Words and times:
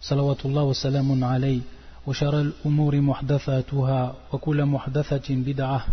صلوات 0.00 0.46
الله 0.46 0.62
وسلام 0.62 1.24
عليه 1.24 1.60
وشر 2.06 2.40
الأمور 2.40 3.00
محدثاتها 3.00 4.14
وكل 4.32 4.64
محدثة 4.64 5.34
بدعة 5.34 5.86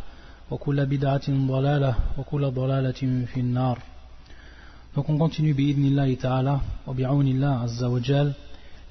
وكل 0.52 0.86
بدعة 0.86 1.28
ضلالة 1.30 1.96
وكل 2.18 2.52
ضلالة 2.52 3.26
في 3.34 3.40
النار 3.40 3.80
Donc 4.96 5.10
on 5.10 5.18
continue 5.18 5.56
bi'idnillahi 5.56 6.18
ta'ala 6.18 6.62
wa 6.86 6.94
bi'awnillah 6.94 7.62
azza 7.64 7.90
wa 7.90 8.00
jal 8.00 8.36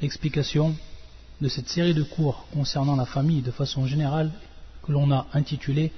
l'explication 0.01 0.75
de 1.41 1.49
cette 1.49 1.69
série 1.69 1.95
de 1.95 2.03
cours 2.03 2.47
concernant 2.53 2.97
la 2.97 3.07
famille 3.07 3.41
de 3.41 3.53
façon 3.53 3.87
générale 3.87 4.31
que 4.83 4.91
l'on 4.91 5.13
a 5.13 5.27
intitulé 5.33 5.93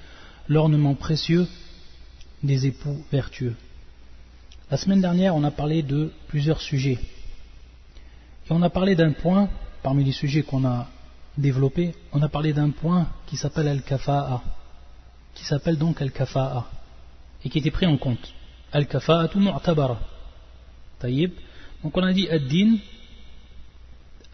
l'ornement 0.47 0.93
précieux 0.93 1.47
des 2.43 2.67
époux 2.67 3.03
vertueux. 3.11 3.55
La 4.69 4.77
semaine 4.77 5.01
dernière, 5.01 5.35
on 5.35 5.43
a 5.43 5.51
parlé 5.51 5.81
de 5.81 6.11
plusieurs 6.27 6.61
sujets. 6.61 6.99
on 8.52 8.62
a 8.62 8.70
parlé 8.70 8.96
d'un 8.96 9.12
point, 9.12 9.48
parmi 9.80 10.02
les 10.02 10.10
sujets 10.12 10.42
qu'on 10.42 10.64
a 10.64 10.88
développés, 11.38 11.94
on 12.12 12.20
a 12.20 12.28
parlé 12.28 12.52
d'un 12.52 12.70
point 12.70 13.06
qui 13.26 13.36
s'appelle 13.36 13.68
Al-Kafa'a, 13.68 14.42
qui 15.34 15.44
s'appelle 15.44 15.78
donc 15.78 16.02
Al-Kafa'a, 16.02 16.66
et 17.44 17.48
qui 17.48 17.58
était 17.58 17.70
pris 17.70 17.86
en 17.86 17.96
compte. 17.96 18.34
Al-Kafa'atu 18.72 19.38
mu'tabara. 19.38 20.00
Taïb. 20.98 21.32
Donc 21.84 21.96
on 21.96 22.02
a 22.02 22.12
dit 22.12 22.28
Ad-Din, 22.28 22.78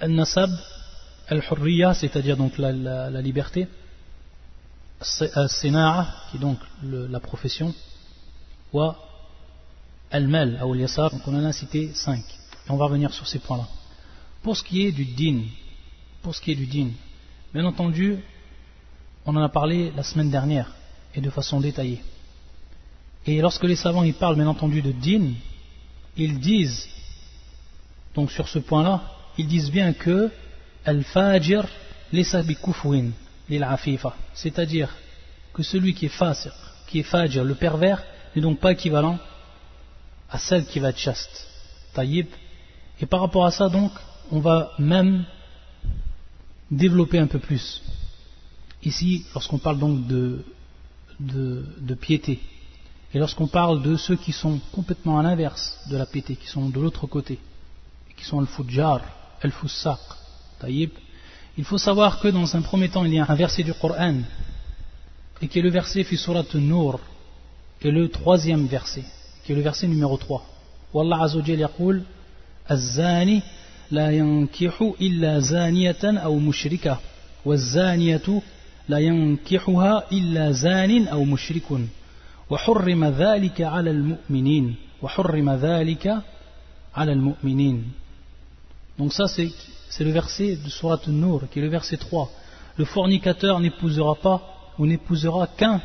Al-Nasab, 0.01 0.51
Al-Hurriya, 1.29 1.93
c'est-à-dire 1.93 2.39
donc 2.39 2.57
la, 2.57 3.21
liberté, 3.21 3.69
Al-Sina'a, 5.35 6.07
qui 6.31 6.39
est 6.39 6.41
donc 6.41 6.59
la 6.83 7.21
profession, 7.21 7.75
wa 8.73 8.97
Al-Mal, 10.11 10.59
Al-Yasar, 10.63 11.11
donc 11.11 11.21
on 11.29 11.35
en 11.37 11.45
a 11.45 11.53
cité 11.53 11.93
cinq. 11.93 12.25
Et 12.67 12.71
on 12.71 12.79
va 12.79 12.87
revenir 12.87 13.13
sur 13.13 13.29
ces 13.29 13.41
points-là. 13.41 13.69
Pour 14.47 14.57
ce 14.57 14.63
qui 14.63 14.87
est 14.87 14.93
du 14.93 15.05
din, 15.05 15.41
pour 16.23 16.33
ce 16.33 16.41
qui 16.41 16.53
est 16.53 16.55
du 16.55 16.67
din, 16.67 16.91
bien 17.53 17.65
entendu, 17.65 18.19
on 19.25 19.35
en 19.35 19.43
a 19.43 19.49
parlé 19.49 19.91
la 19.97 20.05
semaine 20.05 20.31
dernière 20.31 20.73
et 21.17 21.21
de 21.21 21.31
façon 21.31 21.59
détaillée. 21.59 22.01
Et 23.27 23.41
lorsque 23.41 23.65
les 23.65 23.75
savants 23.75 24.05
ils 24.05 24.15
parlent 24.15 24.37
bien 24.37 24.47
entendu 24.47 24.83
de 24.83 24.93
din, 24.93 25.33
ils 26.17 26.39
disent, 26.39 26.89
donc 28.15 28.31
sur 28.31 28.47
ce 28.47 28.61
point-là, 28.61 29.03
ils 29.37 29.49
disent 29.49 29.73
bien 29.73 29.93
que 29.93 30.31
al-fajir 30.85 31.67
laysa 32.13 32.45
bi 32.45 32.55
kufwin 32.55 33.11
lil 33.49 33.65
afifa, 33.65 34.15
c'est-à-dire 34.33 34.95
que 35.55 35.65
celui 35.65 35.93
qui 35.93 36.07
est 36.07 36.17
fasir, 36.21 36.53
qui 36.87 37.01
est 37.01 37.03
fajir, 37.03 37.43
le 37.43 37.57
pervers, 37.57 38.01
n'est 38.37 38.43
donc 38.43 38.61
pas 38.61 38.71
équivalent 38.71 39.19
à 40.31 40.39
celle 40.39 40.67
qui 40.67 40.79
va 40.79 40.91
être 40.91 40.99
chaste. 41.01 41.49
Taïb. 41.95 42.29
Et 43.01 43.07
par 43.07 43.23
rapport 43.23 43.45
à 43.45 43.51
ça, 43.51 43.69
donc, 43.69 43.91
on 44.32 44.40
va 44.40 44.72
même 44.80 45.26
développer 46.70 47.20
un 47.20 47.28
peu 47.28 47.40
plus. 47.40 47.82
Ici, 48.84 49.26
lorsqu'on 49.34 49.60
parle 49.60 49.80
donc 49.80 50.08
de, 50.08 50.44
de, 51.20 51.66
de 51.80 51.94
piété, 51.94 52.40
et 53.14 53.20
lorsqu'on 53.20 53.48
parle 53.48 53.82
de 53.82 53.98
ceux 53.98 54.16
qui 54.16 54.32
sont 54.32 54.60
complètement 54.72 55.20
à 55.20 55.24
l'inverse 55.24 55.78
de 55.90 55.98
la 55.98 56.06
piété, 56.06 56.36
qui 56.36 56.48
sont 56.48 56.70
de 56.70 56.80
l'autre 56.80 57.08
côté, 57.08 57.40
qui 58.18 58.24
sont 58.26 58.40
al-fujjar, 58.40 59.02
al-fussaq, 59.42 60.00
taïb, 60.60 60.92
il 61.58 61.66
faut 61.66 61.78
savoir 61.78 62.20
que 62.20 62.30
dans 62.30 62.56
un 62.56 62.62
premier 62.62 62.90
temps, 62.90 63.04
il 63.04 63.14
y 63.14 63.20
a 63.20 63.26
un 63.28 63.36
verset 63.36 63.64
du 63.64 63.74
Coran, 63.74 64.22
et 65.42 65.48
qui 65.48 65.60
est 65.60 65.62
le 65.62 65.70
verset 65.70 66.04
fi 66.04 66.16
surat 66.18 66.46
Nur, 66.54 67.00
et 67.82 67.92
le 67.92 68.10
troisième 68.10 68.68
verset, 68.68 69.04
qui 69.44 69.52
est 69.52 69.56
le 69.56 69.62
verset 69.62 69.88
numéro 69.88 70.16
3. 70.18 70.46
Wallah 70.94 71.24
Azzawajal 71.24 71.60
yaqul, 71.60 72.04
الزاني 72.72 73.42
لا 73.92 74.12
ينكح 74.12 74.92
إلا 75.02 75.40
زانية 75.40 76.04
أو 76.04 76.40
مشركة 76.40 77.00
والزانية 77.46 78.42
لا 78.90 78.98
ينكحها 78.98 80.04
إلا 80.12 80.52
زان 80.52 81.08
أو 81.08 81.24
مشرك 81.24 81.70
وحرم 82.50 83.06
ذلك 83.06 83.62
على 83.62 83.92
المؤمنين 83.92 84.76
وحرم 85.02 85.50
ذلك 85.50 86.22
على 86.96 87.14
المؤمنين 87.14 87.92
Donc 88.98 89.14
ça 89.14 89.28
c'est, 89.28 89.50
c'est 89.90 90.04
le 90.04 90.12
verset 90.12 90.58
de 90.58 90.70
Surat 90.70 91.00
An-Nur 91.08 91.50
qui 91.50 91.60
est 91.60 91.62
le 91.62 91.70
verset 91.70 91.98
3. 91.98 92.30
Le 92.78 92.86
fornicateur 92.86 93.60
n'épousera 93.60 94.16
pas 94.16 94.42
ou 94.78 94.86
n'épousera 94.86 95.48
qu'un 95.48 95.82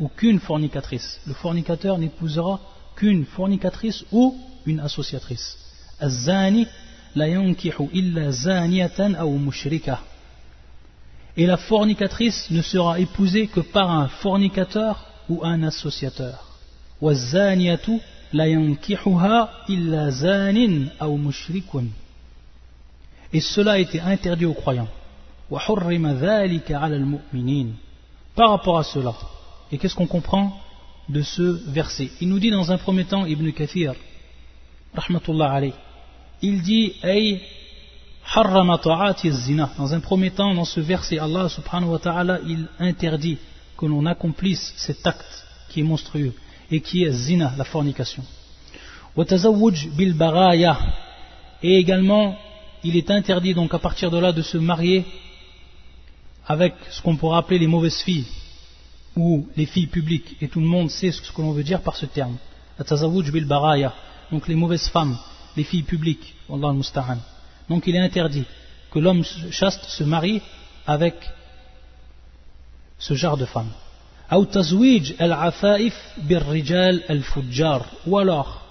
ou 0.00 0.08
qu'une 0.08 0.40
fornicatrice. 0.40 1.20
Le 1.26 1.34
fornicateur 1.34 1.98
n'épousera 1.98 2.60
qu'une 2.96 3.24
fornicatrice 3.26 4.04
ou 4.12 4.36
une 4.66 4.80
associatrice. 4.80 5.58
الزاني 6.02 6.66
Et 11.37 11.45
la 11.45 11.57
fornicatrice 11.57 12.51
ne 12.51 12.61
sera 12.61 12.99
épousée 12.99 13.47
que 13.47 13.59
par 13.61 13.91
un 13.91 14.07
fornicateur 14.07 15.05
ou 15.29 15.43
un 15.43 15.63
associateur. 15.63 16.45
Et 17.01 17.15
cela 23.41 23.79
était 23.79 23.99
interdit 23.99 24.45
aux 24.45 24.53
croyants. 24.53 24.87
Par 28.35 28.49
rapport 28.49 28.77
à 28.77 28.83
cela, 28.83 29.15
et 29.71 29.77
qu'est-ce 29.77 29.95
qu'on 29.95 30.07
comprend 30.07 30.59
de 31.07 31.21
ce 31.21 31.71
verset? 31.71 32.11
Il 32.21 32.29
nous 32.29 32.39
dit 32.39 32.51
dans 32.51 32.71
un 32.71 32.77
premier 32.77 33.05
temps, 33.05 33.25
Ibn 33.25 33.51
Kathir, 33.51 33.93
rahmatullah 34.93 35.51
alayh, 35.51 35.73
il 36.41 36.61
dit 36.61 36.93
Ay. 37.03 37.41
Dans 39.77 39.93
un 39.93 39.99
premier 39.99 40.29
temps, 40.29 40.53
dans 40.53 40.65
ce 40.65 40.79
verset, 40.79 41.17
Allah 41.17 41.49
subhanahu 41.49 41.89
wa 41.89 41.99
ta'ala, 41.99 42.39
il 42.47 42.67
interdit 42.77 43.39
que 43.75 43.87
l'on 43.87 44.05
accomplisse 44.05 44.73
cet 44.77 45.07
acte 45.07 45.45
qui 45.69 45.79
est 45.79 45.83
monstrueux 45.83 46.33
et 46.69 46.79
qui 46.79 47.03
est 47.03 47.11
zina, 47.11 47.53
la 47.57 47.63
fornication. 47.63 48.23
bil. 49.17 50.15
Et 51.63 51.75
également, 51.77 52.37
il 52.83 52.97
est 52.97 53.09
interdit 53.09 53.55
donc 53.55 53.73
à 53.73 53.79
partir 53.79 54.11
de 54.11 54.19
là 54.19 54.31
de 54.31 54.43
se 54.43 54.59
marier 54.59 55.05
avec 56.45 56.75
ce 56.91 57.01
qu'on 57.01 57.15
pourrait 57.15 57.39
appeler 57.39 57.57
les 57.57 57.67
mauvaises 57.67 58.01
filles 58.01 58.27
ou 59.15 59.47
les 59.57 59.65
filles 59.65 59.87
publiques. 59.87 60.37
Et 60.39 60.47
tout 60.47 60.59
le 60.59 60.67
monde 60.67 60.91
sait 60.91 61.11
ce 61.11 61.31
que 61.31 61.41
l'on 61.41 61.51
veut 61.51 61.63
dire 61.63 61.81
par 61.81 61.95
ce 61.95 62.05
terme. 62.05 62.37
Donc 64.31 64.47
les 64.47 64.55
mauvaises 64.55 64.87
femmes 64.89 65.17
les 65.55 65.63
filles 65.63 65.83
publiques. 65.83 66.35
Allah. 66.51 66.73
Donc 67.69 67.87
il 67.87 67.95
est 67.95 67.99
interdit 67.99 68.45
que 68.91 68.99
l'homme 68.99 69.23
chaste 69.51 69.85
se 69.85 70.03
marie 70.03 70.41
avec 70.87 71.15
ce 72.97 73.13
genre 73.13 73.37
de 73.37 73.45
femme. 73.45 73.71
Ou 78.05 78.17
alors, 78.17 78.61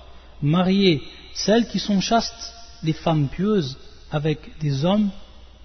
marier 0.43 1.03
celles 1.34 1.67
qui 1.69 1.78
sont 1.78 2.00
chastes, 2.00 2.55
les 2.83 2.93
femmes 2.93 3.28
pieuses, 3.28 3.77
avec 4.11 4.59
des 4.61 4.84
hommes 4.84 5.11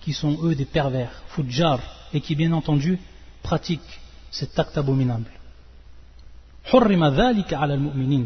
qui 0.01 0.13
sont 0.13 0.37
eux 0.43 0.55
des 0.55 0.65
pervers, 0.65 1.23
fujjar, 1.29 1.79
et 2.13 2.21
qui 2.21 2.35
bien 2.35 2.51
entendu 2.51 2.99
pratiquent 3.41 3.99
cet 4.31 4.57
acte 4.57 4.77
abominable. 4.77 5.31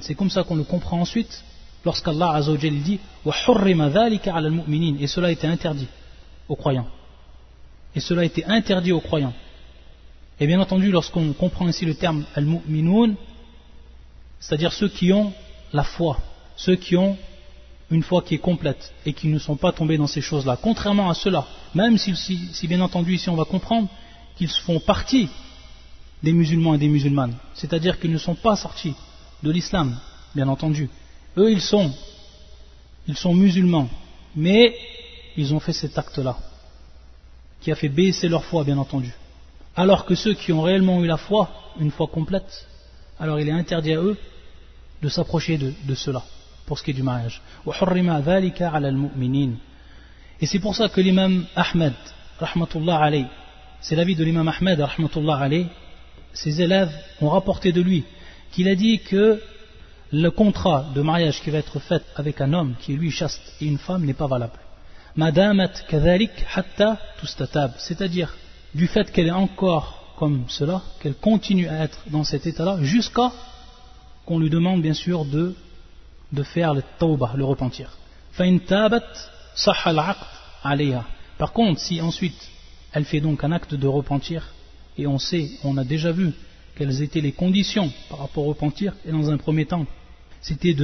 C'est 0.02 0.16
comme 0.16 0.30
ça 0.30 0.44
qu'on 0.44 0.56
le 0.56 0.64
comprend 0.64 1.02
ensuite 1.02 1.44
lorsqu'Allah 1.88 2.32
Azzawajal 2.34 2.80
dit 2.82 3.00
et 5.00 5.08
cela 5.08 5.28
a 5.28 5.32
été 5.32 5.48
interdit 5.48 5.88
aux 6.50 6.56
croyants. 6.58 6.88
Et 7.96 8.02
cela 8.02 8.22
a 8.24 8.26
été 8.26 8.44
interdit 8.46 8.92
aux 8.92 9.00
croyants. 9.00 9.34
Et 10.40 10.46
bien 10.48 10.60
entendu, 10.60 10.92
lorsqu'on 10.92 11.32
comprend 11.32 11.68
ici 11.70 11.86
le 11.86 11.96
terme 11.96 12.26
al-mu'minoun, 12.36 13.16
c'est-à-dire 14.40 14.74
ceux 14.74 14.90
qui 14.90 15.14
ont 15.14 15.32
la 15.72 15.84
foi, 15.84 16.20
ceux 16.58 16.76
qui 16.76 16.98
ont 16.98 17.18
une 17.90 18.04
foi 18.04 18.22
qui 18.22 18.36
est 18.36 18.46
complète 18.52 18.94
et 19.06 19.14
qui 19.14 19.30
ne 19.30 19.40
sont 19.40 19.56
pas 19.56 19.72
tombés 19.72 19.98
dans 19.98 20.08
ces 20.08 20.22
choses-là. 20.22 20.58
Contrairement 20.62 21.10
à 21.10 21.14
cela, 21.14 21.48
même 21.74 21.98
si, 21.98 22.16
si, 22.18 22.38
si 22.52 22.68
bien 22.68 22.82
entendu 22.82 23.14
ici 23.16 23.30
on 23.30 23.36
va 23.36 23.46
comprendre 23.46 23.88
qu'ils 24.36 24.50
font 24.50 24.82
partie 24.82 25.30
des 26.22 26.34
musulmans 26.34 26.76
et 26.76 26.78
des 26.78 26.90
musulmanes, 26.90 27.36
c'est-à-dire 27.54 27.98
qu'ils 27.98 28.12
ne 28.12 28.18
sont 28.18 28.36
pas 28.36 28.58
sortis 28.58 28.94
de 29.42 29.52
l'islam, 29.52 29.98
bien 30.36 30.50
entendu, 30.50 30.90
eux, 31.38 31.52
ils 31.52 31.62
sont, 31.62 31.92
ils 33.08 33.18
sont 33.18 33.34
musulmans, 33.34 33.90
mais 34.36 34.76
ils 35.36 35.54
ont 35.54 35.60
fait 35.60 35.74
cet 35.74 35.98
acte-là. 35.98 36.38
qui 37.62 37.72
a 37.72 37.76
fait 37.76 37.90
baisser 37.90 38.28
leur 38.28 38.44
foi, 38.46 38.64
bien 38.64 38.78
entendu. 38.78 39.14
Alors 39.76 40.06
que 40.06 40.16
ceux 40.16 40.34
qui 40.34 40.52
ont 40.52 40.62
réellement 40.62 41.04
eu 41.04 41.08
la 41.08 41.18
foi, 41.18 41.50
une 41.80 41.92
foi 41.92 42.08
complète, 42.08 42.68
alors 43.20 43.40
il 43.40 43.48
est 43.48 43.52
interdit 43.52 43.94
à 43.94 44.02
eux 44.02 44.18
de 45.02 45.10
s'approcher 45.10 45.58
de, 45.58 45.96
cela, 45.96 46.24
pour 46.66 46.78
ce 46.78 46.84
qui 46.84 46.92
est 46.92 46.94
du 46.94 47.04
mariage. 47.04 47.42
Et 50.40 50.46
c'est 50.46 50.60
pour 50.60 50.76
ça 50.76 50.90
que 50.90 51.02
l'imam 51.02 51.46
Ahmed, 51.56 51.94
c'est 53.82 53.96
l'avis 53.96 54.16
de 54.16 54.24
l'imam 54.24 54.48
Ahmed, 54.48 54.88
ses 56.34 56.62
élèves 56.62 56.92
ont 57.22 57.30
rapporté 57.30 57.72
de 57.72 57.82
lui 57.82 58.04
qu'il 58.52 58.68
a 58.68 58.76
dit 58.76 59.00
que 59.00 59.42
le 60.12 60.30
contrat 60.30 60.86
de 60.96 61.02
mariage 61.02 61.42
qui 61.42 61.50
va 61.50 61.58
être 61.58 61.80
fait 61.80 62.04
avec 62.16 62.40
un 62.42 62.54
homme 62.54 62.76
qui 62.80 62.94
est 62.94 62.96
lui 62.96 63.12
chaste 63.12 63.42
et 63.60 63.66
une 63.66 63.78
femme 63.78 64.06
n'est 64.06 64.14
pas 64.14 64.28
valable. 64.28 64.60
C'est-à-dire, 67.78 68.36
du 68.74 68.88
fait 68.88 69.12
qu'elle 69.12 69.28
est 69.28 69.32
encore 69.32 70.14
comme 70.18 70.46
cela, 70.48 70.82
qu'elle 71.00 71.16
continue 71.16 71.68
à 71.68 71.84
être 71.84 72.00
dans 72.08 72.24
cet 72.24 72.46
état-là, 72.48 72.78
jusqu'à 72.82 73.32
qu'on 74.26 74.40
lui 74.40 74.50
demande 74.50 74.82
bien 74.82 74.94
sûr 74.94 75.26
de, 75.26 75.56
de 76.32 76.44
faire 76.44 76.74
le 76.74 76.84
tawbah, 77.00 77.34
le 77.36 77.46
repentir. 77.46 77.98
Par 81.38 81.54
contre, 81.54 81.80
si 81.80 82.02
ensuite 82.02 82.50
elle 82.94 83.06
fait 83.06 83.22
donc 83.22 83.44
un 83.44 83.52
acte 83.52 83.76
de 83.76 83.88
repentir, 83.88 84.54
et 84.98 85.06
on 85.08 85.20
sait, 85.20 85.50
on 85.64 85.78
a 85.78 85.84
déjà 85.84 86.12
vu 86.12 86.34
quelles 86.77 87.03
étaient 87.03 87.21
les 87.21 87.33
conditions 87.33 87.93
par 88.09 88.21
rapport 88.21 88.47
au 88.47 88.49
repentir, 88.49 88.95
et 89.05 89.13
dans 89.13 89.31
un 89.31 89.37
premier 89.37 89.67
temps, 89.67 89.87
c'était 90.41 90.75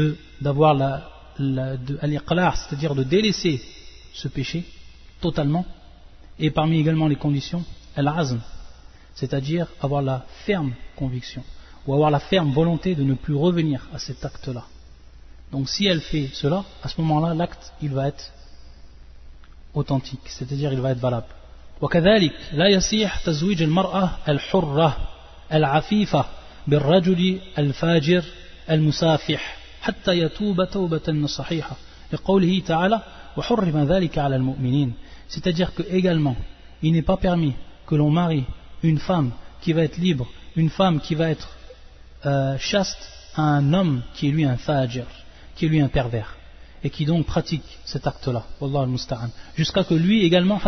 d'avoir 0.41 0.75
la, 0.75 1.11
la 1.39 1.77
c'est-à-dire 1.99 2.95
de 2.95 3.05
délaisser 3.05 3.61
ce 4.13 4.29
péché 4.29 4.65
totalement, 5.21 5.65
et 6.39 6.51
parmi 6.51 6.79
également 6.79 7.09
les 7.09 7.17
conditions, 7.17 7.65
al-azm, 7.97 8.41
c'est-à-dire 9.15 9.67
avoir 9.81 10.03
la 10.03 10.25
ferme 10.45 10.73
conviction, 10.97 11.43
ou 11.87 11.95
avoir 11.95 12.11
la 12.11 12.21
ferme 12.21 12.53
volonté 12.53 12.95
de 12.95 13.03
ne 13.03 13.15
plus 13.15 13.35
revenir 13.35 13.89
à 13.93 13.99
cet 13.99 14.25
acte-là. 14.25 14.65
Donc 15.51 15.69
si 15.69 15.87
elle 15.87 16.01
fait 16.01 16.29
cela, 16.33 16.65
à 16.83 16.89
ce 16.89 17.01
moment-là, 17.01 17.35
l'acte, 17.35 17.73
il 17.81 17.91
va 17.91 18.09
être 18.09 18.31
authentique, 19.75 20.27
c'est-à-dire 20.27 20.73
il 20.73 20.81
va 20.81 20.91
être 20.91 21.01
valable. 21.01 21.27
وكذلك 21.81 22.33
لا 22.53 22.69
يصيح 22.69 23.19
تزويج 23.19 23.63
المرأة 23.63 24.11
الحرة 24.29 24.97
العفيفة 25.53 26.25
بالرجل 26.67 27.41
الفاجر 27.59 28.25
المسافح 28.71 29.57
حتى 29.81 30.19
يتوب 30.19 30.65
توبة 30.65 31.27
صحيحة 31.27 31.77
لقوله 32.13 32.63
تعالى 32.67 33.03
وحرم 33.37 33.85
ذلك 33.85 34.19
على 34.19 34.37
المؤمنين 34.37 34.93
c'est-à-dire 35.29 35.75
que 35.75 35.83
également 35.91 36.37
il 36.83 36.93
n'est 36.93 37.03
pas 37.03 37.17
permis 37.17 37.55
que 37.87 37.95
l'on 37.95 38.11
marie 38.11 38.45
une 38.83 38.99
femme 38.99 39.31
qui 39.61 39.73
va 39.73 39.83
être 39.83 39.99
libre 39.99 40.27
une 40.57 40.71
femme 40.71 41.01
qui 41.01 41.15
va 41.15 41.31
être 41.31 41.51
euh, 42.27 42.57
chaste 42.59 42.99
à 43.37 43.43
un 43.43 43.73
homme 43.73 44.03
qui 44.15 44.29
est 44.29 44.31
lui 44.31 44.45
un 44.45 44.57
fajr 44.57 45.07
qui 45.55 45.67
est 45.67 45.69
lui 45.69 45.81
un 45.81 45.89
pervers 45.89 46.37
et 46.84 46.90
qui 46.90 47.06
donc 47.06 47.26
pratique 47.26 47.64
cet 47.86 48.08
acte-là, 48.08 48.44
jusqu'à 49.56 49.84
que 49.84 49.94
lui 49.94 50.24
également, 50.24 50.60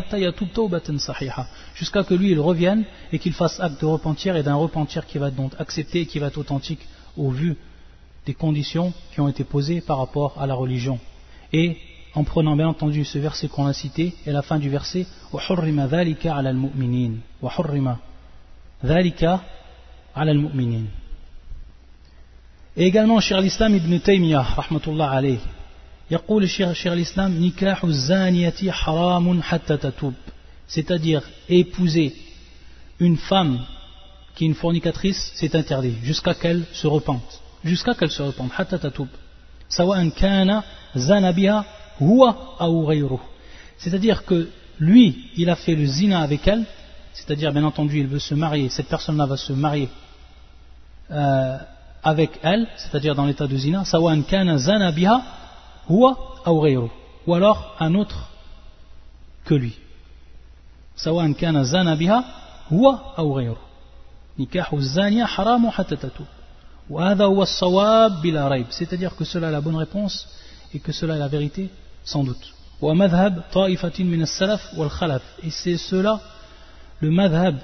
jusqu'à 1.75 2.03
que 2.03 2.13
lui 2.13 2.31
il 2.31 2.39
revienne 2.39 2.85
et 3.11 3.19
qu'il 3.19 3.33
fasse 3.33 3.59
acte 3.59 3.81
de 3.81 3.85
repentir 3.85 4.35
et 4.35 4.43
d'un 4.43 4.55
repentir 4.55 5.05
qui 5.05 5.17
va 5.17 5.29
donc 5.29 5.51
accepté 5.59 6.01
et 6.01 6.05
qui 6.05 6.19
va 6.19 6.27
être 6.27 6.37
authentique 6.37 6.87
au 7.17 7.29
vu 7.29 7.57
des 8.25 8.33
conditions 8.33 8.93
qui 9.13 9.19
ont 9.19 9.27
été 9.27 9.43
posées 9.43 9.81
par 9.81 9.97
rapport 9.97 10.41
à 10.41 10.47
la 10.47 10.55
religion. 10.55 10.99
Et 11.51 11.77
en 12.15 12.23
prenant 12.23 12.55
bien 12.55 12.69
entendu 12.69 13.03
ce 13.03 13.19
verset 13.19 13.49
qu'on 13.49 13.65
a 13.65 13.73
cité 13.73 14.15
et 14.25 14.31
la 14.31 14.41
fin 14.41 14.57
du 14.57 14.69
verset, 14.69 15.05
Et 22.77 22.85
également, 22.87 23.19
cher 23.19 23.41
l'islam 23.41 23.75
ibn 23.75 23.99
Taymiyyah, 23.99 24.41
rahmatullah 24.41 25.11
alayh, 25.11 25.39
يقول 26.10 26.42
الشيخ 26.42 26.68
الشيخ 26.68 26.92
الإسلام 26.92 27.44
نكاح 27.44 27.84
الزانية 27.84 28.70
حرام 28.70 29.42
حتى 29.42 29.76
تتوب 29.76 30.14
c'est-à-dire 30.68 31.22
épouser 31.48 32.14
une 33.00 33.16
femme 33.16 33.58
qui 34.34 34.44
est 34.44 34.46
une 34.46 34.54
fornicatrice 34.54 35.32
c'est 35.34 35.54
interdit 35.54 35.94
jusqu'à 36.02 36.34
qu'elle 36.34 36.64
se 36.72 36.86
repente 36.86 37.40
jusqu'à 37.64 37.94
qu'elle 37.94 38.10
se 38.10 38.22
repente 38.22 38.52
حتى 38.52 38.78
تتوب 38.78 39.08
سواء 39.68 40.08
كان 40.08 40.62
زان 40.96 41.32
بها 41.32 41.64
هو 42.02 42.34
أو 42.60 42.88
غيره 42.88 43.20
c'est-à-dire 43.78 44.24
que 44.24 44.48
lui 44.80 45.30
il 45.36 45.48
a 45.50 45.56
fait 45.56 45.74
le 45.74 45.86
zina 45.86 46.20
avec 46.20 46.48
elle 46.48 46.64
c'est-à-dire 47.12 47.52
bien 47.52 47.64
entendu 47.64 48.00
il 48.00 48.06
veut 48.06 48.18
se 48.18 48.34
marier 48.34 48.68
cette 48.68 48.88
personne-là 48.88 49.26
va 49.26 49.36
se 49.36 49.52
marier 49.52 49.88
euh, 51.10 51.58
avec 52.02 52.30
elle 52.42 52.66
c'est-à-dire 52.76 53.14
dans 53.14 53.26
l'état 53.26 53.46
de 53.46 53.56
zina 53.56 53.84
سواء 53.84 54.20
كان 54.20 54.58
زان 54.58 54.90
بها 54.90 55.40
ou 55.88 57.34
alors 57.34 57.76
un 57.80 57.94
autre 57.94 58.28
que 59.44 59.54
lui 59.54 59.74
سواء 60.96 61.32
كان 61.32 61.64
زان 61.64 61.94
بها 61.94 62.24
هو 62.72 62.98
أو 63.18 63.36
غيره 63.36 63.60
نكاح 64.38 64.72
الزانية 64.72 65.24
حرام 65.24 65.70
حتى 65.70 65.96
تتوب 65.96 66.26
وهذا 66.90 67.24
هو 67.24 67.42
الصواب 67.42 68.22
بلا 68.22 68.48
ريب 68.48 68.66
c'est-à-dire 68.70 69.16
que 69.16 69.24
cela 69.24 69.48
est 69.48 69.52
la 69.52 69.60
bonne 69.60 69.76
réponse 69.76 70.28
et 70.74 70.78
que 70.78 70.92
cela 70.92 71.16
est 71.16 71.18
la 71.18 71.28
vérité 71.28 71.70
sans 72.04 72.24
doute 72.24 72.54
ومذهب 72.80 73.42
طائفة 73.52 74.04
من 74.04 74.22
السلف 74.22 74.78
والخلف 74.78 75.22
et 75.42 75.50
c'est 75.50 75.76
cela 75.76 76.20
le 77.00 77.10
madhab 77.10 77.56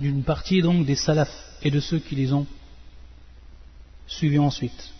d'une 0.00 0.22
partie 0.22 0.62
donc 0.62 0.86
des 0.86 0.96
salaf 0.96 1.30
et 1.62 1.70
de 1.70 1.80
ceux 1.80 1.98
qui 1.98 2.14
les 2.14 2.32
ont 2.32 2.46
suivis 4.06 4.38
ensuite 4.38 4.92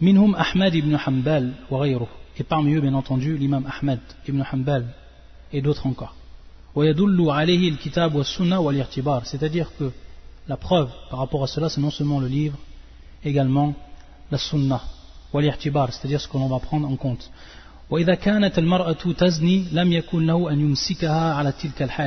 minhum 0.00 0.34
Ahmad 0.34 0.74
ibn 0.74 0.96
Hanbal 0.96 1.52
et 2.38 2.44
parmi 2.44 2.74
eux 2.74 2.80
bien 2.80 2.94
entendu 2.94 3.36
l'imam 3.36 3.66
Ahmad 3.66 4.00
ibn 4.26 4.42
Hanbal 4.50 4.86
et 5.52 5.60
d'autres 5.60 5.86
encore. 5.86 6.14
C'est-à-dire 9.24 9.70
que 9.78 9.90
la 10.48 10.56
preuve 10.56 10.90
par 11.10 11.18
rapport 11.18 11.44
à 11.44 11.46
cela 11.46 11.68
c'est 11.68 11.80
non 11.82 11.90
seulement 11.90 12.18
le 12.18 12.28
livre 12.28 12.56
également 13.24 13.74
la 14.30 14.38
sunna 14.38 14.80
c'est-à-dire 15.32 16.20
ce 16.20 16.28
que 16.28 16.36
l'on 16.38 16.48
va 16.48 16.58
prendre 16.58 16.88
en 16.88 16.96
compte. 16.96 17.30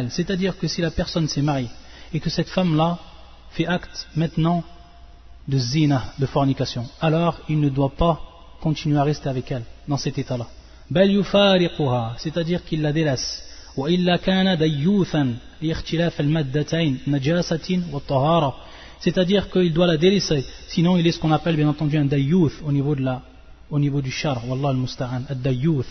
C'est-à-dire 0.10 0.58
que 0.58 0.68
si 0.68 0.82
la 0.82 0.92
personne 0.92 1.28
s'est 1.28 1.42
mariée 1.42 1.70
et 2.14 2.20
que 2.20 2.30
cette 2.30 2.50
femme-là 2.50 3.00
fait 3.52 3.66
acte 3.68 4.08
maintenant 4.16 4.64
de 5.48 5.58
zina, 5.58 6.14
de 6.20 6.26
fornication, 6.26 6.86
alors 7.02 7.40
il 7.50 7.60
ne 7.60 7.70
doit 7.70 7.94
pas 7.96 8.22
continuer 8.62 8.98
à 8.98 9.04
rester 9.04 9.28
avec 9.30 9.52
elle 9.52 9.64
dans 9.88 9.98
cet 9.98 10.18
état-là. 10.18 10.48
c'est-à-dire 12.18 12.64
qu'il 12.64 12.82
la 12.82 12.94
délaisse. 12.94 13.44
c'est-à-dire 19.00 19.50
qu'il 19.52 19.74
doit 19.74 19.88
la 19.88 19.98
délaisser. 19.98 20.46
Sinon 20.68 20.98
il 20.98 21.06
est 21.08 21.12
ce 21.12 21.20
qu'on 21.20 21.32
appelle 21.32 21.56
bien 21.58 21.68
entendu 21.68 21.98
un 21.98 22.06
dayyuth 22.06 22.54
au 22.66 22.72
niveau, 22.72 22.96
de 22.96 23.02
la, 23.02 23.22
au 23.70 23.80
niveau 23.80 24.02
du 24.02 24.12
char 24.12 24.48
wallah 24.48 24.70
al-musta'an 24.70 25.24
ad-dayyuth 25.30 25.86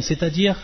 c'est-à-dire 0.00 0.56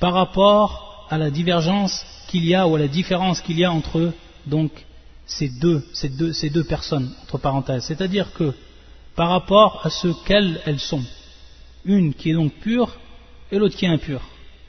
par 0.00 0.12
rapport 0.12 1.06
à 1.10 1.18
la 1.18 1.30
divergence 1.30 2.04
qu'il 2.28 2.44
y 2.44 2.54
a 2.54 2.66
ou 2.66 2.76
à 2.76 2.78
la 2.78 2.88
différence 2.88 3.40
qu'il 3.40 3.58
y 3.58 3.64
a 3.64 3.72
entre 3.72 4.12
donc 4.46 4.85
ces 5.26 5.48
deux, 5.48 5.84
ces 5.92 6.08
deux, 6.08 6.64
personnes, 6.64 7.12
entre 7.22 7.38
parenthèses. 7.38 7.84
C'est-à-dire 7.84 8.32
que 8.32 8.54
par 9.16 9.30
rapport 9.30 9.84
à 9.84 9.90
ce 9.90 10.08
qu'elles 10.24 10.60
elles 10.64 10.78
sont, 10.78 11.02
une 11.84 12.14
qui 12.14 12.30
est 12.30 12.34
donc 12.34 12.52
pure 12.54 12.96
et 13.50 13.58
l'autre 13.58 13.76
qui 13.76 13.84
est 13.84 13.88
impure, 13.88 14.22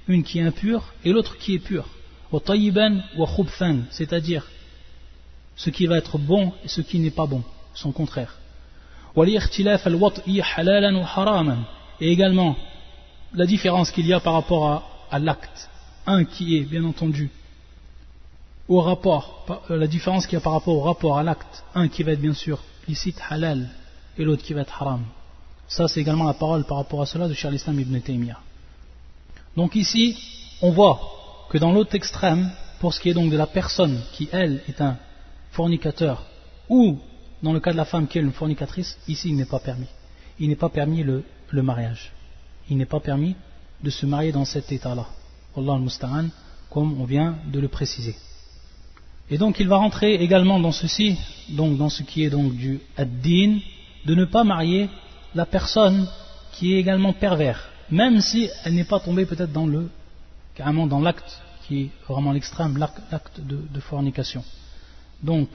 une 0.08 0.24
qui 0.24 0.40
est 0.40 0.44
impure 0.44 0.94
et 1.06 1.12
l'autre 1.12 1.38
qui 1.38 1.54
est 1.56 1.60
pure. 1.60 1.88
C'est-à-dire 3.92 4.48
ce 5.56 5.70
qui 5.70 5.86
va 5.86 5.98
être 5.98 6.18
bon 6.18 6.54
et 6.64 6.68
ce 6.68 6.82
qui 6.82 7.00
n'est 7.00 7.12
pas 7.12 7.26
bon, 7.26 7.44
son 7.74 7.92
contraire. 7.92 8.38
Et 12.00 12.12
également 12.12 12.56
la 13.34 13.46
différence 13.46 13.92
qu'il 13.92 14.08
y 14.08 14.14
a 14.14 14.20
par 14.20 14.34
rapport 14.34 14.68
à, 14.68 14.84
à 15.12 15.20
l'acte, 15.20 15.70
un 16.06 16.26
qui 16.26 16.58
est 16.58 16.62
bien 16.64 16.84
entendu 16.84 17.32
au 18.70 18.82
rapport, 18.82 19.46
euh, 19.70 19.78
la 19.78 19.88
différence 19.88 20.26
qu'il 20.26 20.34
y 20.34 20.38
a 20.38 20.42
par 20.42 20.54
rapport 20.54 20.76
au 20.76 20.82
rapport 20.82 21.18
à 21.18 21.24
l'acte, 21.24 21.64
un 21.74 21.88
qui 21.88 22.04
va 22.04 22.12
être 22.12 22.22
bien 22.22 22.34
sûr 22.34 22.60
licite, 22.88 23.20
halal, 23.30 23.70
et 24.18 24.24
l'autre 24.24 24.44
qui 24.44 24.54
va 24.54 24.62
être 24.62 24.82
haram. 24.82 25.04
Ça, 25.68 25.88
c'est 25.88 26.00
également 26.00 26.26
la 26.26 26.34
parole 26.34 26.64
par 26.66 26.78
rapport 26.78 27.02
à 27.02 27.06
cela 27.06 27.28
de 27.28 27.34
Charles 27.34 27.56
Islam 27.56 27.80
ibn 27.80 28.00
Taymiyyah. 28.00 28.40
Donc 29.56 29.76
ici, 29.76 30.18
on 30.62 30.72
voit 30.72 31.00
que 31.50 31.58
dans 31.58 31.72
l'autre 31.72 31.96
extrême, 31.96 32.50
pour 32.80 32.94
ce 32.94 33.00
qui 33.00 33.10
est 33.10 33.14
donc 33.14 33.32
de 33.32 33.38
la 33.38 33.48
personne 33.48 34.00
qui, 34.14 34.30
elle, 34.32 34.62
est 34.68 34.82
un 34.82 34.98
fornicateur, 35.52 36.24
ou 36.70 37.00
dans 37.44 37.54
le 37.54 37.60
cas 37.60 37.72
de 37.72 37.78
la 37.78 37.86
femme 37.86 38.08
qui 38.08 38.18
est 38.18 38.22
une 38.22 38.32
fornicatrice, 38.32 38.98
ici, 39.08 39.30
il 39.30 39.36
n'est 39.36 39.46
pas 39.46 39.60
permis. 39.60 39.88
Il 40.40 40.50
n'est 40.50 40.56
pas 40.56 40.70
permis 40.70 41.04
le, 41.04 41.24
le 41.50 41.62
mariage. 41.62 42.12
Il 42.70 42.78
n'est 42.78 42.86
pas 42.86 43.00
permis 43.00 43.36
de 43.84 43.90
se 43.90 44.06
marier 44.06 44.32
dans 44.32 44.46
cet 44.46 44.72
état-là. 44.72 45.06
Allah 45.56 45.74
al-Musta'an, 45.74 46.30
comme 46.70 47.00
on 47.02 47.06
vient 47.06 47.38
de 47.52 47.60
le 47.60 47.68
préciser. 47.68 48.16
Et 49.30 49.38
donc 49.38 49.60
il 49.60 49.68
va 49.68 49.78
rentrer 49.78 50.16
également 50.16 50.60
dans 50.60 50.72
ceci, 50.72 51.18
donc 51.50 51.78
dans 51.78 51.90
ce 51.90 52.04
qui 52.04 52.24
est 52.24 52.30
donc 52.30 52.56
du 52.56 52.80
ad-din, 52.96 53.60
de 54.06 54.16
ne 54.16 54.26
pas 54.26 54.44
marier 54.44 54.90
la 55.36 55.46
personne 55.46 56.08
qui 56.54 56.74
est 56.74 56.80
également 56.80 57.14
pervers, 57.14 57.70
même 57.92 58.22
si 58.22 58.50
elle 58.64 58.74
n'est 58.74 58.86
pas 58.86 59.00
tombée 59.00 59.26
peut-être 59.26 59.52
dans 59.52 59.68
carrément 60.56 60.88
dans 60.88 61.00
l'acte 61.00 61.42
qui 61.68 61.82
est 61.84 61.90
vraiment 62.08 62.32
l'extrême, 62.32 62.78
l'acte 62.78 63.42
de, 63.42 63.80
fornication. 63.80 64.44
Donc, 65.22 65.50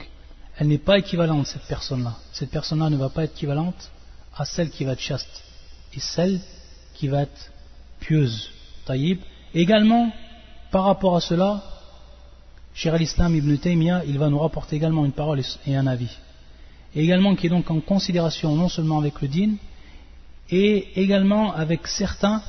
elle 0.57 0.67
n'est 0.67 0.77
pas 0.77 0.99
équivalente, 0.99 1.47
cette 1.47 1.67
personne-là. 1.67 2.15
Cette 2.31 2.51
personne-là 2.51 2.89
ne 2.89 2.97
va 2.97 3.09
pas 3.09 3.23
être 3.23 3.33
équivalente 3.33 3.91
à 4.37 4.45
celle 4.45 4.69
qui 4.69 4.83
va 4.83 4.93
être 4.93 4.99
chaste 4.99 5.43
et 5.95 5.99
celle 5.99 6.39
qui 6.93 7.07
va 7.07 7.23
être 7.23 7.51
pieuse. 7.99 8.51
Taïb. 8.85 9.19
Également, 9.55 10.11
par 10.71 10.85
rapport 10.85 11.15
à 11.15 11.21
cela, 11.21 11.63
Cher 12.74 12.94
al-Islam 12.94 13.34
ibn 13.34 13.56
Taymiyyah, 13.56 14.04
il 14.04 14.18
va 14.18 14.28
nous 14.28 14.38
rapporter 14.38 14.76
également 14.76 15.04
une 15.04 15.12
parole 15.12 15.42
et 15.66 15.76
un 15.76 15.86
avis. 15.86 16.16
Et 16.94 17.02
également 17.02 17.34
qui 17.34 17.46
est 17.46 17.50
donc 17.50 17.70
en 17.70 17.80
considération 17.80 18.54
non 18.54 18.68
seulement 18.68 18.98
avec 18.98 19.20
le 19.20 19.28
din, 19.28 19.52
et 20.50 20.88
également 21.00 21.52
avec 21.54 21.86
certains 21.86 22.42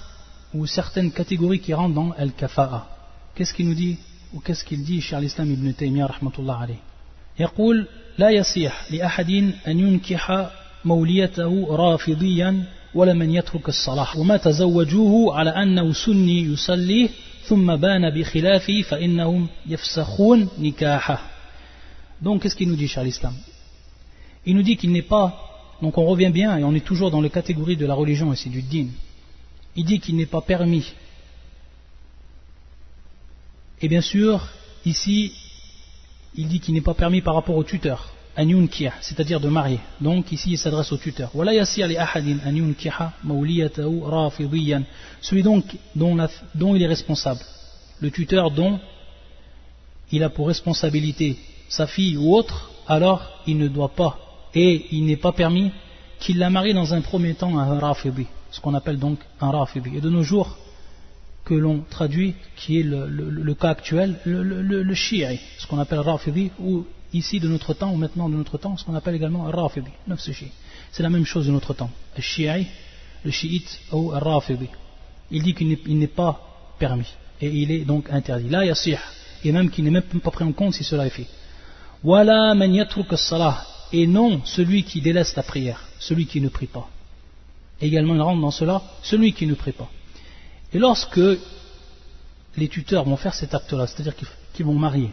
ou 0.53 0.65
certaines 0.65 1.11
catégories 1.11 1.59
qui 1.59 1.73
rentrent 1.73 1.95
dans 1.95 2.11
al-kafa'a. 2.11 2.87
Qu'est-ce 3.35 3.53
qu'il 3.53 3.67
nous 3.67 3.75
dit 3.75 3.97
ou 4.33 4.39
qu'est-ce 4.39 4.63
qu'il 4.63 4.83
dit 4.83 5.01
cher 5.01 5.19
l'islam 5.19 5.51
ibn 5.51 5.71
Taymiyyah 5.73 6.07
rahmatullah 6.07 6.59
alayh 6.61 6.79
يقول 7.39 7.87
لا 8.17 8.29
يصيح 8.29 8.91
لأحد 8.91 9.29
أن 9.67 9.79
ينكح 9.79 10.49
موليته 10.85 11.67
رافضيا 11.75 12.63
ولا 12.95 13.13
من 13.13 13.31
يترك 13.31 13.69
الصلاة 13.69 14.19
وما 14.19 14.37
تزوجوه 14.37 15.35
على 15.35 15.49
أنه 15.49 15.93
سني 15.93 16.41
يصلي 16.41 17.09
ثم 17.43 17.75
بان 17.75 18.09
بخلافه 18.09 18.81
فإنهم 18.81 19.47
يفسخون 19.67 20.49
نكاحه 20.59 21.19
Donc 22.21 22.41
qu'est-ce 22.41 22.55
qu'il 22.55 22.69
nous 22.69 22.75
dit 22.75 22.87
cher 22.87 23.03
l'islam 23.03 23.33
Il 24.45 24.55
nous 24.55 24.61
dit 24.61 24.75
qu'il 24.75 24.91
n'est 24.91 25.01
pas, 25.01 25.27
donc 25.81 25.97
on 25.97 26.05
revient 26.05 26.31
bien 26.31 26.57
et 26.57 26.63
on 26.63 26.73
est 26.75 26.85
toujours 26.85 27.11
dans 27.11 27.21
la 27.21 27.29
catégorie 27.29 27.77
de 27.77 27.85
la 27.85 27.93
religion 27.93 28.33
et 28.33 28.35
c'est 28.35 28.49
du 28.49 28.61
din. 28.61 28.87
Il 29.75 29.85
dit 29.85 29.99
qu'il 29.99 30.17
n'est 30.17 30.25
pas 30.25 30.41
permis 30.41 30.85
Et 33.81 33.87
bien 33.87 34.01
sûr, 34.01 34.47
ici, 34.85 35.33
il 36.35 36.47
dit 36.47 36.59
qu'il 36.59 36.73
n'est 36.73 36.81
pas 36.81 36.93
permis 36.93 37.21
par 37.21 37.35
rapport 37.35 37.55
au 37.55 37.63
tuteur, 37.63 38.12
c'est-à-dire 39.00 39.40
de 39.40 39.48
marier. 39.48 39.80
Donc 40.00 40.32
ici, 40.32 40.52
il 40.52 40.58
s'adresse 40.58 40.90
au 40.92 40.96
tuteur. 40.96 41.30
Celui 45.20 45.42
donc 45.42 45.64
dont, 45.94 46.28
dont 46.54 46.74
il 46.74 46.82
est 46.82 46.86
responsable, 46.86 47.40
le 48.00 48.10
tuteur 48.10 48.50
dont 48.50 48.80
il 50.10 50.22
a 50.22 50.30
pour 50.30 50.48
responsabilité 50.48 51.36
sa 51.68 51.86
fille 51.86 52.16
ou 52.16 52.34
autre, 52.34 52.70
alors 52.86 53.42
il 53.46 53.56
ne 53.56 53.68
doit 53.68 53.94
pas, 53.94 54.18
et 54.54 54.86
il 54.90 55.06
n'est 55.06 55.16
pas 55.16 55.32
permis 55.32 55.70
qu'il 56.20 56.38
la 56.38 56.50
marie 56.50 56.74
dans 56.74 56.94
un 56.94 57.00
premier 57.00 57.34
temps 57.34 57.58
à 57.58 57.62
un 57.62 57.78
rafidi, 57.78 58.26
ce 58.50 58.60
qu'on 58.60 58.74
appelle 58.74 58.98
donc 58.98 59.18
un 59.40 59.50
rafidi. 59.50 59.96
Et 59.96 60.00
de 60.00 60.10
nos 60.10 60.22
jours, 60.22 60.56
que 61.44 61.54
l'on 61.54 61.80
traduit, 61.90 62.34
qui 62.56 62.80
est 62.80 62.82
le, 62.82 63.54
cas 63.54 63.70
actuel, 63.70 64.18
le, 64.24 64.42
le, 64.42 64.94
ce 64.94 65.66
qu'on 65.66 65.78
appelle 65.78 66.00
Rafidi, 66.00 66.50
ou 66.58 66.84
ici 67.14 67.40
de 67.40 67.48
notre 67.48 67.72
temps, 67.74 67.92
ou 67.92 67.96
maintenant 67.96 68.28
de 68.28 68.36
notre 68.36 68.58
temps, 68.58 68.76
ce 68.76 68.84
qu'on 68.84 68.94
appelle 68.94 69.14
également 69.14 69.44
Rafidi, 69.44 69.90
C'est 70.90 71.02
la 71.02 71.10
même 71.10 71.24
chose 71.24 71.46
de 71.46 71.52
notre 71.52 71.72
temps. 71.72 71.90
Le 72.16 72.22
Shi'i, 72.22 72.66
le 73.24 73.30
chiite 73.30 73.80
ou 73.92 74.08
Rafidi. 74.08 74.68
Il 75.30 75.42
dit 75.42 75.54
qu'il 75.54 75.98
n'est 75.98 76.06
pas 76.06 76.40
permis, 76.78 77.08
et 77.40 77.48
il 77.48 77.70
est 77.70 77.84
donc 77.84 78.10
interdit. 78.10 78.48
Là, 78.48 78.64
yassih, 78.64 78.98
et 79.44 79.52
même 79.52 79.70
qu'il 79.70 79.84
n'est 79.84 79.90
même 79.90 80.02
pas 80.02 80.30
pris 80.30 80.44
en 80.44 80.52
compte 80.52 80.74
si 80.74 80.84
cela 80.84 81.06
est 81.06 81.10
fait. 81.10 81.26
Voilà 82.02 82.54
man 82.54 82.86
salah, 83.16 83.64
et 83.92 84.06
non 84.06 84.42
celui 84.44 84.82
qui 84.82 85.00
délaisse 85.00 85.34
la 85.36 85.42
prière, 85.42 85.82
celui 85.98 86.26
qui 86.26 86.40
ne 86.40 86.48
prie 86.48 86.66
pas. 86.66 86.88
également, 87.80 88.14
il 88.14 88.20
rentre 88.20 88.40
dans 88.40 88.50
cela, 88.50 88.82
celui 89.02 89.32
qui 89.32 89.46
ne 89.46 89.54
prie 89.54 89.72
pas. 89.72 89.88
Et 90.72 90.78
lorsque 90.78 91.20
les 92.56 92.68
tuteurs 92.68 93.04
vont 93.04 93.16
faire 93.16 93.34
cet 93.34 93.54
acte-là, 93.54 93.86
c'est-à-dire 93.86 94.14
qu'ils 94.52 94.66
vont 94.66 94.74
marier, 94.74 95.10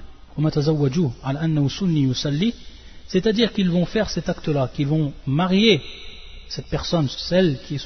c'est-à-dire 3.08 3.52
qu'ils 3.54 3.70
vont 3.70 3.86
faire 3.86 4.10
cet 4.10 4.30
acte-là, 4.30 4.70
qu'ils 4.74 4.88
vont 4.88 5.14
marier 5.26 5.82
cette 6.48 6.68
personne, 6.68 7.08
celle 7.10 7.60
qui 7.68 7.76
est 7.76 7.86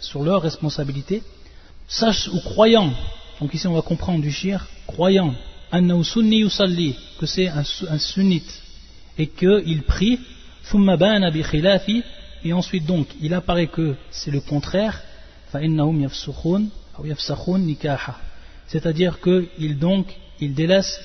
sur 0.00 0.22
leur 0.22 0.42
responsabilité, 0.42 1.22
sache 1.86 2.28
ou 2.28 2.40
croyant, 2.40 2.92
donc 3.40 3.54
ici 3.54 3.66
on 3.66 3.74
va 3.74 3.82
comprendre 3.82 4.22
du 4.22 4.30
shir, 4.30 4.66
croyant, 4.86 5.34
que 5.72 7.26
c'est 7.26 7.48
un, 7.48 7.98
sunnite, 7.98 8.62
et 9.18 9.26
qu'il 9.26 9.82
prie, 9.82 10.18
et 12.44 12.52
ensuite 12.52 12.86
donc 12.86 13.06
il 13.20 13.34
apparaît 13.34 13.66
que 13.66 13.96
c'est 14.10 14.30
le 14.30 14.40
contraire, 14.40 15.02
c'est-à-dire 18.66 19.20
qu'il 19.20 19.78
donc 19.78 20.06
il 20.39 20.53
délaisse 20.53 20.99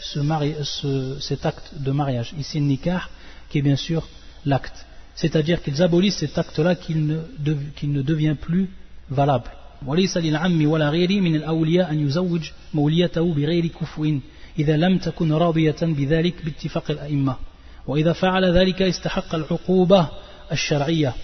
cet 1.21 1.47
acte 1.47 1.73
de 1.78 1.90
mariage, 1.90 2.35
ici 2.38 2.59
le 2.61 2.66
nikah, 2.66 3.09
qui 3.49 3.59
est 3.59 3.62
bien 3.62 3.76
sûr 3.76 4.09
l'acte. 4.45 4.87
C'est-à-dire 5.14 5.62
qu'ils 5.62 5.83
abolissent 5.83 6.19
cet 6.19 6.38
acte-là 6.38 6.75
qui 6.75 6.95
ne, 6.95 7.19
ne 7.83 8.02
devient 8.02 8.37
plus 8.40 8.69
valable. 9.11 9.50
وليس 9.87 10.16
للعم 10.16 10.66
ولا 10.66 10.88
غيره 10.88 11.21
من 11.21 11.37
الأولياء 11.37 11.90
أن 11.90 12.07
يزوج 12.07 12.50
موليته 12.75 13.35
بغير 13.35 13.66
كفو 13.66 14.19
إذا 14.59 14.76
لم 14.76 14.99
تكن 14.99 15.33
راضية 15.33 15.76
بذلك 15.83 16.45
باتفاق 16.45 16.90
الأئمة 16.90 17.37
وإذا 17.87 18.12
فعل 18.12 18.45
ذلك 18.45 18.83
استحق 18.83 19.35
العقوبة 19.35 20.09
الشرعية 20.52 21.14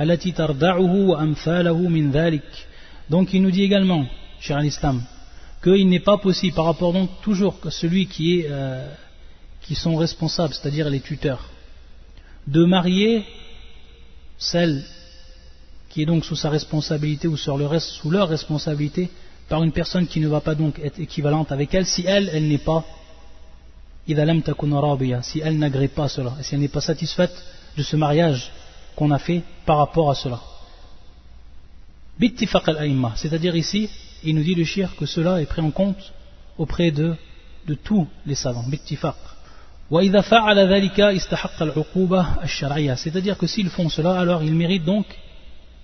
التي 0.00 0.32
تردعه 0.32 0.94
وأمثاله 0.94 1.88
من 1.88 2.10
ذلك 2.10 2.66
donc 3.10 3.34
il 3.34 3.42
nous 3.42 3.50
dit 3.50 3.64
également, 3.64 4.06
cher 4.40 4.60
l'islam, 4.60 5.02
qu'il 5.65 5.89
n'est 5.89 5.99
pas 6.11 6.19
possible 6.19 6.55
par 6.55 6.65
rapport 6.65 6.93
donc 6.93 7.09
toujours 7.23 7.57
à 7.65 7.71
celui 7.71 8.05
qui 8.05 8.39
est 8.39 8.47
euh, 8.49 8.87
qui 9.61 9.73
sont 9.73 9.95
responsables, 9.95 10.53
c'est-à-dire 10.53 10.87
les 10.91 10.99
tuteurs, 10.99 11.43
de 12.45 12.63
marier 12.65 13.25
celle 14.37 14.83
qui 15.89 16.03
est 16.03 16.05
donc 16.05 16.23
sous 16.23 16.35
sa 16.35 16.51
responsabilité 16.51 17.27
ou 17.27 17.35
sur 17.35 17.57
le 17.57 17.67
sous 17.79 18.11
leur 18.11 18.29
responsabilité 18.29 19.09
par 19.49 19.63
une 19.63 19.71
personne 19.71 20.05
qui 20.05 20.19
ne 20.19 20.27
va 20.27 20.39
pas 20.39 20.53
donc 20.53 20.77
être 20.79 20.99
équivalente 20.99 21.51
avec 21.51 21.73
elle. 21.73 21.87
Si 21.87 22.03
elle, 22.05 22.29
elle 22.31 22.47
n'est 22.47 22.59
pas 22.59 22.85
si 24.07 25.41
elle 25.43 25.57
n'agrée 25.57 25.87
pas 25.87 26.07
cela, 26.07 26.33
et 26.39 26.43
si 26.43 26.53
elle 26.53 26.61
n'est 26.61 26.67
pas 26.67 26.81
satisfaite 26.81 27.33
de 27.75 27.81
ce 27.81 27.95
mariage 27.95 28.51
qu'on 28.95 29.09
a 29.09 29.17
fait 29.17 29.41
par 29.65 29.77
rapport 29.77 30.11
à 30.11 30.15
cela. 30.15 30.39
c'est-à-dire 33.15 33.55
ici, 33.55 33.89
il 34.25 34.35
nous 34.35 34.43
dit 34.43 34.55
le 34.55 34.63
shir 34.63 34.95
que 34.95 35.05
cela 35.05 35.41
est 35.41 35.45
pris 35.45 35.61
en 35.61 35.71
compte 35.71 36.13
auprès 36.57 36.91
de, 36.91 37.15
tous 37.83 38.07
les 38.25 38.35
savants. 38.35 38.65
C'est-à-dire 42.97 43.37
que 43.37 43.47
s'ils 43.47 43.69
font 43.69 43.89
cela, 43.89 44.19
alors 44.19 44.43
ils 44.43 44.53
méritent 44.53 44.85
donc 44.85 45.05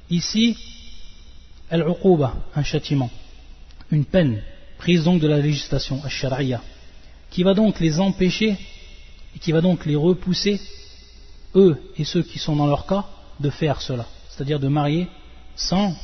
ici 0.10 0.58
un 1.72 2.64
châtiment, 2.64 3.10
une 3.92 4.06
peine 4.06 4.42
prise 4.78 5.04
donc 5.04 5.22
de 5.22 5.28
la 5.28 5.38
législation 5.40 6.02
qui 7.30 7.44
va 7.44 7.54
donc 7.54 7.80
les 7.80 8.00
empêcher 8.00 8.58
et 9.36 9.40
qui 9.40 9.52
va 9.52 9.62
donc 9.62 9.86
les 9.86 9.96
repousser, 9.96 10.60
eux 11.56 11.78
et 11.98 12.04
ceux 12.04 12.24
qui 12.24 12.40
sont 12.40 12.56
dans 12.56 12.68
leur 12.68 12.86
cas, 12.86 13.06
de 13.40 13.50
faire 13.50 13.82
cela, 13.82 14.06
c'est-à-dire 14.30 14.60
de 14.60 14.68
marier 14.68 15.08
sans 15.56 15.96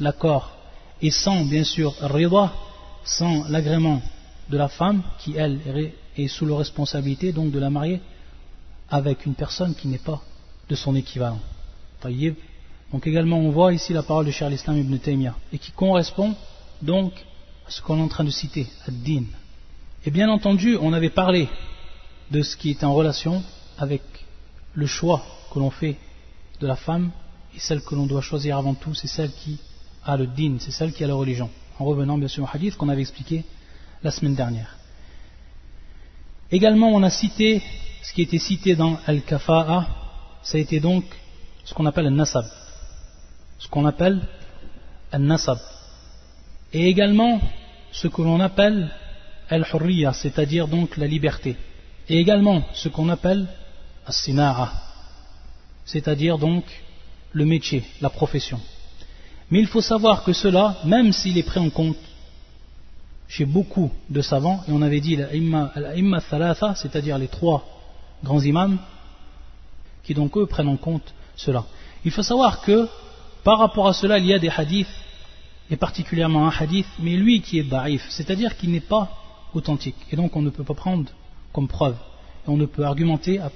l'accord 0.00 0.61
et 1.02 1.10
sans 1.10 1.44
bien 1.44 1.64
sûr 1.64 1.94
rida, 2.00 2.52
sans 3.04 3.48
l'agrément 3.48 4.00
de 4.48 4.56
la 4.56 4.68
femme 4.68 5.02
qui 5.18 5.34
elle 5.36 5.92
est 6.16 6.28
sous 6.28 6.46
la 6.46 6.56
responsabilité 6.56 7.32
donc 7.32 7.50
de 7.50 7.58
la 7.58 7.70
marier 7.70 8.00
avec 8.88 9.26
une 9.26 9.34
personne 9.34 9.74
qui 9.74 9.88
n'est 9.88 9.98
pas 9.98 10.22
de 10.68 10.74
son 10.74 10.94
équivalent. 10.94 11.40
Donc 12.92 13.06
également 13.06 13.38
on 13.38 13.50
voit 13.50 13.72
ici 13.72 13.92
la 13.92 14.02
parole 14.02 14.26
de 14.26 14.30
Charles 14.30 14.54
Islam 14.54 14.78
ibn 14.78 14.96
Taymiyyah 14.96 15.34
et 15.52 15.58
qui 15.58 15.72
correspond 15.72 16.34
donc 16.80 17.12
à 17.66 17.70
ce 17.70 17.80
qu'on 17.80 17.98
est 17.98 18.02
en 18.02 18.08
train 18.08 18.24
de 18.24 18.30
citer, 18.30 18.66
ad-din. 18.86 19.24
Et 20.04 20.10
bien 20.10 20.28
entendu, 20.28 20.76
on 20.80 20.92
avait 20.92 21.10
parlé 21.10 21.48
de 22.30 22.42
ce 22.42 22.56
qui 22.56 22.70
est 22.70 22.84
en 22.84 22.94
relation 22.94 23.42
avec 23.78 24.02
le 24.74 24.86
choix 24.86 25.22
que 25.52 25.58
l'on 25.58 25.70
fait 25.70 25.96
de 26.60 26.66
la 26.66 26.76
femme 26.76 27.10
et 27.54 27.60
celle 27.60 27.82
que 27.82 27.94
l'on 27.94 28.06
doit 28.06 28.20
choisir 28.20 28.58
avant 28.58 28.74
tout, 28.74 28.94
c'est 28.94 29.08
celle 29.08 29.32
qui 29.32 29.58
a 30.04 30.16
le 30.16 30.26
din, 30.26 30.56
c'est 30.58 30.70
celle 30.70 30.92
qui 30.92 31.04
a 31.04 31.06
la 31.06 31.14
religion. 31.14 31.50
En 31.78 31.84
revenant 31.84 32.18
bien 32.18 32.28
sûr 32.28 32.44
au 32.44 32.48
hadith 32.52 32.76
qu'on 32.76 32.88
avait 32.88 33.00
expliqué 33.00 33.44
la 34.02 34.10
semaine 34.10 34.34
dernière. 34.34 34.76
Également, 36.50 36.88
on 36.88 37.02
a 37.02 37.10
cité 37.10 37.62
ce 38.02 38.12
qui 38.12 38.22
était 38.22 38.38
cité 38.38 38.74
dans 38.74 38.98
Al-Kafa'a, 39.06 39.86
ça 40.42 40.58
a 40.58 40.60
été 40.60 40.80
donc 40.80 41.04
ce 41.64 41.72
qu'on 41.72 41.86
appelle 41.86 42.06
un 42.06 42.10
nasab. 42.10 42.44
Ce 43.58 43.68
qu'on 43.68 43.86
appelle 43.86 44.20
un 45.12 45.18
nasab. 45.20 45.58
Et 46.72 46.88
également, 46.88 47.40
ce 47.92 48.08
que 48.08 48.22
l'on 48.22 48.40
appelle 48.40 48.90
al-hurriya, 49.48 50.12
c'est-à-dire 50.12 50.66
donc 50.66 50.96
la 50.96 51.06
liberté, 51.06 51.56
et 52.08 52.18
également 52.18 52.62
ce 52.72 52.88
qu'on 52.88 53.08
appelle 53.08 53.46
as-sina'a, 54.06 54.72
c'est-à-dire 55.84 56.38
donc 56.38 56.64
le 57.32 57.44
métier, 57.44 57.84
la 58.00 58.10
profession. 58.10 58.60
Mais 59.52 59.60
il 59.60 59.66
faut 59.66 59.82
savoir 59.82 60.24
que 60.24 60.32
cela, 60.32 60.78
même 60.86 61.12
s'il 61.12 61.36
est 61.36 61.42
pris 61.42 61.60
en 61.60 61.68
compte 61.68 61.98
chez 63.28 63.44
beaucoup 63.44 63.90
de 64.08 64.22
savants, 64.22 64.64
et 64.66 64.72
on 64.72 64.80
avait 64.80 65.02
dit 65.02 65.18
l'imma 65.30 66.20
thalatha, 66.22 66.74
c'est-à-dire 66.74 67.18
les 67.18 67.28
trois 67.28 67.62
grands 68.24 68.40
imams, 68.40 68.78
qui 70.04 70.14
donc 70.14 70.38
eux 70.38 70.46
prennent 70.46 70.68
en 70.68 70.78
compte 70.78 71.12
cela. 71.36 71.66
Il 72.02 72.10
faut 72.10 72.22
savoir 72.22 72.62
que 72.62 72.88
par 73.44 73.58
rapport 73.58 73.88
à 73.88 73.92
cela, 73.92 74.16
il 74.16 74.24
y 74.24 74.32
a 74.32 74.38
des 74.38 74.48
hadiths, 74.48 74.88
et 75.70 75.76
particulièrement 75.76 76.48
un 76.48 76.52
hadith, 76.58 76.88
mais 76.98 77.16
lui 77.16 77.42
qui 77.42 77.58
est 77.58 77.64
da'if, 77.64 78.06
c'est-à-dire 78.08 78.56
qu'il 78.56 78.70
n'est 78.70 78.80
pas 78.80 79.10
authentique, 79.52 79.96
et 80.10 80.16
donc 80.16 80.34
on 80.34 80.40
ne 80.40 80.48
peut 80.48 80.64
pas 80.64 80.72
prendre 80.72 81.10
comme 81.52 81.68
preuve, 81.68 81.98
et 82.46 82.48
on 82.48 82.56
ne 82.56 82.64
peut 82.64 82.86
argumenter 82.86 83.38
à, 83.38 83.50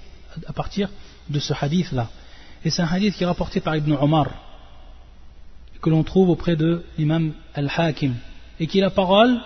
partir 0.53 0.91
de 1.31 1.39
ce 1.39 1.55
hadith-là. 1.59 2.11
Et 2.67 2.69
c'est 2.69 2.83
un 2.83 2.87
hadith 2.87 3.15
qui 3.15 3.23
est 3.23 3.27
rapporté 3.27 3.61
par 3.61 3.77
Ibn 3.77 3.95
Omar, 3.95 4.27
que 5.86 5.90
l'on 5.90 6.04
trouve 6.04 6.30
auprès 6.30 6.56
de 6.56 6.84
l'imam 6.98 7.34
Al-Hakim, 7.56 8.14
et 8.60 8.68
qui 8.68 8.78
est 8.80 8.82
la 8.82 8.92
parole 8.92 9.40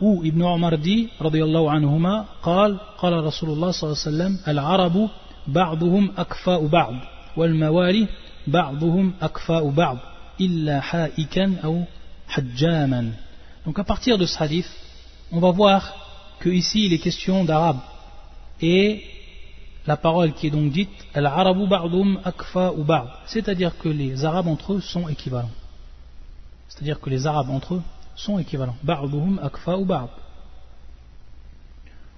où 0.00 0.22
Ibn 0.24 0.42
Omar 0.42 0.78
dit, 0.78 1.08
radiyallahu 1.20 1.68
anhuma, 1.68 2.26
قال 2.42 2.78
قال 2.98 3.24
رسول 3.24 3.50
الله 3.50 3.70
صلى 3.70 3.90
الله 3.90 3.98
عليه 4.06 4.08
وسلم 4.08 4.38
العرب 4.48 5.08
بعضهم 5.46 6.12
أكفاء 6.18 6.66
بعض 6.66 6.94
والموالي 7.36 8.08
بعضهم 8.46 9.12
أكفاء 9.22 9.70
بعض 9.70 9.98
إلا 10.40 10.80
حائكا 10.80 11.56
أو 11.64 11.82
حجاما 12.28 13.12
Donc 13.66 13.78
à 13.78 13.84
partir 13.84 14.16
de 14.16 14.24
ce 14.24 14.42
hadith, 14.42 14.70
on 15.32 15.38
va 15.38 15.50
voir 15.50 15.92
que 16.40 16.48
ici 16.48 16.86
il 16.86 16.92
est 16.94 16.98
question 16.98 17.44
d'arabe 17.44 17.78
et 18.62 19.04
la 19.86 19.96
parole 19.96 20.32
qui 20.32 20.46
est 20.46 20.50
donc 20.50 20.72
dite 20.72 20.90
al-arabu 21.14 21.66
ba'dum 21.66 22.20
akfa 22.24 22.72
ou 22.72 22.84
ba'd 22.84 23.08
c'est-à-dire 23.26 23.76
que 23.78 23.88
les 23.88 24.24
arabes 24.24 24.48
entre 24.48 24.74
eux 24.74 24.80
sont 24.80 25.08
équivalents 25.08 25.50
c'est-à-dire 26.67 26.99
que 26.99 27.09
les 27.09 27.27
arabes 27.27 27.49
entre 27.49 27.75
eux 27.75 27.81
sont 28.15 28.39
équivalents. 28.39 28.75
Ba'd. 28.83 30.09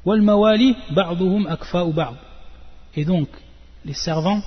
Wal 0.05 0.21
mawali 0.21 0.75
ba'duhum 0.91 1.47
akfa 1.47 1.83
ou 1.85 1.93
ba'd. 1.93 2.15
Et 2.95 3.05
donc 3.05 3.27
les 3.85 3.93
servants 3.93 4.41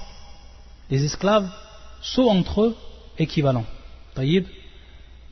les 0.91 1.05
esclaves 1.05 1.49
sont 2.03 2.23
entre 2.23 2.63
eux 2.63 2.77
équivalents. 3.19 3.67
Taïb. 4.15 4.47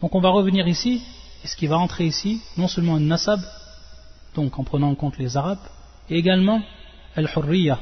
Donc 0.00 0.14
on 0.14 0.20
va 0.20 0.28
revenir 0.28 0.68
ici. 0.68 1.02
Et 1.44 1.46
ce 1.46 1.56
qui 1.56 1.66
va 1.66 1.78
entrer 1.78 2.04
ici 2.06 2.40
non 2.56 2.68
seulement 2.68 2.96
un 2.96 3.00
nasab 3.00 3.40
donc 4.34 4.58
en 4.58 4.64
prenant 4.64 4.90
en 4.90 4.94
compte 4.94 5.18
les 5.18 5.36
arabes 5.36 5.58
et 6.10 6.16
également 6.16 6.60
al-hurriya. 7.16 7.78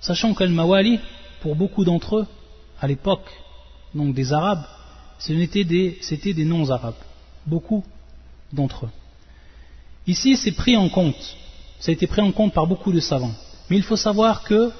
Sachant 0.00 0.34
que 0.34 0.44
mawali 0.44 1.00
pour 1.40 1.56
beaucoup 1.56 1.84
d'entre 1.84 2.18
eux 2.18 2.26
à 2.80 2.86
l'époque 2.86 3.30
donc 3.94 4.14
des 4.14 4.32
arabes 4.32 4.64
c'était 5.20 5.64
des, 5.64 6.00
des 6.24 6.44
non-arabes. 6.44 6.94
Beaucoup 7.46 7.84
d'entre 8.52 8.86
eux. 8.86 8.90
Ici 10.06 10.36
c'est 10.36 10.52
pris 10.52 10.76
en 10.76 10.88
compte. 10.88 11.36
Ça 11.78 11.90
a 11.90 11.92
été 11.92 12.06
pris 12.06 12.20
en 12.20 12.32
compte 12.32 12.52
par 12.52 12.66
beaucoup 12.66 12.92
de 12.92 13.00
savants. 13.00 13.34
Mais 13.68 13.76
il 13.76 13.82
faut 13.82 13.96
savoir 13.96 14.42
que 14.42 14.72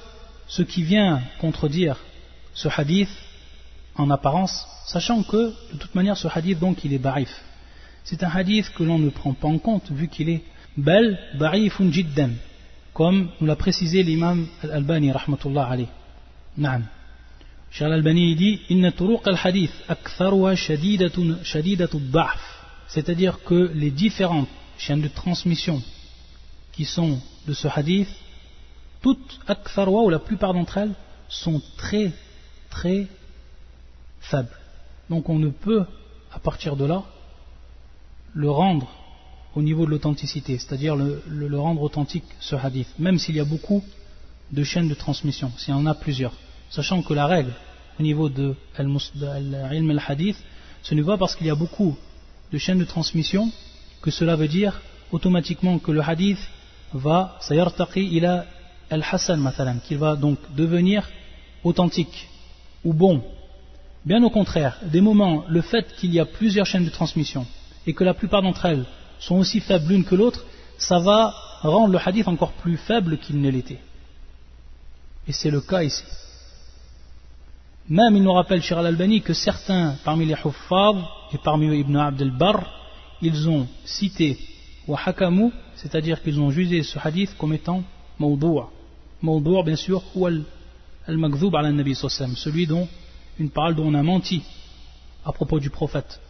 ce 0.49 0.63
qui 0.63 0.83
vient 0.83 1.23
contredire 1.41 1.97
ce 2.55 2.69
hadith 2.69 3.11
en 3.95 4.11
apparence, 4.11 4.67
sachant 4.87 5.23
que 5.23 5.55
de 5.73 5.79
toute 5.79 5.95
manière 5.95 6.17
ce 6.17 6.27
hadith 6.27 6.59
donc 6.59 6.85
il 6.85 6.93
est 6.93 6.99
barif. 6.99 7.31
C'est 8.03 8.23
un 8.23 8.31
hadith 8.31 8.71
que 8.71 8.83
l'on 8.83 8.99
ne 8.99 9.11
prend 9.11 9.35
pas 9.35 9.49
en 9.49 9.59
compte 9.59 9.91
vu 9.93 10.09
qu'il 10.09 10.29
est 10.31 10.43
bel 10.77 11.19
barifun 11.39 11.93
jiddan, 11.93 12.31
comme 12.95 13.29
nous 13.41 13.47
l'a 13.47 13.57
précisé 13.57 14.03
l'imam 14.03 14.47
al-Albani 14.63 15.13
rahmatullah 15.13 15.67
alayh. 15.67 15.89
Cheikh 17.71 17.87
al-Albani 17.87 18.35
dit 18.35 18.61
Inna 18.69 18.91
al-hadith 19.25 19.73
aktharuha. 19.89 20.55
C'est-à-dire 22.89 23.43
que 23.45 23.71
les 23.75 23.91
différentes 23.91 24.49
chaînes 24.79 25.03
de 25.03 25.09
transmission 25.09 25.83
qui 26.73 26.85
sont 26.85 27.21
de 27.47 27.53
ce 27.53 27.69
hadith 27.69 28.09
toutes, 29.01 29.41
aktharwa, 29.47 30.03
ou 30.03 30.11
la 30.11 30.19
plupart 30.19 30.53
d'entre 30.53 30.79
elles, 30.79 30.95
sont 31.29 31.63
très, 31.77 32.13
très 32.69 33.07
faibles. 34.21 34.57
Donc 35.09 35.29
on 35.29 35.39
ne 35.39 35.49
peut, 35.49 35.85
à 36.33 36.39
partir 36.39 36.77
de 36.77 36.85
là, 36.85 37.05
le 38.35 38.51
rendre 38.51 38.89
au 39.55 39.63
niveau 39.63 39.85
de 39.85 39.91
l'authenticité, 39.91 40.59
c'est-à-dire 40.59 40.97
le, 40.97 41.59
rendre 41.59 41.83
authentique, 41.83 42.25
ce 42.39 42.55
hadith, 42.55 42.89
même 42.99 43.19
s'il 43.19 43.37
y 43.37 43.41
a 43.41 43.45
beaucoup 43.45 43.83
de 44.53 44.63
chaînes 44.63 44.89
de 44.89 44.95
transmission, 44.95 45.51
s'il 45.57 45.75
y 45.75 45.77
en 45.77 45.87
a 45.87 45.95
plusieurs. 45.95 46.35
Sachant 46.71 47.03
que 47.03 47.15
la 47.15 47.27
règle 47.27 47.53
au 47.99 48.03
niveau 48.03 48.29
de 48.29 48.55
al-ilm 48.79 49.91
al-hadith, 49.91 50.37
ce 50.83 50.95
n'est 50.95 51.03
pas 51.03 51.19
parce 51.19 51.35
qu'il 51.37 51.47
y 51.47 51.51
a 51.51 51.55
beaucoup 51.55 51.97
de 52.53 52.59
chaînes 52.59 52.79
de 52.79 52.85
transmission 52.85 53.51
que 54.01 54.11
cela 54.11 54.37
veut 54.37 54.49
dire 54.49 54.81
automatiquement 55.13 55.79
que 55.79 55.91
le 55.91 56.01
hadith 56.01 56.39
va, 56.93 57.37
sayartaqi 57.41 58.01
ila 58.01 58.47
al-Hassan, 58.89 59.81
qu'il 59.87 59.99
va 59.99 60.17
donc 60.17 60.39
devenir 60.57 61.09
authentique 61.65 62.29
ou 62.85 62.93
bon. 62.93 63.23
Bien 64.05 64.23
au 64.23 64.31
contraire, 64.31 64.79
des 64.85 65.01
moments, 65.01 65.45
le 65.49 65.61
fait 65.61 65.95
qu'il 65.97 66.13
y 66.15 66.21
a 66.21 66.25
plusieurs 66.25 66.67
chaînes 66.67 66.85
de 66.85 66.91
transmission 66.91 67.47
et 67.87 67.93
que 67.93 68.05
la 68.05 68.15
plupart 68.15 68.43
d'entre 68.43 68.67
elles 68.67 68.87
sont 69.19 69.37
aussi 69.37 69.61
faibles 69.61 69.89
l'une 69.89 70.05
que 70.05 70.15
l'autre, 70.15 70.45
ça 70.79 70.99
va 70.99 71.35
rendre 71.63 71.93
le 71.93 71.99
hadith 72.03 72.29
encore 72.29 72.53
plus 72.53 72.79
faible 72.79 73.19
qu'il 73.19 73.41
ne 73.41 73.51
l'était. 73.51 73.81
Et 75.29 75.33
c'est 75.33 75.51
le 75.51 75.61
cas 75.61 75.83
ici. 75.83 76.05
Même 77.91 78.15
il 78.15 78.23
nous 78.23 78.33
rappelle, 78.33 78.63
Shir 78.63 78.79
al-Albani, 78.79 79.21
que 79.21 79.33
certains 79.33 79.97
parmi 80.05 80.25
les 80.25 80.35
Huffaz 80.35 80.95
et 81.33 81.39
parmi 81.39 81.77
Ibn 81.77 81.97
Abd 81.97 82.23
al-Barr, 82.23 82.63
ils 83.21 83.49
ont 83.49 83.67
cité 83.85 84.39
wa 84.87 84.97
hakamu, 85.05 85.51
c'est-à-dire 85.75 86.23
qu'ils 86.23 86.41
ont 86.41 86.53
jugé 86.53 86.85
ce 86.85 87.01
hadith 87.03 87.37
comme 87.37 87.53
étant 87.53 87.83
mawdou'a 88.21 88.71
Mawdou' 89.23 89.65
bien 89.65 89.75
sûr, 89.75 90.05
ou 90.15 90.27
al-magdhoub 90.27 91.57
al 91.57 91.75
nabi 91.75 91.97
celui 91.97 92.69
dont 92.69 92.87
une 93.41 93.51
parole 93.51 93.75
dont 93.75 93.87
on 93.89 93.95
a 93.95 94.05
menti 94.05 94.41
à 95.25 95.33
propos 95.33 95.59
du 95.59 95.69
prophète. 95.69 96.21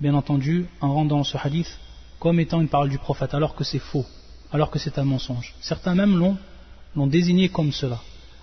Bien 0.00 0.14
entendu, 0.14 0.66
en 0.80 0.94
rendant 0.94 1.24
ce 1.24 1.36
hadith 1.36 1.78
comme 2.18 2.40
étant 2.40 2.62
une 2.62 2.68
parole 2.68 2.88
du 2.88 2.98
prophète, 2.98 3.34
alors 3.34 3.54
que 3.54 3.64
c'est 3.64 3.78
faux, 3.78 4.06
alors 4.50 4.70
que 4.70 4.78
c'est 4.78 4.98
un 4.98 5.04
mensonge. 5.04 5.54
Certains 5.60 5.94
même 5.94 6.18
l'ont 6.96 7.06
désigné 7.06 7.50
comme 7.50 7.70
cela. 7.70 8.00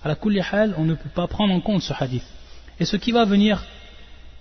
À 0.07 0.11
la 0.11 0.73
on 0.77 0.85
ne 0.85 0.93
peut 0.93 1.09
pas 1.09 1.27
prendre 1.27 1.53
en 1.53 1.59
compte 1.59 1.81
ce 1.81 1.91
hadith. 1.91 2.23
Et 2.79 2.85
ce 2.85 2.95
qui 2.95 3.11
va 3.11 3.25
venir 3.25 3.61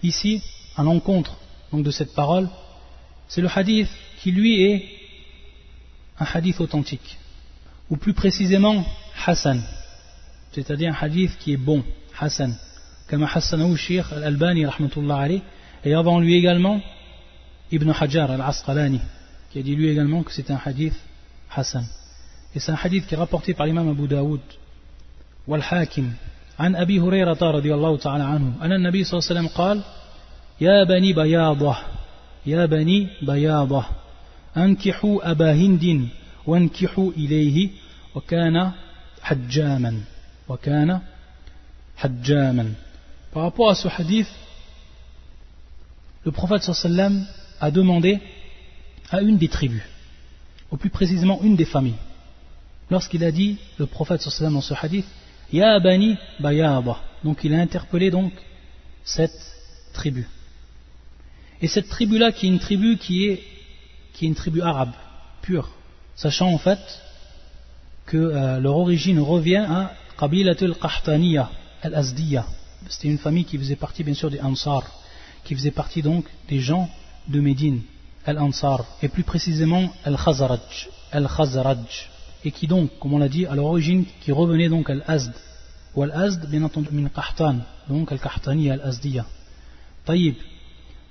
ici, 0.00 0.40
à 0.76 0.84
l'encontre 0.84 1.36
de 1.72 1.90
cette 1.90 2.14
parole, 2.14 2.48
c'est 3.26 3.40
le 3.40 3.48
hadith 3.52 3.88
qui 4.20 4.30
lui 4.30 4.62
est 4.62 4.84
un 6.20 6.26
hadith 6.32 6.60
authentique, 6.60 7.18
ou 7.90 7.96
plus 7.96 8.12
précisément 8.12 8.84
Hassan, 9.26 9.60
c'est-à-dire 10.52 10.94
un 10.94 11.04
hadith 11.04 11.36
qui 11.38 11.54
est 11.54 11.56
bon, 11.56 11.82
Hassan, 12.16 12.56
comme 13.08 13.26
Sheikh 13.76 14.04
al-Albani 14.12 14.66
rahmatullah 14.66 15.16
alayh, 15.16 15.42
et 15.84 15.94
avant 15.94 16.20
lui 16.20 16.34
également 16.34 16.80
Ibn 17.72 17.90
Hajar 17.90 18.30
al-Asqalani, 18.30 19.00
qui 19.50 19.58
a 19.58 19.62
dit 19.62 19.74
lui 19.74 19.88
également 19.88 20.22
que 20.22 20.30
c'est 20.30 20.48
un 20.52 20.60
hadith 20.64 20.94
Hassan. 21.52 21.84
Et 22.54 22.60
c'est 22.60 22.70
un 22.70 22.78
hadith 22.80 23.08
qui 23.08 23.14
est 23.14 23.18
rapporté 23.18 23.52
par 23.52 23.66
l'imam 23.66 23.88
Abu 23.88 24.06
Daoud, 24.06 24.40
والحاكم 25.48 26.12
عن 26.58 26.76
أبي 26.76 27.00
هريرة 27.00 27.38
رضي 27.42 27.74
الله 27.74 27.96
تعالى 27.96 28.24
عنه 28.24 28.52
أن 28.62 28.72
النبي 28.72 29.04
صلى 29.04 29.18
الله 29.18 29.30
عليه 29.30 29.40
وسلم 29.40 29.58
قال 29.58 29.82
يا 30.60 30.84
بني 30.84 31.12
بياضة 31.12 31.76
يا 32.46 32.66
بني 32.66 33.08
بياضة 33.22 33.84
أنكحوا 34.56 35.30
أبا 35.30 35.52
هند 35.52 36.08
وانكحوا 36.46 37.12
إليه 37.12 37.70
وكان 38.14 38.72
hajjaman. 41.96 42.74
Par 43.32 43.42
rapport 43.42 43.70
à 43.70 43.74
ce 43.74 43.88
hadith, 43.88 44.28
le 46.24 46.30
prophète 46.30 46.62
sallam 46.62 47.26
a 47.60 47.70
demandé 47.70 48.20
à 49.10 49.20
une 49.20 49.38
des 49.38 49.48
tribus, 49.48 49.82
ou 50.70 50.76
plus 50.76 50.90
précisément 50.90 51.40
une 51.42 51.56
des 51.56 51.64
familles, 51.64 51.98
lorsqu'il 52.90 53.24
a 53.24 53.32
dit, 53.32 53.58
le 53.78 53.86
prophète 53.86 54.20
sallam 54.22 54.54
dans 54.54 54.60
ce 54.60 54.74
hadith, 54.74 55.06
Ya 55.52 55.78
bani 55.80 56.16
bayaba. 56.40 57.00
Donc 57.24 57.44
il 57.44 57.54
a 57.54 57.58
interpellé 57.58 58.10
donc 58.10 58.32
cette 59.04 59.40
tribu. 59.92 60.26
Et 61.62 61.68
cette 61.68 61.88
tribu-là, 61.88 62.32
qui 62.32 62.46
est 62.46 62.48
une 62.50 62.58
tribu 62.58 62.98
qui 62.98 63.26
est, 63.26 63.42
qui 64.12 64.26
est 64.26 64.28
une 64.28 64.34
tribu 64.34 64.60
arabe, 64.60 64.92
pure, 65.42 65.70
sachant 66.14 66.48
en 66.48 66.58
fait 66.58 66.80
que 68.04 68.16
euh, 68.16 68.60
leur 68.60 68.76
origine 68.76 69.20
revient 69.20 69.64
à 69.68 69.92
Qabilatul 70.18 70.74
Qahtaniya 70.74 71.50
al-Azdiya. 71.82 72.46
C'était 72.88 73.08
une 73.08 73.18
famille 73.18 73.44
qui 73.44 73.58
faisait 73.58 73.76
partie 73.76 74.04
bien 74.04 74.14
sûr 74.14 74.30
des 74.30 74.40
Ansar, 74.40 74.84
qui 75.44 75.54
faisait 75.54 75.70
partie 75.70 76.02
donc 76.02 76.26
des 76.48 76.60
gens 76.60 76.88
de 77.28 77.40
Médine, 77.40 77.82
al-Ansar, 78.24 78.84
et 79.02 79.08
plus 79.08 79.24
précisément 79.24 79.90
al-Khazraj, 80.04 80.88
al-Khazraj, 81.10 82.10
et 82.44 82.50
qui 82.50 82.66
donc, 82.66 82.90
comme 82.98 83.14
on 83.14 83.18
l'a 83.18 83.28
dit, 83.28 83.46
à 83.46 83.54
l'origine, 83.54 84.04
qui 84.20 84.32
revenait 84.32 84.68
donc 84.68 84.90
à 84.90 84.94
al-Azd, 84.94 85.32
ou 85.94 86.02
al-Azd, 86.02 86.48
bien 86.48 86.62
entendu, 86.62 86.88
min 86.92 87.08
Qahtan, 87.08 87.58
donc 87.88 88.12
al-Qahtani 88.12 88.70
al-Azdiya. 88.70 89.26
Taïb, 90.04 90.36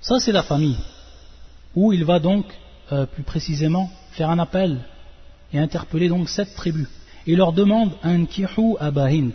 ça 0.00 0.18
c'est 0.18 0.32
la 0.32 0.42
famille, 0.42 0.78
où 1.74 1.92
il 1.92 2.04
va 2.04 2.18
donc, 2.18 2.46
euh, 2.92 3.06
plus 3.06 3.22
précisément, 3.22 3.90
faire 4.12 4.30
un 4.30 4.38
appel 4.38 4.80
et 5.52 5.58
interpeller 5.58 6.08
donc 6.08 6.28
sept 6.28 6.54
tribus, 6.54 6.88
et 7.26 7.36
leur 7.36 7.52
demande 7.52 7.92
un 8.02 8.24
kihu 8.24 8.76
abahind, 8.78 9.32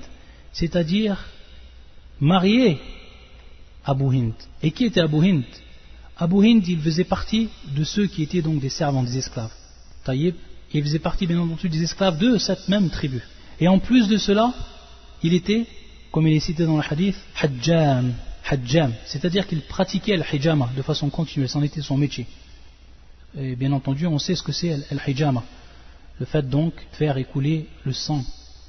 c'est-à-dire 0.54 1.18
marier 2.20 2.80
Abu 3.84 4.16
Hind. 4.16 4.34
Et 4.62 4.72
qui 4.72 4.86
était 4.86 5.02
Abu 5.02 5.18
Hind? 5.18 5.44
Abu 6.18 6.46
Hind, 6.46 6.68
il 6.68 6.80
faisait 6.80 7.04
partie 7.04 7.50
de 7.76 7.84
ceux 7.84 8.08
qui 8.08 8.24
étaient 8.24 8.42
donc 8.42 8.60
des 8.60 8.70
servants, 8.70 9.04
des 9.04 9.18
esclaves. 9.18 9.52
Taïb, 10.04 10.36
il 10.74 10.84
faisait 10.84 11.00
partie 11.00 11.28
bien 11.28 11.40
entendu 11.40 11.70
des 11.70 11.84
esclaves 11.84 12.18
de 12.18 12.38
cette 12.38 12.68
même 12.70 12.90
tribu. 12.90 13.22
Et 13.60 13.68
en 13.68 13.80
plus 13.80 14.08
de 14.08 14.18
cela, 14.18 14.54
il 15.24 15.34
était, 15.34 15.66
comme 16.12 16.28
il 16.28 16.36
est 16.36 16.40
cité 16.40 16.66
dans 16.66 16.78
le 16.78 16.84
hadith, 16.88 17.16
hajjam, 17.40 18.14
hajjam, 18.50 18.94
c'est-à-dire 19.06 19.48
qu'il 19.48 19.62
pratiquait 19.62 20.18
le 20.18 20.24
hijama 20.32 20.70
de 20.76 20.82
façon 20.82 21.10
continue, 21.10 21.48
c'en 21.48 21.62
était 21.62 21.82
son 21.82 21.98
métier. 21.98 22.26
Et 23.38 23.56
bien 23.56 23.72
entendu, 23.72 24.08
on 24.08 24.20
sait 24.20 24.36
ce 24.36 24.44
que 24.44 24.52
c'est 24.52 24.78
le 24.92 25.00
hijama. 25.10 25.44
Le 26.20 26.26
fait 26.26 26.48
donc 26.48 26.74
de 26.76 26.96
faire 26.96 27.18
écouler 27.18 27.68
le 27.86 27.94
sang 27.94 28.24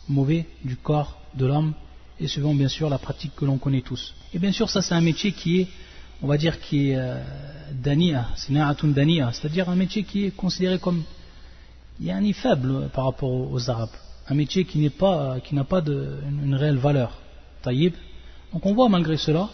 mauvais 0.09 0.47
du 0.65 0.77
corps 0.77 1.19
de 1.35 1.47
l'homme, 1.47 1.75
et 2.21 2.27
suivant 2.29 2.55
bien 2.55 2.69
sûr 2.69 2.89
la 2.89 2.99
pratique 2.99 3.35
que 3.35 3.45
l'on 3.45 3.59
connaît 3.59 3.81
tous. 3.81 4.15
Et 4.35 4.39
bien 4.39 4.53
sûr, 4.53 4.69
ça 4.69 4.83
c'est 4.83 4.95
un 4.95 5.01
métier 5.01 5.33
qui 5.33 5.61
est 5.61 5.69
on 6.23 6.29
va 6.29 6.39
dire, 6.39 6.61
qui 6.61 6.91
est 6.91 6.97
euh, 6.97 7.21
dania, 7.73 8.29
c'est-à-dire 8.39 9.69
un 9.69 9.75
métier 9.75 10.05
qui 10.05 10.27
est 10.27 10.31
considéré 10.31 10.79
comme 10.79 11.03
yani, 12.03 12.33
faible 12.33 12.89
par 12.93 13.05
rapport 13.05 13.31
aux, 13.31 13.71
Arabes, 13.71 13.97
un 14.29 14.35
métier 14.35 14.65
qui 14.65 14.79
n'est 14.79 14.91
pas, 14.91 15.41
qui 15.41 15.55
n'a 15.55 15.65
pas 15.65 15.81
une, 15.81 16.55
réelle 16.55 16.79
valeur. 16.79 17.19
Taïb. 17.63 17.95
Donc 18.53 18.67
on 18.67 18.75
voit 18.75 18.89
malgré 18.89 19.17
cela 19.17 19.49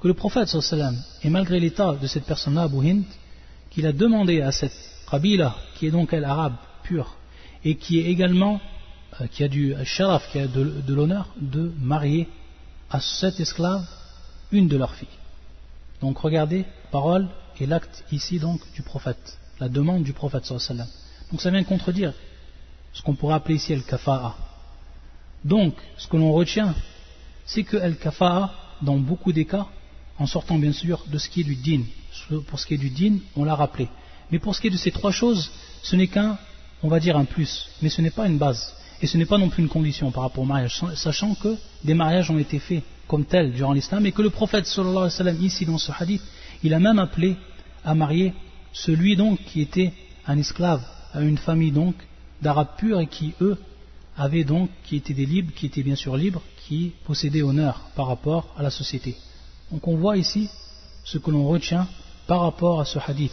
que 0.00 0.08
le 0.08 0.14
prophète 0.14 0.48
sallam, 0.48 0.96
et 1.22 1.30
malgré 1.30 1.60
l'état 1.60 1.94
de 1.94 2.06
cette 2.06 2.24
personne-là, 2.24 2.62
Abu 2.62 2.78
Hind, 2.78 3.04
qu'il 3.70 3.86
a 3.86 3.92
demandé 3.92 4.40
à 4.40 4.52
cette 4.52 4.76
Qabila, 5.10 5.54
qui 5.76 5.86
est 5.86 5.90
donc 5.90 6.12
elle 6.12 6.24
arabe 6.24 6.56
pure, 6.82 7.14
et 7.64 7.76
qui 7.76 7.98
est 7.98 8.04
également, 8.04 8.60
euh, 9.20 9.26
qui 9.26 9.44
a 9.44 9.48
du 9.48 9.74
sharaf, 9.84 10.30
qui 10.32 10.38
a 10.38 10.46
de, 10.46 10.82
de 10.86 10.94
l'honneur, 10.94 11.28
de 11.40 11.72
marier 11.78 12.28
à 12.90 13.00
cette 13.00 13.40
esclave 13.40 13.86
une 14.52 14.68
de 14.68 14.76
leurs 14.76 14.94
filles. 14.94 15.08
Donc 16.00 16.18
regardez, 16.18 16.64
parole 16.90 17.28
et 17.58 17.66
l'acte 17.66 18.04
ici 18.12 18.38
donc 18.38 18.60
du 18.74 18.82
prophète, 18.82 19.38
la 19.60 19.68
demande 19.68 20.02
du 20.02 20.12
prophète 20.12 20.44
sallallahu 20.44 20.86
Donc 21.30 21.40
ça 21.40 21.50
vient 21.50 21.64
contredire 21.64 22.12
ce 22.92 23.02
qu'on 23.02 23.14
pourrait 23.14 23.34
appeler 23.34 23.56
ici 23.56 23.72
el-kafa'a. 23.72 24.34
Donc 25.44 25.74
ce 25.98 26.08
que 26.08 26.16
l'on 26.16 26.32
retient, 26.32 26.74
c'est 27.44 27.62
que 27.62 27.76
el-kafa'a, 27.76 28.52
dans 28.82 28.96
beaucoup 28.96 29.32
des 29.32 29.44
cas, 29.44 29.66
en 30.18 30.26
sortant 30.26 30.58
bien 30.58 30.72
sûr 30.72 31.04
de 31.08 31.18
ce 31.18 31.28
qui 31.28 31.42
est 31.42 31.44
du 31.44 31.56
din, 31.56 31.82
pour 32.46 32.58
ce 32.58 32.66
qui 32.66 32.74
est 32.74 32.78
du 32.78 32.90
din, 32.90 33.18
on 33.36 33.44
l'a 33.44 33.54
rappelé. 33.54 33.88
Mais 34.30 34.38
pour 34.38 34.54
ce 34.54 34.60
qui 34.60 34.68
est 34.68 34.70
de 34.70 34.76
ces 34.76 34.90
trois 34.90 35.12
choses, 35.12 35.50
ce 35.82 35.94
n'est 35.94 36.08
qu'un, 36.08 36.38
on 36.82 36.88
va 36.88 37.00
dire 37.00 37.16
un 37.16 37.24
plus, 37.24 37.68
mais 37.82 37.90
ce 37.90 38.00
n'est 38.00 38.10
pas 38.10 38.26
une 38.26 38.38
base. 38.38 38.74
Et 39.02 39.06
ce 39.06 39.18
n'est 39.18 39.26
pas 39.26 39.38
non 39.38 39.50
plus 39.50 39.62
une 39.62 39.68
condition 39.68 40.10
par 40.10 40.22
rapport 40.22 40.42
au 40.42 40.46
mariage, 40.46 40.80
sachant 40.94 41.34
que 41.34 41.56
des 41.84 41.94
mariages 41.94 42.30
ont 42.30 42.38
été 42.38 42.58
faits 42.58 42.82
comme 43.06 43.24
tel 43.24 43.52
durant 43.52 43.72
l'islam 43.72 44.06
et 44.06 44.12
que 44.12 44.22
le 44.22 44.30
prophète 44.30 44.66
sallallahu 44.66 44.96
alayhi 44.96 45.04
wa 45.04 45.10
sallam 45.10 45.42
ici 45.42 45.64
dans 45.64 45.78
ce 45.78 45.92
hadith 45.96 46.22
il 46.64 46.74
a 46.74 46.80
même 46.80 46.98
appelé 46.98 47.36
à 47.84 47.94
marier 47.94 48.32
celui 48.72 49.14
donc 49.16 49.38
qui 49.44 49.60
était 49.60 49.92
un 50.26 50.36
esclave 50.38 50.82
à 51.16 51.22
une 51.22 51.38
famille 51.38 51.72
donc 51.72 51.94
d'arabes 52.42 52.76
purs 52.76 53.00
et 53.00 53.06
qui 53.06 53.34
eux 53.40 53.58
avaient 54.16 54.44
donc 54.44 54.70
qui 54.84 54.96
étaient 54.96 55.14
des 55.14 55.26
libres 55.26 55.52
qui 55.54 55.66
étaient 55.66 55.82
bien 55.82 55.96
sûr 55.96 56.16
libres 56.16 56.42
qui 56.66 56.92
possédaient 57.04 57.42
honneur 57.42 57.80
par 57.94 58.06
rapport 58.06 58.54
à 58.56 58.62
la 58.62 58.70
société. 58.70 59.16
Donc 59.70 59.88
on 59.88 59.96
voit 59.96 60.16
ici 60.16 60.48
ce 61.04 61.18
que 61.18 61.30
l'on 61.30 61.46
retient 61.48 61.88
par 62.26 62.40
rapport 62.40 62.80
à 62.80 62.84
ce 62.84 62.98
hadith 62.98 63.32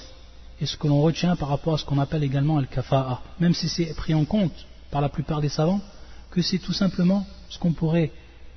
et 0.62 0.66
ce 0.66 0.78
que 0.78 0.88
l'on 0.88 1.02
retient 1.02 1.36
par 1.36 1.50
rapport 1.50 1.74
à 1.74 1.78
ce 1.78 1.86
qu'on 1.86 2.00
appelle 2.00 2.24
également 2.24 2.58
al-kafa'a 2.58 3.22
même 3.40 3.54
si 3.54 3.68
c'est 3.68 3.94
pris 3.96 4.14
en 4.14 4.26
compte 4.26 4.66
par 4.92 5.02
la 5.02 5.10
plupart 5.10 5.42
des 5.42 5.50
savants 5.50 5.82
que 6.32 6.42
c'est 6.42 6.60
tout 6.60 6.74
simplement 6.74 7.26
ce 7.50 7.60
qu'on 7.60 7.74
pourrait 7.74 8.12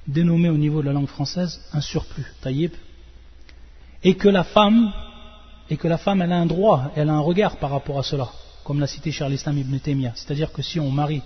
dénommé 0.07 0.49
au 0.49 0.57
niveau 0.57 0.81
de 0.83 0.87
la 0.87 0.93
langue 0.93 1.09
française 1.09 1.61
un 1.73 1.81
surplus, 1.81 2.33
taïb, 2.41 2.73
et 4.03 4.15
que 4.15 4.29
la 4.29 4.45
femme, 4.45 4.93
et 5.69 5.77
que 5.77 5.89
la 5.89 5.99
femme, 5.99 6.23
elle 6.23 6.33
a 6.33 6.39
un 6.39 6.47
droit, 6.47 6.93
elle 6.95 7.09
a 7.09 7.15
un 7.15 7.21
regard 7.21 7.57
par 7.57 7.71
rapport 7.71 7.99
à 7.99 8.03
cela, 8.03 8.29
comme 8.67 8.81
l'a 8.81 8.89
cité 8.89 9.13
Charles 9.13 9.35
Islam 9.35 9.57
ibn 9.59 9.79
Taymiyyah. 9.79 10.13
C'est-à-dire 10.17 10.53
que 10.53 10.61
si 10.61 10.81
on 10.81 10.91
marie 10.91 11.23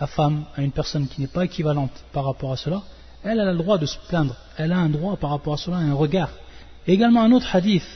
la 0.00 0.08
femme 0.08 0.44
à 0.56 0.62
une 0.62 0.72
personne 0.72 1.06
qui 1.06 1.20
n'est 1.20 1.28
pas 1.28 1.44
équivalente 1.44 1.92
par 2.12 2.24
rapport 2.24 2.50
à 2.52 2.56
cela, 2.56 2.82
elle, 3.22 3.38
a 3.38 3.52
le 3.52 3.56
droit 3.56 3.78
de 3.78 3.86
se 3.86 3.96
plaindre, 4.08 4.34
elle 4.56 4.72
a 4.72 4.78
un 4.78 4.88
droit 4.88 5.16
par 5.16 5.30
rapport 5.30 5.54
à 5.54 5.56
cela, 5.58 5.76
un 5.76 5.94
regard. 5.94 6.30
également 6.88 7.22
un 7.22 7.30
autre 7.30 7.54
hadith 7.54 7.86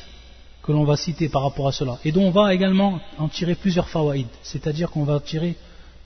que 0.62 0.70
l'on 0.70 0.84
va 0.84 0.96
citer 0.96 1.28
par 1.28 1.42
rapport 1.42 1.66
à 1.66 1.72
cela, 1.72 1.98
et 2.04 2.12
dont 2.12 2.28
on 2.28 2.30
va 2.30 2.54
également 2.54 3.00
en 3.18 3.28
tirer 3.28 3.56
plusieurs 3.56 3.88
fawaïd, 3.88 4.28
c'est-à-dire 4.44 4.88
qu'on 4.92 5.02
va 5.02 5.18
tirer 5.18 5.56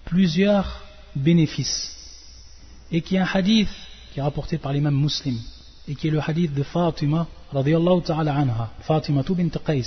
plusieurs 0.07 0.83
bénéfices. 1.15 1.95
Et 2.91 3.03
qui 3.03 3.17
est 3.17 3.19
un 3.19 3.29
hadith 3.31 3.69
qui 4.13 4.21
est 4.21 4.23
rapporté 4.23 4.57
par 4.57 4.73
l'imam 4.73 4.99
muslim 4.99 5.39
et 5.87 5.95
qui 5.95 6.09
est 6.09 6.11
le 6.11 6.21
hadith 6.27 6.55
de 6.55 6.63
Fatima 6.63 7.27
ta'ala 7.53 8.35
anha 8.35 8.71
Fatima 8.81 9.23
bint 9.23 9.51
Qais 9.67 9.83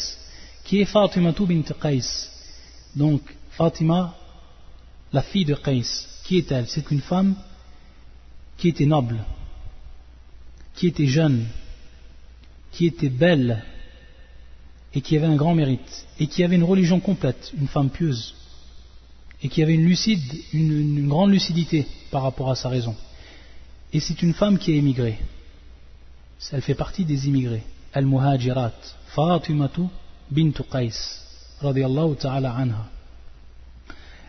qui 0.63 0.79
est 0.79 0.85
Fatima 0.85 1.31
bint 1.31 1.73
Qais? 1.81 2.32
Donc 2.95 3.21
Fatima 3.51 4.15
la 5.11 5.21
fille 5.21 5.45
de 5.45 5.55
Qais 5.55 5.83
qui 6.23 6.37
est-elle 6.37 6.67
c'est 6.67 6.89
une 6.91 7.01
femme 7.01 7.35
qui 8.57 8.69
était 8.69 8.85
noble 8.85 9.23
qui 10.75 10.87
était 10.87 11.07
jeune 11.07 11.45
qui 12.71 12.85
était 12.87 13.09
belle 13.09 13.63
et 14.93 15.01
qui 15.01 15.17
avait 15.17 15.27
un 15.27 15.35
grand 15.35 15.55
mérite 15.55 16.07
et 16.19 16.27
qui 16.27 16.43
avait 16.43 16.55
une 16.55 16.63
religion 16.63 16.99
complète 16.99 17.51
une 17.57 17.67
femme 17.67 17.89
pieuse 17.89 18.35
et 19.41 19.49
qui 19.49 19.61
avait 19.61 19.75
une 19.75 19.85
lucide 19.85 20.21
une, 20.53 21.07
grande 21.07 21.31
lucidité 21.31 21.87
par 22.11 22.23
rapport 22.23 22.49
à 22.49 22.55
sa 22.55 22.69
raison 22.69 22.95
et 23.93 23.99
c'est 23.99 24.23
une 24.23 24.33
femme 24.33 24.57
qui 24.57 24.71
est 24.71 24.77
émigrée. 24.77 25.19
Elle 26.51 26.63
fait 26.63 26.73
partie 26.73 27.05
des 27.05 27.27
immigrés. 27.27 27.63
Al-Muhajirat. 27.93 28.73
Fatimatu 29.15 29.83
bintu 30.31 30.63
Qais 30.63 31.22
Radiallahu 31.62 32.16
ta'ala 32.16 32.52
anha. 32.52 32.86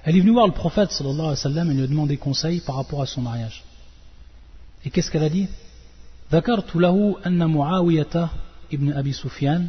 Elle 0.03 0.15
est 0.15 0.21
venue 0.21 0.31
voir 0.31 0.47
le 0.47 0.53
prophète 0.53 0.91
sallallahu 0.91 1.19
alayhi 1.19 1.29
wa 1.31 1.35
sallam 1.35 1.71
et 1.71 1.73
lui 1.73 1.83
a 1.83 1.87
demandé 1.87 2.17
conseil 2.17 2.61
par 2.61 2.75
rapport 2.75 3.01
à 3.01 3.05
son 3.05 3.21
mariage. 3.21 3.63
Et 4.85 4.89
qu'est-ce 4.89 5.11
qu'elle 5.11 5.23
a 5.23 5.29
dit 5.29 5.47
ذكرت 6.31 6.75
له 6.75 7.15
أن 7.25 7.45
معاوية 7.49 8.29
ابن 8.73 8.93
أبي 8.93 9.13
سفيان 9.13 9.67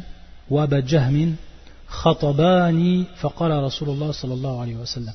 وأبا 0.49 0.79
جهم 0.79 1.35
خطباني 1.87 3.05
فقال 3.15 3.63
رسول 3.63 3.89
الله 3.89 4.11
صلى 4.11 4.33
الله 4.33 4.61
عليه 4.61 4.75
وسلم 4.75 5.13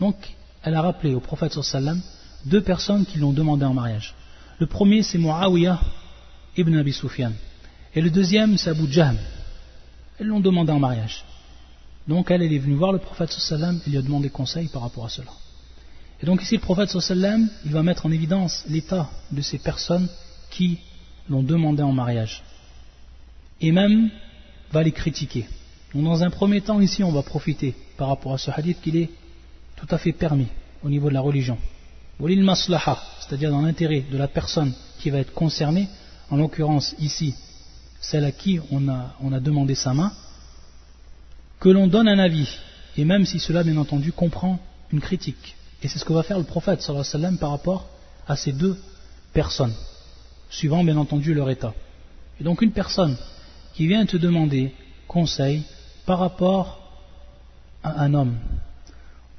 Donc, 0.00 0.16
elle 0.62 0.74
a 0.74 0.82
rappelé 0.82 1.14
au 1.14 1.20
prophète 1.20 1.52
sallallahu 1.52 1.76
alayhi 1.76 1.86
wa 1.86 2.02
sallam 2.02 2.18
deux 2.46 2.62
personnes 2.62 3.06
qui 3.06 3.18
l'ont 3.18 3.32
demandé 3.32 3.64
en 3.64 3.74
mariage. 3.74 4.14
Le 4.58 4.66
premier, 4.66 5.02
c'est 5.02 5.18
Muawiyah 5.18 5.80
ibn 6.56 6.76
Abi 6.76 6.92
Sufyan. 6.92 7.32
Et 7.94 8.00
le 8.00 8.10
deuxième, 8.10 8.58
c'est 8.58 8.70
Abu 8.70 8.90
Jahm. 8.90 9.16
Elles 10.18 10.26
l'ont 10.26 10.40
demandé 10.40 10.72
en 10.72 10.80
mariage. 10.80 11.24
Donc 12.07 12.31
elle, 12.31 12.41
est 12.41 12.57
venue 12.57 12.75
voir 12.75 12.91
le 12.91 12.99
prophète 12.99 13.31
sallam 13.31 13.79
et 13.85 13.89
lui 13.89 13.97
a 13.97 14.01
demandé 14.01 14.29
conseil 14.29 14.67
par 14.67 14.81
rapport 14.81 15.05
à 15.05 15.09
cela. 15.09 15.31
Et 16.21 16.25
donc 16.25 16.41
ici, 16.41 16.55
le 16.55 16.61
prophète 16.61 16.89
sallam, 16.89 17.49
il 17.65 17.71
va 17.71 17.83
mettre 17.83 18.05
en 18.05 18.11
évidence 18.11 18.63
l'état 18.67 19.09
de 19.31 19.41
ces 19.41 19.57
personnes 19.57 20.07
qui 20.49 20.79
l'ont 21.29 21.43
demandé 21.43 21.83
en 21.83 21.91
mariage. 21.91 22.43
Et 23.61 23.71
même 23.71 24.09
va 24.71 24.83
les 24.83 24.91
critiquer. 24.91 25.47
Donc 25.93 26.03
dans 26.03 26.23
un 26.23 26.29
premier 26.29 26.61
temps, 26.61 26.81
ici, 26.81 27.03
on 27.03 27.11
va 27.11 27.23
profiter 27.23 27.75
par 27.97 28.09
rapport 28.09 28.33
à 28.33 28.37
ce 28.37 28.51
hadith 28.51 28.81
qu'il 28.81 28.97
est 28.97 29.09
tout 29.75 29.87
à 29.89 29.97
fait 29.97 30.11
permis 30.13 30.47
au 30.83 30.89
niveau 30.89 31.09
de 31.09 31.13
la 31.13 31.21
religion 31.21 31.57
c'est-à-dire 32.19 33.51
dans 33.51 33.61
l'intérêt 33.61 34.05
de 34.09 34.17
la 34.17 34.27
personne 34.27 34.73
qui 34.99 35.09
va 35.09 35.19
être 35.19 35.33
concernée, 35.33 35.87
en 36.29 36.37
l'occurrence 36.37 36.95
ici, 36.99 37.35
celle 37.99 38.25
à 38.25 38.31
qui 38.31 38.59
on 38.71 38.87
a, 38.87 39.39
demandé 39.39 39.75
sa 39.75 39.93
main, 39.93 40.11
que 41.63 41.69
l'on 41.69 41.87
donne 41.87 42.09
un 42.09 42.19
avis, 42.19 42.49
et 42.97 43.05
même 43.05 43.25
si 43.25 43.39
cela, 43.39 43.63
bien 43.63 43.77
entendu, 43.77 44.11
comprend 44.11 44.59
une 44.91 44.99
critique. 44.99 45.55
Et 45.81 45.87
c'est 45.87 45.97
ce 45.97 46.03
que 46.03 46.11
va 46.11 46.21
faire 46.21 46.37
le 46.37 46.43
prophète 46.43 46.81
sallallahu 46.81 47.07
alayhi 47.13 47.37
par 47.37 47.51
rapport 47.51 47.87
à 48.27 48.35
ces 48.35 48.51
deux 48.51 48.77
personnes, 49.31 49.73
suivant 50.49 50.83
bien 50.83 50.97
entendu 50.97 51.33
leur 51.33 51.49
état. 51.49 51.73
Et 52.41 52.43
donc 52.43 52.61
une 52.61 52.73
personne 52.73 53.15
qui 53.73 53.87
vient 53.87 54.05
te 54.05 54.17
demander 54.17 54.75
conseil 55.07 55.63
par 56.05 56.19
rapport 56.19 56.67
à 57.81 58.01
un 58.01 58.13
homme, 58.13 58.35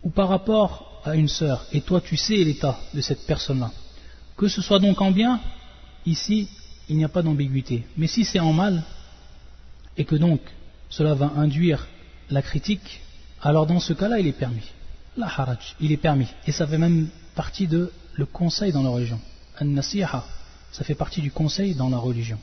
ou 0.02 0.08
par 0.08 0.30
rapport 0.30 1.02
à 1.04 1.16
une 1.16 1.28
sœur, 1.28 1.66
et 1.72 1.82
toi 1.82 2.00
tu 2.00 2.16
sais 2.16 2.38
l'état 2.38 2.78
de 2.94 3.02
cette 3.02 3.26
personne-là, 3.26 3.70
que 4.38 4.48
ce 4.48 4.62
soit 4.62 4.78
donc 4.78 5.02
en 5.02 5.10
bien, 5.10 5.40
ici 6.06 6.48
il 6.88 6.96
n'y 6.96 7.04
a 7.04 7.10
pas 7.10 7.20
d'ambiguïté. 7.20 7.84
Mais 7.98 8.06
si 8.06 8.24
c'est 8.24 8.40
en 8.40 8.54
mal, 8.54 8.82
et 9.98 10.06
que 10.06 10.16
donc 10.16 10.40
cela 10.88 11.12
va 11.12 11.30
induire 11.36 11.86
la 12.29 12.41
critique, 12.41 13.01
alors 13.41 13.65
dans 13.65 13.79
ce 13.79 13.93
cas-là, 13.93 14.19
il 14.19 14.27
est 14.27 14.33
permis. 14.33 14.63
La 15.17 15.27
haraj, 15.27 15.75
il 15.79 15.91
est 15.91 15.97
permis. 15.97 16.27
Et 16.45 16.51
ça 16.51 16.67
fait 16.67 16.77
même 16.77 17.09
partie 17.35 17.67
de 17.67 17.91
le 18.13 18.25
conseil 18.25 18.71
dans 18.71 18.83
la 18.83 18.89
religion. 18.89 19.19
An-nasiha, 19.59 20.23
ça 20.71 20.83
fait 20.83 20.95
partie 20.95 21.21
du 21.21 21.31
conseil 21.31 21.75
dans 21.75 21.89
la 21.89 21.97
religion. 21.97 22.39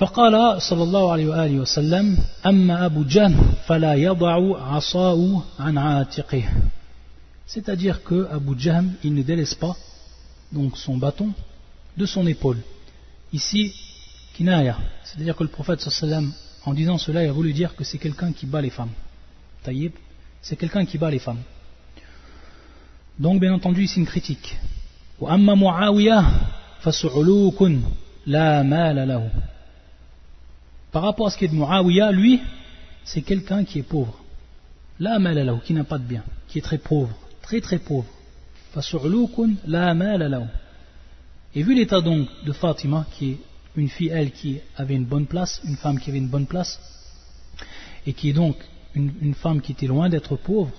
فقال 0.00 0.62
صلى 0.62 0.82
الله 0.82 1.12
عليه 1.12 1.26
وآله 1.28 1.60
وسلم 1.60 2.18
أما 2.46 2.86
أبو 2.86 3.02
جهل 3.04 3.36
فلا 3.66 3.94
يضع 3.94 4.60
عصاه 4.74 5.42
عن 5.58 5.78
عاتقه 5.78 6.44
c'est-à-dire 7.46 8.02
que 8.02 8.28
Abu 8.32 8.58
Jahm 8.58 8.92
il 9.04 9.12
ne 9.12 9.22
délaisse 9.22 9.54
pas 9.54 9.76
donc 10.52 10.78
son 10.78 10.96
bâton 10.96 11.32
de 11.98 12.06
son 12.06 12.26
épaule 12.26 12.62
ici 13.34 13.74
kinaya 14.34 14.78
c'est-à-dire 15.04 15.36
que 15.36 15.42
le 15.42 15.50
prophète 15.50 15.80
sallam 15.80 16.32
en 16.65 16.73
disant 16.73 16.97
cela, 16.97 17.23
il 17.23 17.29
a 17.29 17.31
voulu 17.31 17.53
dire 17.53 17.75
que 17.75 17.83
c'est 17.83 17.99
quelqu'un 17.99 18.33
qui 18.33 18.47
bat 18.47 18.61
les 18.61 18.71
femmes. 18.71 18.89
Taïb, 19.63 19.91
c'est 20.41 20.55
quelqu'un 20.55 20.85
qui 20.85 20.97
bat 20.97 21.11
les 21.11 21.19
femmes. 21.19 21.41
Donc, 23.19 23.39
bien 23.39 23.53
entendu, 23.53 23.87
c'est 23.87 23.99
une 23.99 24.05
critique. 24.05 24.57
Par 30.91 31.03
rapport 31.03 31.27
à 31.27 31.29
ce 31.29 31.37
qui 31.37 31.45
est 31.45 31.49
de 31.49 31.55
Muawiyah, 31.55 32.11
lui, 32.11 32.41
c'est 33.03 33.21
quelqu'un 33.21 33.63
qui 33.63 33.79
est 33.79 33.83
pauvre. 33.83 34.19
La 34.99 35.19
malalahu, 35.19 35.59
qui 35.63 35.73
n'a 35.73 35.83
pas 35.83 35.97
de 35.97 36.03
bien, 36.03 36.23
qui 36.47 36.57
est 36.57 36.61
très 36.61 36.77
pauvre, 36.77 37.15
très 37.41 37.61
très 37.61 37.79
pauvre. 37.79 38.07
la 39.67 39.93
malalahu. 39.93 40.47
Et 41.53 41.63
vu 41.63 41.75
l'état 41.75 42.01
donc 42.01 42.27
de 42.45 42.51
Fatima, 42.51 43.05
qui 43.13 43.31
est 43.31 43.37
une 43.75 43.89
fille, 43.89 44.09
elle, 44.09 44.31
qui 44.31 44.59
avait 44.77 44.95
une 44.95 45.05
bonne 45.05 45.25
place, 45.25 45.61
une 45.65 45.75
femme 45.75 45.99
qui 45.99 46.09
avait 46.09 46.19
une 46.19 46.29
bonne 46.29 46.45
place, 46.45 46.79
et 48.05 48.13
qui 48.13 48.29
est 48.29 48.33
donc 48.33 48.57
une, 48.93 49.33
femme 49.33 49.61
qui 49.61 49.73
était 49.73 49.87
loin 49.87 50.09
d'être 50.09 50.35
pauvre, 50.35 50.71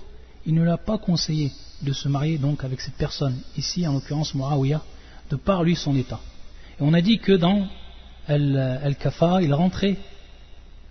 il 0.45 0.53
ne 0.53 0.63
l'a 0.63 0.77
pas 0.77 0.97
conseillé 0.97 1.51
de 1.81 1.93
se 1.93 2.07
marier 2.07 2.37
donc 2.37 2.63
avec 2.63 2.81
cette 2.81 2.95
personne, 2.95 3.37
ici 3.57 3.85
en 3.87 3.93
l'occurrence 3.93 4.33
Muawiyah, 4.33 4.81
de 5.29 5.35
par 5.35 5.63
lui 5.63 5.75
son 5.75 5.95
état. 5.95 6.19
Et 6.79 6.81
on 6.81 6.93
a 6.93 7.01
dit 7.01 7.19
que 7.19 7.33
dans 7.33 7.67
al-kafa, 8.27 9.41
il 9.41 9.53
rentrait 9.53 9.97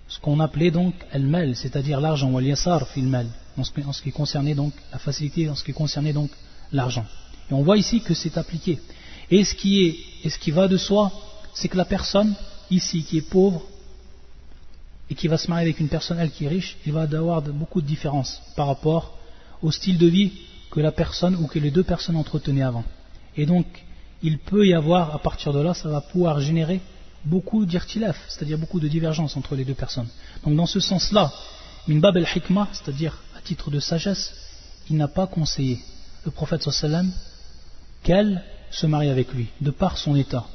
ce 0.08 0.20
qu'on 0.20 0.38
appelait 0.40 0.70
donc 0.70 0.94
al-mal, 1.12 1.56
c'est-à-dire 1.56 2.00
l'argent, 2.00 2.30
ou 2.30 2.38
al-yasar 2.38 2.86
fil 2.88 3.08
mal, 3.08 3.26
en 3.56 3.64
ce 3.64 4.02
qui 4.02 4.12
concernait 4.12 4.54
donc 4.54 4.72
la 4.92 4.98
facilité, 4.98 5.48
en 5.48 5.54
ce 5.54 5.64
qui 5.64 5.72
concernait 5.72 6.12
donc 6.12 6.30
l'argent. 6.72 7.06
Et 7.50 7.54
on 7.54 7.62
voit 7.62 7.76
ici 7.76 8.00
que 8.00 8.14
c'est 8.14 8.36
appliqué. 8.38 8.78
Et 9.30 9.44
ce 9.44 9.54
qui 9.54 9.86
est, 9.86 9.96
et 10.24 10.30
ce 10.30 10.38
qui 10.38 10.50
va 10.50 10.68
de 10.68 10.76
soi, 10.76 11.12
c'est 11.56 11.68
que 11.68 11.76
la 11.78 11.86
personne 11.86 12.34
ici 12.70 13.02
qui 13.02 13.16
est 13.16 13.28
pauvre 13.28 13.62
et 15.08 15.14
qui 15.14 15.26
va 15.26 15.38
se 15.38 15.48
marier 15.48 15.64
avec 15.64 15.80
une 15.80 15.88
personne 15.88 16.18
elle 16.18 16.30
qui 16.30 16.44
est 16.44 16.48
riche, 16.48 16.76
il 16.84 16.92
va 16.92 17.02
avoir 17.02 17.40
beaucoup 17.40 17.80
de 17.80 17.86
différences 17.86 18.42
par 18.56 18.66
rapport 18.66 19.16
au 19.62 19.70
style 19.70 19.96
de 19.96 20.06
vie 20.06 20.32
que 20.70 20.80
la 20.80 20.92
personne 20.92 21.34
ou 21.36 21.46
que 21.46 21.58
les 21.58 21.70
deux 21.70 21.82
personnes 21.82 22.16
entretenaient 22.16 22.62
avant. 22.62 22.84
Et 23.38 23.46
donc, 23.46 23.66
il 24.22 24.38
peut 24.38 24.66
y 24.66 24.74
avoir, 24.74 25.14
à 25.14 25.18
partir 25.18 25.54
de 25.54 25.60
là, 25.60 25.72
ça 25.72 25.88
va 25.88 26.02
pouvoir 26.02 26.40
générer 26.40 26.82
beaucoup 27.24 27.64
d'irtilaf, 27.64 28.18
c'est-à-dire 28.28 28.58
beaucoup 28.58 28.80
de 28.80 28.88
divergences 28.88 29.36
entre 29.36 29.56
les 29.56 29.64
deux 29.64 29.74
personnes. 29.74 30.08
Donc 30.44 30.56
dans 30.56 30.66
ce 30.66 30.80
sens-là, 30.80 31.32
min 31.88 32.00
bab 32.00 32.18
al-hikmah, 32.18 32.68
c'est-à-dire 32.72 33.16
à 33.34 33.40
titre 33.40 33.70
de 33.70 33.80
sagesse, 33.80 34.34
il 34.90 34.96
n'a 34.96 35.08
pas 35.08 35.26
conseillé 35.26 35.80
le 36.26 36.30
prophète 36.30 36.68
sallam 36.70 37.10
qu'elle 38.02 38.44
se 38.70 38.86
marie 38.86 39.08
avec 39.08 39.32
lui, 39.32 39.48
de 39.62 39.70
par 39.70 39.96
son 39.96 40.16
état, 40.16 40.46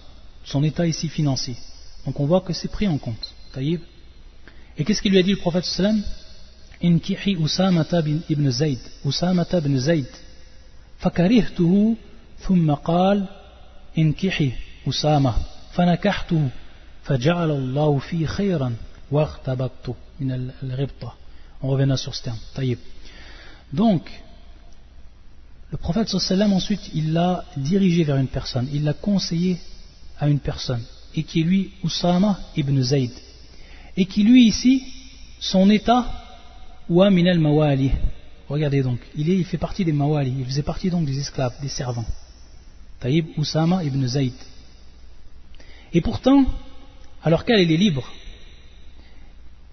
son 0.44 0.62
état 0.62 0.86
ici 0.86 1.08
financier. 1.08 1.56
Donc 2.04 2.20
on 2.20 2.26
voit 2.26 2.40
que 2.40 2.52
c'est 2.52 2.68
pris 2.68 2.88
en 2.88 2.98
compte. 2.98 3.34
Taïb. 3.52 3.80
Et 4.78 4.84
qu'est-ce 4.84 5.02
qu'il 5.02 5.12
lui 5.12 5.18
a 5.18 5.22
dit 5.22 5.32
le 5.32 5.38
prophète 5.38 5.64
sallam 5.64 6.02
Inkihi 6.82 7.36
Usamata 7.36 8.02
ibn 8.28 8.50
Zayd. 8.50 8.78
Usamata 9.04 9.58
ibn 9.58 9.78
Zayd. 9.78 10.06
فكرهته 10.98 11.96
ثم 12.38 12.74
قال 12.74 13.26
انكحي 13.98 14.52
أسامة 14.88 15.34
فنكحته 15.72 16.48
فجعل 17.04 17.50
الله 17.50 17.98
في 17.98 18.26
خيرا 18.26 18.74
واغتبطت 19.10 19.94
من 20.20 20.50
الغبطة 20.62 21.14
on 21.62 21.68
reviendra 21.68 21.96
sur 21.96 22.14
ce 22.14 22.22
terme 22.22 22.38
طيب 22.54 22.78
donc 23.72 24.02
le 25.70 25.78
prophète 25.78 26.08
sallam 26.08 26.52
ensuite 26.52 26.90
il 26.94 27.12
l'a 27.12 27.44
dirigé 27.56 28.04
vers 28.04 28.16
une 28.16 28.28
personne 28.28 28.68
il 28.72 28.84
l'a 28.84 28.92
conseillé 28.92 29.58
à 30.21 30.29
une 30.29 30.39
personne 30.39 30.83
et 31.15 31.23
qui 31.23 31.41
est 31.41 31.43
lui 31.43 31.71
Oussama 31.83 32.39
ibn 32.55 32.81
Zayd 32.81 33.11
et 33.97 34.05
qui 34.05 34.23
lui 34.23 34.47
ici 34.47 34.83
son 35.39 35.69
état 35.69 36.05
wa 36.87 37.09
min 37.09 37.25
al 37.25 37.39
mawali. 37.39 37.91
Regardez 38.47 38.83
donc 38.83 38.99
il, 39.17 39.29
est, 39.29 39.35
il 39.35 39.45
fait 39.45 39.57
partie 39.57 39.83
des 39.83 39.91
mawali 39.91 40.33
il 40.39 40.45
faisait 40.45 40.63
partie 40.63 40.89
donc 40.89 41.05
des 41.05 41.19
esclaves 41.19 41.55
des 41.61 41.67
servants. 41.67 42.05
Taïb 43.01 43.25
Oussama 43.37 43.83
ibn 43.83 44.05
Zayd. 44.05 44.33
Et 45.93 46.01
pourtant, 46.01 46.45
alors 47.23 47.43
qu'elle 47.43 47.59
est 47.59 47.77
libre, 47.77 48.07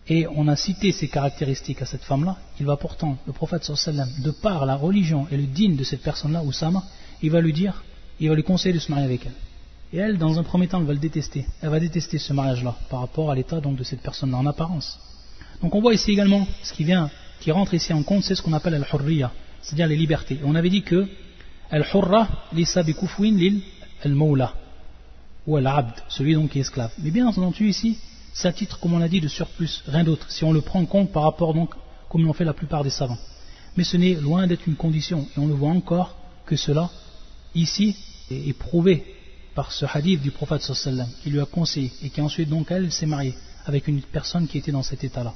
et 0.09 0.27
on 0.27 0.49
a 0.49 0.57
cité 0.57 0.93
ses 0.93 1.09
caractéristiques 1.09 1.83
à 1.83 1.87
cette 1.87 2.03
femme-là, 2.03 2.39
il 2.59 2.67
va 2.67 2.77
pourtant, 2.77 3.19
le 3.27 3.33
prophète 3.33 3.65
sallam, 3.65 4.09
de 4.25 4.31
par 4.31 4.65
la 4.65 4.75
religion 4.75 5.29
et 5.31 5.37
le 5.37 5.45
digne 5.45 5.77
de 5.77 5.85
cette 5.85 6.03
personne-là, 6.03 6.43
Oussama, 6.43 6.83
il 7.23 7.31
va 7.31 7.41
lui 7.43 7.53
dire, 7.53 7.85
il 8.19 8.31
va 8.31 8.35
lui 8.35 8.43
conseiller 8.43 8.75
de 8.75 8.79
se 8.79 8.91
marier 8.91 9.05
avec 9.05 9.27
elle. 9.27 9.35
Et 9.92 9.98
elle, 9.98 10.18
dans 10.18 10.38
un 10.38 10.42
premier 10.42 10.68
temps, 10.68 10.81
elle 10.81 10.87
va 10.87 10.92
le 10.92 10.98
détester. 10.98 11.46
Elle 11.62 11.70
va 11.70 11.81
détester 11.81 12.18
ce 12.18 12.33
mariage-là 12.33 12.77
par 12.90 13.01
rapport 13.01 13.31
à 13.31 13.35
l'état 13.35 13.61
donc 13.61 13.77
de 13.77 13.85
cette 13.85 14.03
personne-là 14.03 14.37
en 14.37 14.46
apparence. 14.46 14.98
Donc 15.62 15.74
on 15.74 15.81
voit 15.81 15.94
ici 15.94 16.12
également 16.12 16.46
ce 16.62 16.72
qui 16.72 16.85
vient, 16.85 17.11
qui 17.40 17.51
rentre 17.51 17.74
ici 17.74 17.92
en 17.92 18.03
compte, 18.03 18.22
c'est 18.22 18.35
ce 18.35 18.42
qu'on 18.42 18.53
appelle 18.53 18.74
al-hurriya, 18.74 19.33
c'est-à-dire 19.62 19.87
les 19.87 19.96
libertés. 19.96 20.38
On 20.44 20.55
avait 20.55 20.70
dit 20.70 20.83
que 20.83 21.07
al-hurra 21.70 22.29
lisa 22.53 22.83
bi 22.83 22.94
lil 23.20 23.61
al-mawla 24.05 24.55
ou 25.46 25.57
al-abd, 25.57 25.94
celui 26.09 26.35
donc 26.35 26.51
qui 26.51 26.59
est 26.59 26.62
esclave. 26.62 26.92
Mais 26.98 27.11
bien 27.11 27.27
entendu 27.27 27.68
ici, 27.68 27.98
c'est 28.35 28.46
un 28.46 28.53
titre, 28.53 28.79
comme 28.79 28.92
on 28.92 28.98
l'a 28.98 29.09
dit, 29.09 29.20
de 29.20 29.29
surplus, 29.29 29.83
rien 29.87 30.05
d'autre, 30.05 30.31
si 30.31 30.44
on 30.44 30.53
le 30.53 30.61
prend 30.61 30.81
en 30.81 30.87
compte 30.87 31.11
par 31.11 31.24
rapport 31.24 31.55
donc, 31.55 31.74
comme 32.09 32.24
l'ont 32.24 32.33
fait 32.33 32.44
la 32.44 32.53
plupart 32.53 32.85
des 32.85 32.90
savants. 32.90 33.18
Mais 33.77 33.85
ce 33.85 33.96
n'est 33.96 34.14
loin 34.14 34.46
d'être 34.46 34.68
une 34.68 34.77
condition, 34.77 35.27
et 35.37 35.40
on 35.40 35.46
le 35.46 35.55
voit 35.55 35.70
encore 35.70 36.16
que 36.46 36.55
cela, 36.55 36.90
ici, 37.55 37.96
est, 38.31 38.57
prouvé 38.57 39.05
par 39.59 39.73
ce 39.73 39.87
hadith 39.92 40.23
du 40.23 40.31
prophète 40.31 40.62
sallam, 40.62 41.09
qui 41.21 41.31
lui 41.31 41.40
a 41.40 41.44
conseillé, 41.44 41.90
et 42.05 42.11
qui 42.11 42.21
ensuite 42.21 42.49
donc 42.49 42.71
elle 42.71 42.92
s'est 42.92 43.07
mariée 43.07 43.35
avec 43.66 43.88
une 43.88 44.01
personne 44.03 44.47
qui 44.47 44.57
était 44.57 44.71
dans 44.71 44.85
cet 44.85 45.03
état-là. 45.03 45.35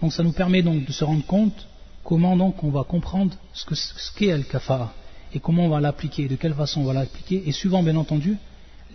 Donc 0.00 0.14
ça 0.14 0.22
nous 0.22 0.32
permet 0.32 0.62
donc 0.62 0.86
de 0.86 0.92
se 0.92 1.04
rendre 1.04 1.26
compte 1.26 1.68
comment 2.04 2.34
donc 2.38 2.64
on 2.64 2.70
va 2.70 2.84
comprendre 2.84 3.36
ce 3.52 3.66
qu'est 3.66 3.74
ce 3.76 4.30
al-kafa'a, 4.30 4.94
et 5.34 5.40
comment 5.40 5.66
on 5.66 5.68
va 5.68 5.78
l'appliquer, 5.78 6.26
de 6.26 6.36
quelle 6.36 6.54
façon 6.54 6.80
on 6.80 6.84
va 6.84 6.94
l'appliquer, 6.94 7.42
et 7.46 7.52
suivant 7.52 7.82
bien 7.82 7.96
entendu 7.96 8.38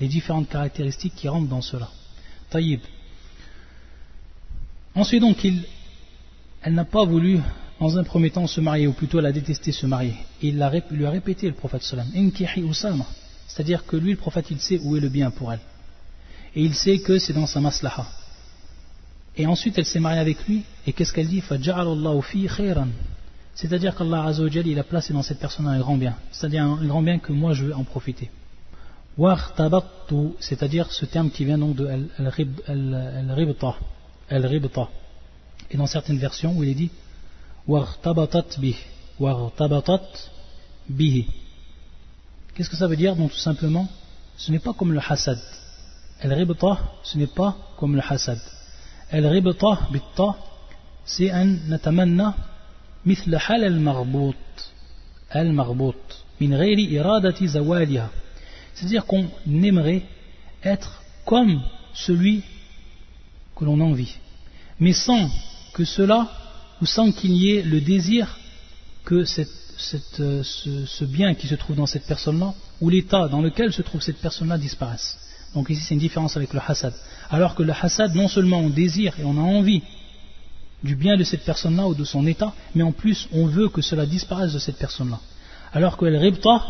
les 0.02 0.08
différentes 0.08 0.50
caractéristiques 0.50 1.14
qui 1.14 1.28
rentrent 1.28 1.50
dans 1.50 1.62
cela. 1.62 1.88
Taïb. 2.50 2.80
Ensuite 4.96 5.22
donc, 5.22 5.46
elle 5.46 6.74
n'a 6.74 6.86
pas 6.86 7.06
voulu 7.06 7.40
dans 7.80 8.00
un 8.00 8.04
premier 8.04 8.32
temps 8.32 8.48
se 8.48 8.62
marier, 8.62 8.88
ou 8.88 8.94
plutôt 8.94 9.20
elle 9.20 9.28
a 9.28 9.32
détesté 9.32 9.72
se 9.72 9.86
marier. 9.86 10.16
Et 10.42 10.48
il 10.48 10.56
lui 10.90 11.06
a 11.06 11.12
répété 11.12 11.46
le 11.46 11.54
prophète 11.54 11.84
sallam, 11.84 12.08
c'est-à-dire 13.48 13.86
que 13.86 13.96
lui, 13.96 14.12
le 14.12 14.18
prophète, 14.18 14.52
il 14.52 14.60
sait 14.60 14.80
où 14.84 14.96
est 14.98 15.00
le 15.00 15.10
bien 15.10 15.32
pour 15.32 15.52
elle. 15.54 15.60
Et 16.56 16.64
il 16.64 16.76
sait 16.76 17.00
que 17.00 17.18
c'est 17.20 17.34
dans 17.34 17.48
sa 17.48 17.60
maslaha. 17.60 18.08
Et 19.36 19.46
ensuite, 19.46 19.78
elle 19.78 19.86
s'est 19.86 20.00
mariée 20.00 20.20
avec 20.20 20.46
lui, 20.48 20.64
et 20.86 20.94
qu'est-ce 20.94 21.14
qu'elle 21.14 21.28
dit? 21.28 21.44
C'est-à-dire 23.56 23.96
qu'Allah 23.96 24.26
a 24.28 24.84
placé 24.84 25.14
dans 25.14 25.24
cette 25.24 25.40
personne 25.40 25.68
un 25.68 25.80
grand 25.80 25.98
bien. 25.98 26.16
C'est-à-dire 26.32 26.64
un 26.64 26.86
grand 26.86 27.02
bien 27.02 27.20
que 27.20 27.32
moi 27.32 27.54
je 27.54 27.66
veux 27.66 27.76
en 27.76 27.84
profiter 27.84 28.30
c'est-à-dire 30.40 30.92
ce 30.92 31.06
terme 31.06 31.32
qui 31.32 31.46
vient 31.46 31.58
donc 31.58 31.76
de 31.76 31.88
al-ribta, 32.18 33.76
al-ribta. 34.30 34.90
Et 35.72 35.78
dans 35.78 35.88
certaines 35.88 36.20
versions 36.20 36.56
où 36.56 36.64
il 36.64 36.70
est 36.70 36.76
dit 36.76 36.92
wartabatat 37.68 38.46
bihi. 40.90 41.28
Qu'est-ce 42.57 42.71
que 42.71 42.77
ça 42.77 42.87
veut 42.87 42.97
dire 42.97 43.17
Donc 43.17 43.33
tout 43.33 43.39
simplement, 43.39 43.89
ce 44.37 44.51
n'est 44.51 44.59
pas 44.59 44.73
comme 44.73 44.93
le 44.93 45.01
hasad. 45.01 45.39
Al-ribta, 46.21 46.79
ce 47.03 47.19
n'est 47.19 47.27
pas 47.27 47.57
comme 47.79 47.97
le 47.97 48.03
hasad. 48.07 48.39
Al-ribta 49.11 49.89
bitta, 49.91 50.37
c'est 51.05 51.31
un 51.31 51.47
natamanna 51.69 52.35
مثل 53.07 53.37
حال 53.37 53.65
المربوط 53.65 54.35
المربوط 55.37 55.95
من 56.41 56.55
غير 56.55 57.01
إرادة 57.01 57.47
زوالها 57.47 58.11
c'est-à-dire 58.75 59.05
qu'on 59.07 59.29
aimerait 59.47 60.03
être 60.65 61.03
comme 61.25 61.61
celui 61.95 62.43
que 63.55 63.65
l'on 63.65 63.81
envie, 63.81 64.17
mais 64.81 64.93
sans 64.93 65.29
que 65.75 65.85
cela, 65.85 66.31
ou 66.81 66.87
sans 66.87 67.13
qu'il 67.13 67.33
y 67.33 67.53
ait 67.53 67.63
le 67.63 67.81
désir 67.81 68.39
que 69.05 69.25
ce, 69.78 71.04
bien 71.06 71.36
qui 71.36 71.48
se 71.48 71.56
trouve 71.56 71.76
dans 71.76 71.86
cette 71.86 72.06
personne-là, 72.06 72.54
ou 72.82 72.90
l'état 72.90 73.28
dans 73.28 73.42
lequel 73.42 73.72
se 73.72 73.82
trouve 73.82 74.02
cette 74.02 74.20
personne-là 74.20 74.58
disparaisse. 74.58 75.18
Donc 75.54 75.70
ici 75.70 75.82
c'est 75.82 75.94
une 75.94 76.00
différence 76.00 76.36
avec 76.36 76.54
le 76.54 76.60
hasad. 76.66 76.94
Alors 77.30 77.56
que 77.56 77.64
le 77.64 77.74
hasad, 77.74 78.16
non 78.16 78.28
seulement 78.28 78.60
on 78.60 78.70
désire 78.70 79.20
et 79.20 79.24
on 79.24 79.38
a 79.38 79.42
envie 79.42 79.82
du 80.84 80.96
bien 80.96 81.18
de 81.18 81.24
cette 81.24 81.44
personne-là 81.44 81.88
ou 81.88 81.96
de 81.96 82.04
son 82.04 82.26
état, 82.28 82.54
mais 82.76 82.84
en 82.84 82.92
plus 82.92 83.28
on 83.32 83.46
veut 83.46 83.70
que 83.70 83.82
cela 83.82 84.06
disparaisse 84.06 84.54
de 84.54 84.60
cette 84.60 84.78
personne-là. 84.78 85.20
Alors 85.74 85.98
que 85.98 86.06
le 86.06 86.18
ribta, 86.18 86.64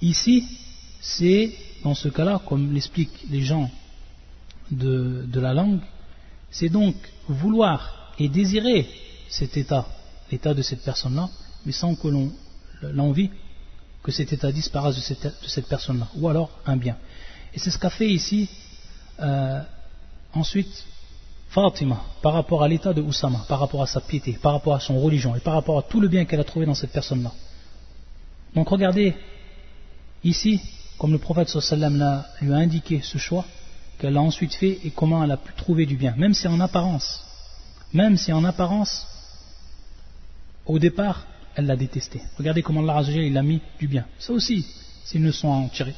ici, 0.00 0.44
c'est 1.00 1.52
dans 1.84 1.94
ce 1.94 2.08
cas-là, 2.08 2.40
comme 2.46 2.72
l'expliquent 2.72 3.26
les 3.30 3.42
gens 3.42 3.70
de 4.70 5.40
la 5.40 5.52
langue, 5.52 5.80
c'est 6.50 6.68
donc 6.68 6.94
vouloir 7.28 8.12
et 8.18 8.28
désirer 8.28 8.88
cet 9.28 9.56
état, 9.56 9.86
l'état 10.30 10.54
de 10.54 10.62
cette 10.62 10.84
personne-là, 10.84 11.28
mais 11.64 11.72
sans 11.72 11.94
que 11.94 12.08
l'on 12.08 12.32
l'envie 12.82 13.30
que 14.02 14.10
cet 14.10 14.32
état 14.32 14.50
disparaisse 14.50 14.96
de 14.96 15.00
cette, 15.48 15.68
personne-là, 15.68 16.08
ou 16.16 16.28
alors 16.28 16.50
un 16.66 16.76
bien. 16.76 16.96
Et 17.54 17.58
c'est 17.58 17.70
ce 17.70 17.78
qu'a 17.78 17.90
fait 17.90 18.10
ici 18.10 18.50
euh, 19.20 19.62
ensuite 20.32 20.84
Fatima 21.50 22.02
par 22.22 22.32
rapport 22.32 22.62
à 22.62 22.68
l'état 22.68 22.92
de 22.92 23.02
Oussama, 23.02 23.44
par 23.48 23.60
rapport 23.60 23.82
à 23.82 23.86
sa 23.86 24.00
piété, 24.00 24.32
par 24.32 24.52
rapport 24.52 24.74
à 24.74 24.80
son 24.80 24.98
religion 24.98 25.36
et 25.36 25.40
par 25.40 25.54
rapport 25.54 25.78
à 25.78 25.82
tout 25.82 26.00
le 26.00 26.08
bien 26.08 26.24
qu'elle 26.24 26.40
a 26.40 26.44
trouvé 26.44 26.66
dans 26.66 26.74
cette 26.74 26.92
personne-là. 26.92 27.30
Donc 28.54 28.68
regardez 28.68 29.14
ici, 30.24 30.60
comme 30.98 31.12
le 31.12 31.18
prophète 31.18 31.48
sallam 31.48 32.24
lui 32.40 32.52
a 32.52 32.56
indiqué 32.56 33.00
ce 33.02 33.18
choix, 33.18 33.44
qu'elle 33.98 34.16
a 34.16 34.20
ensuite 34.20 34.54
fait 34.54 34.80
et 34.84 34.90
comment 34.90 35.22
elle 35.22 35.30
a 35.30 35.36
pu 35.36 35.52
trouver 35.52 35.86
du 35.86 35.96
bien, 35.96 36.14
même 36.16 36.34
si 36.34 36.48
en 36.48 36.58
apparence, 36.58 37.22
même 37.92 38.16
si 38.16 38.32
en 38.32 38.44
apparence, 38.44 39.06
au 40.66 40.78
départ, 40.78 41.26
elle 41.56 41.66
l'a 41.66 41.76
détesté. 41.76 42.20
Regardez 42.38 42.62
comment 42.62 42.86
Allah 42.88 43.10
il 43.10 43.36
a 43.36 43.42
mis 43.42 43.60
du 43.78 43.88
bien. 43.88 44.04
Ça 44.18 44.32
aussi, 44.32 44.66
c'est 45.04 45.18
une 45.18 45.24
leçon 45.24 45.52
à 45.52 45.56
en 45.56 45.68
tirer. 45.68 45.94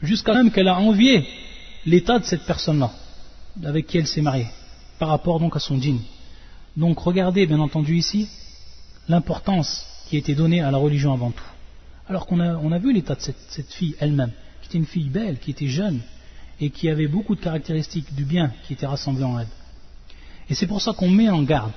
Jusqu'à 0.00 0.34
même 0.34 0.50
qu'elle 0.50 0.68
a 0.68 0.78
envié 0.78 1.26
l'état 1.86 2.18
de 2.18 2.24
cette 2.24 2.44
personne-là, 2.44 2.90
avec 3.64 3.86
qui 3.86 3.98
elle 3.98 4.06
s'est 4.06 4.22
mariée, 4.22 4.48
par 4.98 5.08
rapport 5.08 5.40
donc 5.40 5.56
à 5.56 5.58
son 5.58 5.80
djinn. 5.80 6.00
Donc 6.76 6.98
regardez 7.00 7.46
bien 7.46 7.60
entendu 7.60 7.96
ici 7.96 8.28
l'importance 9.08 9.86
qui 10.08 10.16
été 10.16 10.34
donnée 10.34 10.60
à 10.60 10.70
la 10.70 10.78
religion 10.78 11.12
avant 11.12 11.30
tout. 11.30 11.44
Alors 12.08 12.26
qu'on 12.26 12.40
a, 12.40 12.56
on 12.56 12.72
a 12.72 12.78
vu 12.78 12.92
l'état 12.92 13.14
de 13.14 13.20
cette, 13.20 13.36
cette 13.48 13.72
fille 13.72 13.94
elle-même, 14.00 14.32
qui 14.60 14.68
était 14.68 14.78
une 14.78 14.86
fille 14.86 15.08
belle, 15.08 15.38
qui 15.38 15.50
était 15.50 15.68
jeune, 15.68 16.00
et 16.60 16.70
qui 16.70 16.88
avait 16.88 17.08
beaucoup 17.08 17.34
de 17.34 17.40
caractéristiques 17.40 18.14
du 18.14 18.24
bien 18.24 18.52
qui 18.66 18.72
étaient 18.72 18.86
rassemblées 18.86 19.24
en 19.24 19.38
elle. 19.38 19.48
Et 20.48 20.54
c'est 20.54 20.66
pour 20.66 20.80
ça 20.80 20.92
qu'on 20.92 21.10
met 21.10 21.28
en 21.28 21.42
garde, 21.42 21.72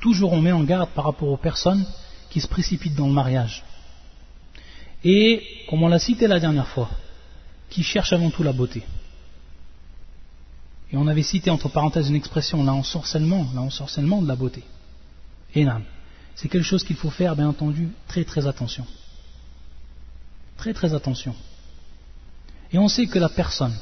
toujours 0.00 0.32
on 0.32 0.40
met 0.40 0.52
en 0.52 0.62
garde 0.62 0.90
par 0.90 1.04
rapport 1.04 1.28
aux 1.28 1.36
personnes 1.36 1.84
qui 2.32 2.40
se 2.40 2.48
précipitent 2.48 2.94
dans 2.94 3.06
le 3.06 3.12
mariage. 3.12 3.62
Et, 5.04 5.42
comme 5.68 5.82
on 5.82 5.88
l'a 5.88 5.98
cité 5.98 6.26
la 6.26 6.40
dernière 6.40 6.66
fois, 6.66 6.88
qui 7.68 7.82
cherchent 7.82 8.14
avant 8.14 8.30
tout 8.30 8.42
la 8.42 8.54
beauté. 8.54 8.82
Et 10.90 10.96
on 10.96 11.06
avait 11.08 11.22
cité 11.22 11.50
entre 11.50 11.68
parenthèses 11.68 12.08
une 12.08 12.14
expression, 12.14 12.64
l'ensorcellement, 12.64 13.46
l'ensorcellement 13.54 14.22
de 14.22 14.28
la 14.28 14.36
beauté. 14.36 14.62
Énorme. 15.54 15.84
C'est 16.34 16.48
quelque 16.48 16.64
chose 16.64 16.84
qu'il 16.84 16.96
faut 16.96 17.10
faire, 17.10 17.36
bien 17.36 17.48
entendu, 17.48 17.90
très 18.08 18.24
très 18.24 18.46
attention. 18.46 18.86
Très 20.56 20.72
très 20.72 20.94
attention. 20.94 21.34
Et 22.72 22.78
on 22.78 22.88
sait 22.88 23.06
que 23.06 23.18
la 23.18 23.28
personne 23.28 23.76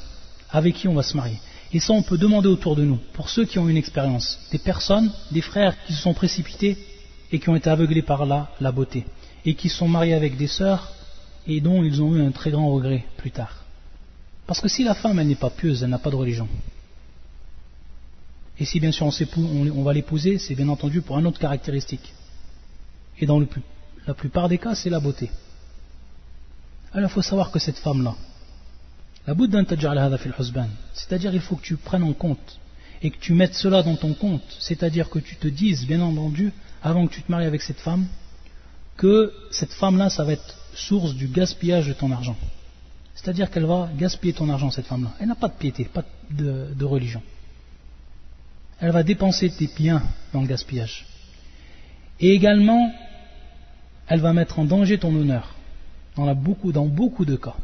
avec 0.49 0.75
qui 0.75 0.89
on 0.89 0.93
va 0.93 1.03
se 1.03 1.15
marier, 1.15 1.39
et 1.71 1.79
ça 1.79 1.93
on 1.93 2.03
peut 2.03 2.17
demander 2.17 2.49
autour 2.49 2.75
de 2.75 2.83
nous, 2.83 2.99
pour 3.13 3.29
ceux 3.29 3.45
qui 3.45 3.57
ont 3.59 3.69
une 3.69 3.77
expérience, 3.77 4.37
des 4.51 4.57
personnes, 4.57 5.09
des 5.31 5.39
frères 5.39 5.81
qui 5.85 5.93
se 5.93 6.01
sont 6.01 6.13
précipités 6.13 6.77
et 7.31 7.39
qui 7.39 7.49
ont 7.49 7.55
été 7.55 7.69
aveuglés 7.69 8.01
par 8.01 8.25
la, 8.25 8.49
la 8.59 8.71
beauté, 8.71 9.05
et 9.45 9.55
qui 9.55 9.69
sont 9.69 9.87
mariés 9.87 10.13
avec 10.13 10.37
des 10.37 10.47
sœurs 10.47 10.93
et 11.47 11.61
dont 11.61 11.83
ils 11.83 12.01
ont 12.01 12.15
eu 12.15 12.21
un 12.21 12.31
très 12.31 12.51
grand 12.51 12.71
regret 12.71 13.05
plus 13.17 13.31
tard. 13.31 13.63
Parce 14.45 14.59
que 14.59 14.67
si 14.67 14.83
la 14.83 14.93
femme 14.93 15.19
elle 15.19 15.27
n'est 15.27 15.35
pas 15.35 15.49
pieuse, 15.49 15.83
elle 15.83 15.89
n'a 15.89 15.99
pas 15.99 16.11
de 16.11 16.15
religion, 16.15 16.47
et 18.59 18.65
si 18.65 18.79
bien 18.79 18.91
sûr 18.91 19.07
on, 19.07 19.67
on 19.75 19.83
va 19.83 19.93
l'épouser, 19.93 20.37
c'est 20.37 20.55
bien 20.55 20.69
entendu 20.69 21.01
pour 21.01 21.17
une 21.17 21.25
autre 21.25 21.39
caractéristique. 21.39 22.13
Et 23.19 23.25
dans 23.25 23.39
le 23.39 23.47
la 24.07 24.13
plupart 24.13 24.49
des 24.49 24.57
cas, 24.57 24.75
c'est 24.75 24.89
la 24.89 24.99
beauté. 24.99 25.29
Alors 26.93 27.09
il 27.09 27.13
faut 27.13 27.21
savoir 27.21 27.51
que 27.51 27.59
cette 27.59 27.77
femme-là, 27.77 28.15
la 29.27 29.35
c'est-à-dire 30.93 31.33
il 31.33 31.41
faut 31.41 31.55
que 31.55 31.61
tu 31.61 31.77
prennes 31.77 32.03
en 32.03 32.13
compte 32.13 32.59
et 33.01 33.11
que 33.11 33.17
tu 33.17 33.33
mettes 33.33 33.53
cela 33.53 33.83
dans 33.83 33.95
ton 33.95 34.13
compte, 34.13 34.43
c'est-à-dire 34.59 35.09
que 35.09 35.19
tu 35.19 35.35
te 35.35 35.47
dises, 35.47 35.85
bien 35.85 36.01
entendu, 36.01 36.51
avant 36.81 37.07
que 37.07 37.13
tu 37.13 37.21
te 37.21 37.31
maries 37.31 37.45
avec 37.45 37.61
cette 37.61 37.79
femme, 37.79 38.07
que 38.97 39.33
cette 39.51 39.73
femme-là, 39.73 40.09
ça 40.09 40.23
va 40.23 40.33
être 40.33 40.57
source 40.73 41.13
du 41.15 41.27
gaspillage 41.27 41.87
de 41.87 41.93
ton 41.93 42.11
argent. 42.11 42.35
C'est-à-dire 43.15 43.51
qu'elle 43.51 43.65
va 43.65 43.89
gaspiller 43.97 44.33
ton 44.33 44.49
argent, 44.49 44.71
cette 44.71 44.87
femme-là. 44.87 45.11
Elle 45.19 45.27
n'a 45.27 45.35
pas 45.35 45.47
de 45.47 45.53
piété, 45.53 45.85
pas 45.85 46.03
de, 46.29 46.83
religion. 46.83 47.21
Elle 48.79 48.91
va 48.91 49.03
dépenser 49.03 49.49
tes 49.49 49.67
biens 49.67 50.01
dans 50.33 50.41
le 50.41 50.47
gaspillage. 50.47 51.05
Et 52.19 52.29
également, 52.29 52.91
elle 54.07 54.21
va 54.21 54.33
mettre 54.33 54.59
en 54.59 54.65
danger 54.65 54.97
ton 54.97 55.15
honneur, 55.15 55.53
dans, 56.15 56.33
beaucoup, 56.35 56.71
dans 56.71 56.85
beaucoup 56.85 57.25
de 57.25 57.35
cas. 57.35 57.55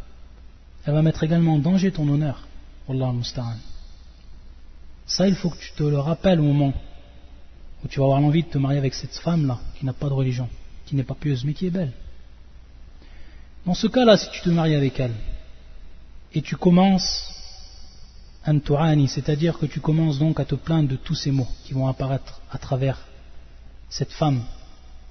Elle 0.85 0.93
va 0.93 1.01
mettre 1.01 1.23
également 1.23 1.55
en 1.55 1.59
danger 1.59 1.91
ton 1.91 2.07
honneur. 2.07 2.47
Wallah 2.87 3.11
musta'an. 3.11 3.57
Ça, 5.05 5.27
il 5.27 5.35
faut 5.35 5.49
que 5.49 5.57
tu 5.57 5.71
te 5.73 5.83
le 5.83 5.99
rappelles 5.99 6.39
au 6.39 6.43
moment 6.43 6.73
tu 7.87 7.99
vas 7.99 8.05
avoir 8.05 8.21
l'envie 8.21 8.43
de 8.43 8.49
te 8.49 8.57
marier 8.57 8.77
avec 8.77 8.93
cette 8.93 9.15
femme-là, 9.15 9.59
qui 9.77 9.85
n'a 9.85 9.93
pas 9.93 10.09
de 10.09 10.13
religion, 10.13 10.49
qui 10.85 10.95
n'est 10.95 11.03
pas 11.03 11.15
pieuse, 11.15 11.43
mais 11.45 11.53
qui 11.53 11.67
est 11.67 11.71
belle. 11.71 11.93
Dans 13.65 13.73
ce 13.73 13.87
cas-là, 13.87 14.17
si 14.17 14.29
tu 14.31 14.41
te 14.41 14.49
maries 14.49 14.75
avec 14.75 14.99
elle, 14.99 15.13
et 16.33 16.41
tu 16.41 16.55
commences 16.55 17.33
un 18.45 18.59
tu'ani, 18.59 19.07
c'est-à-dire 19.07 19.57
que 19.57 19.65
tu 19.65 19.79
commences 19.79 20.19
donc 20.19 20.39
à 20.39 20.45
te 20.45 20.55
plaindre 20.55 20.89
de 20.89 20.95
tous 20.95 21.15
ces 21.15 21.31
mots 21.31 21.47
qui 21.65 21.73
vont 21.73 21.87
apparaître 21.87 22.41
à 22.51 22.57
travers 22.57 22.97
cette 23.89 24.11
femme 24.11 24.41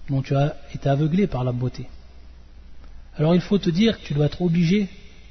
dont 0.08 0.22
tu 0.22 0.34
as 0.36 0.56
été 0.74 0.88
aveuglé 0.88 1.26
par 1.26 1.44
la 1.44 1.52
beauté. 1.52 1.86
Alors 3.16 3.34
il 3.34 3.40
faut 3.40 3.58
te 3.58 3.70
dire 3.70 4.00
que 4.00 4.06
tu 4.06 4.14
dois 4.14 4.26
être 4.26 4.42
obligé, 4.42 4.88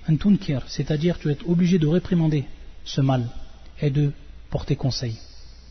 un 0.08 0.18
tunkir, 0.18 0.64
c'est-à-dire 0.68 1.18
tu 1.18 1.24
dois 1.24 1.34
être 1.34 1.50
obligé 1.50 1.80
de 1.80 1.88
réprimander 1.88 2.46
ce 2.84 3.02
mal 3.02 3.28
et 3.82 3.90
de 3.90 4.12
porter 4.50 4.76
conseil. 4.76 5.18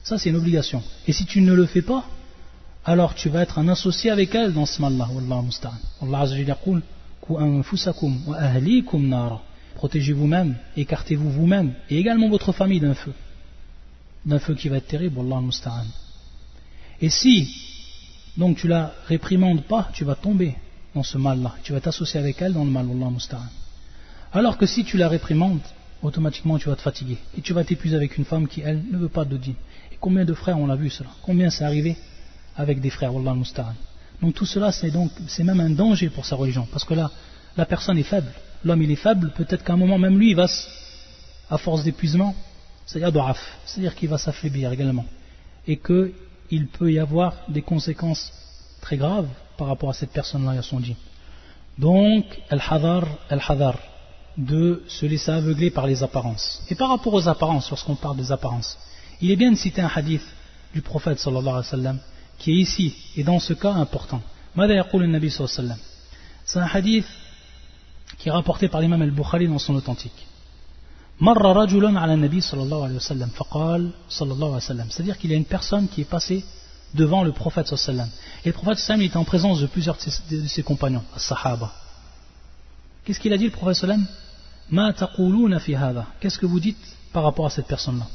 Ça, 0.05 0.19
c'est 0.19 0.29
une 0.29 0.37
obligation. 0.37 0.83
Et 1.09 1.13
si 1.13 1.25
tu 1.25 1.41
ne 1.41 1.55
le 1.55 1.65
fais 1.65 1.81
pas, 1.81 2.05
alors 2.85 3.15
tu 3.15 3.31
vas 3.31 3.41
être 3.41 3.59
un 3.59 3.69
associé 3.69 4.11
avec 4.11 4.35
elle 4.35 4.53
dans 4.53 4.67
ce 4.67 4.83
mal-là. 4.83 5.09
Allah 6.03 6.31
Protégez 9.75 10.13
vous-même, 10.13 10.57
écartez-vous 10.77 11.31
vous-même, 11.31 11.75
et 11.91 11.99
également 11.99 12.29
votre 12.29 12.53
famille 12.53 12.81
d'un 12.81 12.95
feu. 12.95 13.13
D'un 14.27 14.39
feu 14.39 14.55
qui 14.55 14.69
va 14.69 14.77
être 14.77 14.87
terrible, 14.87 15.21
Allah 15.21 15.41
Et 17.01 17.09
si, 17.09 17.51
donc 18.37 18.59
tu 18.59 18.69
la 18.69 18.93
réprimandes 19.07 19.65
pas, 19.65 19.89
tu 19.95 20.05
vas 20.05 20.15
tomber 20.15 20.55
dans 20.95 21.03
ce 21.03 21.17
mal-là. 21.17 21.55
Tu 21.65 21.73
vas 21.73 21.81
t'associer 21.81 22.21
avec 22.21 22.41
elle 22.43 22.53
dans 22.53 22.65
le 22.65 22.71
mal, 22.71 22.87
Allah 22.91 23.11
Alors 24.33 24.59
que 24.59 24.67
si 24.67 24.85
tu 24.85 24.99
la 24.99 25.09
réprimandes, 25.09 25.61
automatiquement 26.03 26.59
tu 26.59 26.69
vas 26.69 26.77
te 26.77 26.83
fatiguer. 26.83 27.17
Et 27.37 27.41
tu 27.41 27.53
vas 27.53 27.65
t'épuiser 27.65 27.97
avec 27.97 28.19
une 28.19 28.25
femme 28.25 28.47
qui, 28.47 28.61
elle, 28.61 28.83
ne 28.93 28.99
veut 28.99 29.09
pas 29.09 29.25
de 29.25 29.37
dîner. 29.37 29.57
Combien 30.05 30.27
de 30.27 30.35
frères 30.35 30.59
on 30.59 30.67
l'a 30.67 30.77
vu 30.77 30.91
cela? 30.91 31.09
Combien 31.23 31.49
c'est 31.49 31.65
arrivé 31.65 31.97
avec 32.59 32.79
des 32.79 32.91
frères 32.91 33.15
Wallah 33.15 33.35
Donc 34.21 34.35
tout 34.35 34.45
cela 34.45 34.71
c'est 34.71 34.91
donc 34.91 35.11
c'est 35.29 35.45
même 35.45 35.61
un 35.61 35.71
danger 35.71 36.11
pour 36.11 36.27
sa 36.27 36.37
religion 36.37 36.69
parce 36.71 36.85
que 36.85 36.93
là 36.93 37.11
la 37.57 37.65
personne 37.65 37.97
est 37.97 38.11
faible, 38.15 38.31
l'homme 38.65 38.83
il 38.83 38.91
est 38.91 39.03
faible, 39.07 39.33
peut-être 39.35 39.65
qu'à 39.65 39.73
un 39.73 39.79
moment 39.79 39.97
même 39.97 40.19
lui 40.19 40.33
il 40.33 40.37
va 40.37 40.45
à 41.49 41.57
force 41.57 41.85
d'épuisement, 41.85 42.35
c'est-à-dire 42.85 43.35
c'est-à-dire 43.65 43.95
qu'il 43.95 44.11
va 44.11 44.19
s'affaiblir 44.19 44.71
également 44.73 45.07
et 45.67 45.79
qu'il 45.79 46.67
peut 46.67 46.93
y 46.93 46.99
avoir 46.99 47.37
des 47.49 47.63
conséquences 47.63 48.31
très 48.83 48.99
graves 48.99 49.31
par 49.57 49.69
rapport 49.69 49.89
à 49.89 49.95
cette 49.95 50.11
personne-là 50.11 50.55
et 50.57 50.59
à 50.59 50.63
son 50.63 50.81
dit. 50.81 50.97
Donc, 51.79 52.27
al-hadar, 52.51 53.05
al-hadar, 53.31 53.79
de 54.37 54.83
se 54.87 55.07
laisser 55.07 55.31
aveugler 55.31 55.71
par 55.71 55.87
les 55.87 56.03
apparences. 56.03 56.63
Et 56.69 56.75
par 56.75 56.91
rapport 56.91 57.15
aux 57.15 57.27
apparences, 57.27 57.71
lorsqu'on 57.71 57.97
parle 57.97 58.19
des 58.19 58.31
apparences, 58.31 58.77
il 59.21 59.31
est 59.31 59.37
bien 59.37 59.53
de 59.53 59.57
citer 59.57 59.81
un 59.81 59.91
hadith 59.95 60.23
du 60.73 60.83
prophète 60.83 61.19
sallallahu 61.19 61.63
alayhi 61.73 61.87
wa 61.87 61.95
qui 62.39 62.51
est 62.53 62.57
ici 62.57 62.95
et 63.17 63.25
dans 63.25 63.39
ce 63.39 63.53
cas 63.53 63.73
important. 63.73 64.21
C'est 66.45 66.59
un 66.59 66.67
hadith 66.73 67.07
qui 68.19 68.29
est 68.29 68.33
rapporté 68.33 68.69
par 68.69 68.81
l'imam 68.81 69.03
al-Bukhari 69.03 69.49
dans 69.49 69.59
son 69.59 69.75
authentique. 69.75 70.27
c'est-à-dire 74.91 75.19
qu'il 75.19 75.31
y 75.31 75.35
a 75.35 75.37
une 75.37 75.45
personne 75.45 75.89
qui 75.89 76.01
est 76.01 76.11
passée 76.11 76.45
devant 76.95 77.25
le 77.25 77.33
prophète 77.33 77.67
sallallahu 77.67 78.09
et 78.45 78.49
le 78.49 78.53
prophète 78.53 78.79
sallallahu 78.79 79.07
était 79.07 79.17
en 79.17 79.25
présence 79.25 79.61
de 79.61 79.67
plusieurs 79.67 79.97
de 80.31 80.47
ses 80.47 80.63
compagnons, 80.63 81.03
sahaba. 81.17 81.73
Qu'est-ce 83.05 83.21
qu'il 83.21 83.33
a 83.33 83.37
dit 83.37 83.47
le 83.47 83.51
prophète 83.51 83.77
sallallahu 83.77 84.05
Qu'est-ce 86.21 86.39
que 86.39 86.47
vous 86.47 86.61
dites 86.61 86.79
par 87.13 87.25
rapport 87.25 87.47
à 87.47 87.51
cette 87.51 87.67
personne-là? 87.67 88.07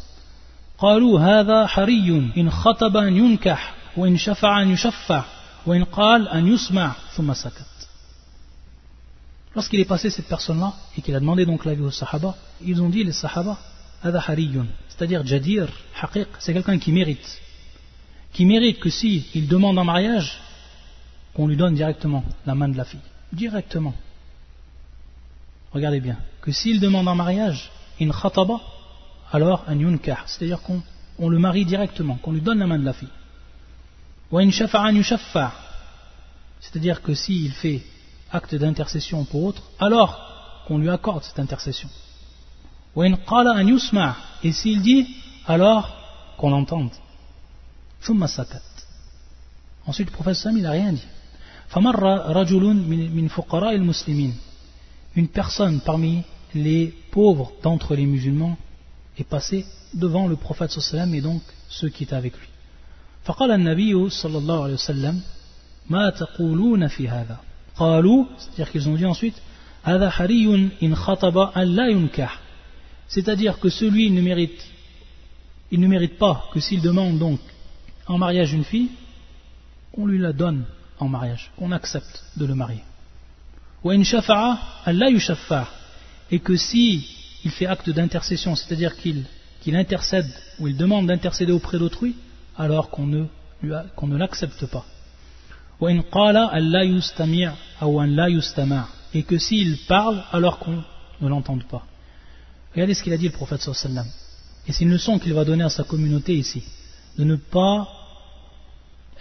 قالوا 0.78 1.20
هذا 1.20 1.66
حري 1.66 2.32
إن 2.36 2.50
خطب 2.50 2.96
أن 2.96 3.16
ينكح 3.16 3.74
وإن 3.96 4.16
شفع 4.16 4.62
أن 4.62 4.70
يشفع 4.70 5.24
وإن 5.66 5.84
قال 5.84 6.28
أن 6.28 6.46
يسمع 6.46 6.92
ثم 7.16 7.34
سكت 7.34 7.74
Lorsqu'il 9.54 9.78
est 9.78 9.84
passé 9.84 10.10
cette 10.10 10.26
personne-là 10.26 10.72
et 10.98 11.00
qu'il 11.00 11.14
a 11.14 11.20
demandé 11.20 11.46
donc 11.46 11.64
l'avis 11.64 11.82
aux 11.82 11.90
Sahaba, 11.92 12.34
ils 12.60 12.82
ont 12.82 12.88
dit 12.88 13.04
les 13.04 13.12
Sahaba, 13.12 13.56
c'est-à-dire 14.02 15.24
Jadir, 15.24 15.68
Haqiq, 16.02 16.26
c'est 16.40 16.52
quelqu'un 16.52 16.78
qui 16.78 16.90
mérite. 16.90 17.40
Qui 18.32 18.46
mérite 18.46 18.80
que 18.80 18.90
si 18.90 19.26
il 19.34 19.46
demande 19.46 19.78
en 19.78 19.84
mariage, 19.84 20.40
qu'on 21.34 21.46
lui 21.46 21.56
donne 21.56 21.74
directement 21.74 22.24
la 22.46 22.54
main 22.56 22.68
de 22.68 22.76
la 22.76 22.84
fille. 22.84 23.00
Directement. 23.32 23.94
Regardez 25.72 26.00
bien. 26.00 26.18
Que 26.42 26.52
s'il 26.52 26.80
demande 26.80 27.08
en 27.08 27.14
mariage, 27.14 27.70
in 28.00 28.10
khataba, 28.10 28.60
alors 29.31 29.63
un 29.67 29.77
yunkah, 29.77 30.19
c'est-à-dire 30.25 30.61
qu'on 30.61 31.29
le 31.29 31.39
marie 31.39 31.65
directement, 31.65 32.15
qu'on 32.15 32.31
lui 32.31 32.41
donne 32.41 32.59
la 32.59 32.67
main 32.67 32.79
de 32.79 32.85
la 32.85 32.93
fille. 32.93 33.09
Ou 34.31 34.37
in 34.39 34.49
c'est-à-dire 36.61 37.01
que 37.01 37.13
s'il 37.13 37.51
fait 37.51 37.81
acte 38.31 38.55
d'intercession 38.55 39.25
pour 39.25 39.43
autre, 39.45 39.63
alors 39.79 40.63
qu'on 40.67 40.77
lui 40.77 40.89
accorde 40.89 41.23
cette 41.23 41.39
intercession. 41.39 41.89
Ou 42.95 43.01
in 43.01 43.15
qala 43.15 43.53
an 43.53 43.67
yusma, 43.67 44.15
et 44.43 44.51
s'il 44.51 44.81
dit, 44.81 45.07
alors 45.47 45.95
qu'on 46.37 46.51
l'entende. 46.51 46.91
Ensuite, 49.85 50.09
le 50.09 50.13
prophète 50.13 50.35
Sam, 50.35 50.57
il 50.57 50.63
n'a 50.63 50.71
rien 50.71 50.93
dit. 50.93 51.07
Une 55.15 55.27
personne 55.27 55.81
parmi 55.81 56.23
les 56.53 56.93
pauvres 57.11 57.51
d'entre 57.61 57.95
les 57.95 58.05
musulmans 58.05 58.57
est 59.18 59.24
passée 59.24 59.64
devant 59.94 60.26
le 60.26 60.36
prophète 60.36 60.70
sallam 60.70 61.14
et 61.14 61.20
donc 61.20 61.42
ceux 61.68 61.88
qui 61.88 62.04
étaient 62.04 62.16
avec 62.16 62.34
lui. 62.38 62.48
فقال 63.24 63.50
النبي 63.50 64.10
صلى 64.10 64.38
الله 64.38 64.62
عليه 64.64 64.74
وسلم 64.74 65.20
ما 65.90 66.10
تقولون 66.10 66.88
في 66.88 67.08
هذا 67.08 67.38
قالوا 67.76 68.26
c'est-à-dire 68.38 68.70
qu'ils 68.70 68.88
ont 68.88 68.96
dit 68.96 69.06
ensuite 69.06 69.36
هذا 69.82 70.10
حري 70.10 70.70
إن 70.82 70.94
خطب 70.94 71.38
أن 71.38 71.76
لا 71.76 71.88
ينكح 71.88 72.40
c'est-à-dire 73.08 73.58
que 73.60 73.68
celui 73.68 74.10
ne 74.10 74.20
mérite 74.20 74.62
il 75.72 75.80
ne 75.80 75.86
mérite 75.86 76.18
pas 76.18 76.44
que 76.52 76.60
s'il 76.60 76.82
demande 76.82 77.18
donc 77.18 77.40
en 78.06 78.18
mariage 78.18 78.52
une 78.52 78.64
fille 78.64 78.90
on 79.96 80.06
lui 80.06 80.18
la 80.18 80.32
donne 80.32 80.64
en 80.98 81.08
mariage, 81.08 81.50
qu'on 81.56 81.72
accepte 81.72 82.24
de 82.36 82.46
le 82.46 82.54
marier. 82.54 82.82
Et 86.30 86.38
que 86.40 86.56
si 86.56 87.06
il 87.44 87.50
fait 87.50 87.66
acte 87.66 87.90
d'intercession, 87.90 88.56
c'est-à-dire 88.56 88.96
qu'il 88.96 89.24
intercède 89.76 90.30
ou 90.58 90.68
il 90.68 90.76
demande 90.76 91.06
d'intercéder 91.06 91.52
auprès 91.52 91.78
d'autrui, 91.78 92.16
alors 92.56 92.90
qu'on 92.90 93.06
ne, 93.06 93.24
ne 93.62 94.16
l'accepte 94.16 94.66
pas. 94.66 94.84
Et 99.14 99.22
que 99.22 99.38
s'il 99.38 99.78
parle 99.86 100.22
alors 100.32 100.58
qu'on 100.58 100.82
ne 101.20 101.28
l'entende 101.28 101.64
pas. 101.64 101.82
Regardez 102.72 102.94
ce 102.94 103.02
qu'il 103.02 103.12
a 103.12 103.16
dit 103.16 103.26
le 103.26 103.32
prophète 103.32 103.60
sallam. 103.60 104.06
Et 104.66 104.72
c'est 104.72 104.84
une 104.84 104.90
leçon 104.90 105.18
qu'il 105.18 105.34
va 105.34 105.44
donner 105.44 105.64
à 105.64 105.68
sa 105.68 105.84
communauté 105.84 106.34
ici. 106.34 106.62
De 107.18 107.24
ne 107.24 107.36
pas 107.36 107.88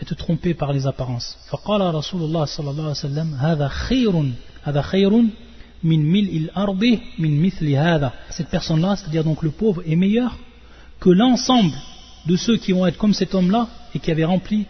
être 0.01 0.15
trompé 0.15 0.53
par 0.53 0.73
les 0.73 0.87
apparences. 0.87 1.37
فقال 1.49 1.95
رسول 1.95 2.21
الله 2.23 2.45
صلى 2.45 2.69
الله 2.69 2.83
عليه 2.83 2.91
وسلم 2.91 3.35
هذا 3.35 3.67
خير 3.67 4.33
هذا 4.63 4.81
خير 4.81 5.23
من 5.83 6.11
ملء 6.11 6.37
الأرض 6.37 6.99
من 7.19 7.45
مثل 7.45 7.69
هذا 7.69 8.13
cette 8.29 8.49
personne-là, 8.49 8.95
c'est-à-dire 8.95 9.23
donc 9.23 9.43
le 9.43 9.51
pauvre, 9.51 9.83
est 9.85 9.95
meilleur 9.95 10.37
que 10.99 11.09
l'ensemble 11.09 11.75
de 12.25 12.35
ceux 12.35 12.57
qui 12.57 12.71
vont 12.71 12.85
être 12.87 12.97
comme 12.97 13.13
cet 13.13 13.35
homme-là 13.35 13.67
et 13.93 13.99
qui 13.99 14.11
avaient 14.11 14.23
rempli 14.23 14.65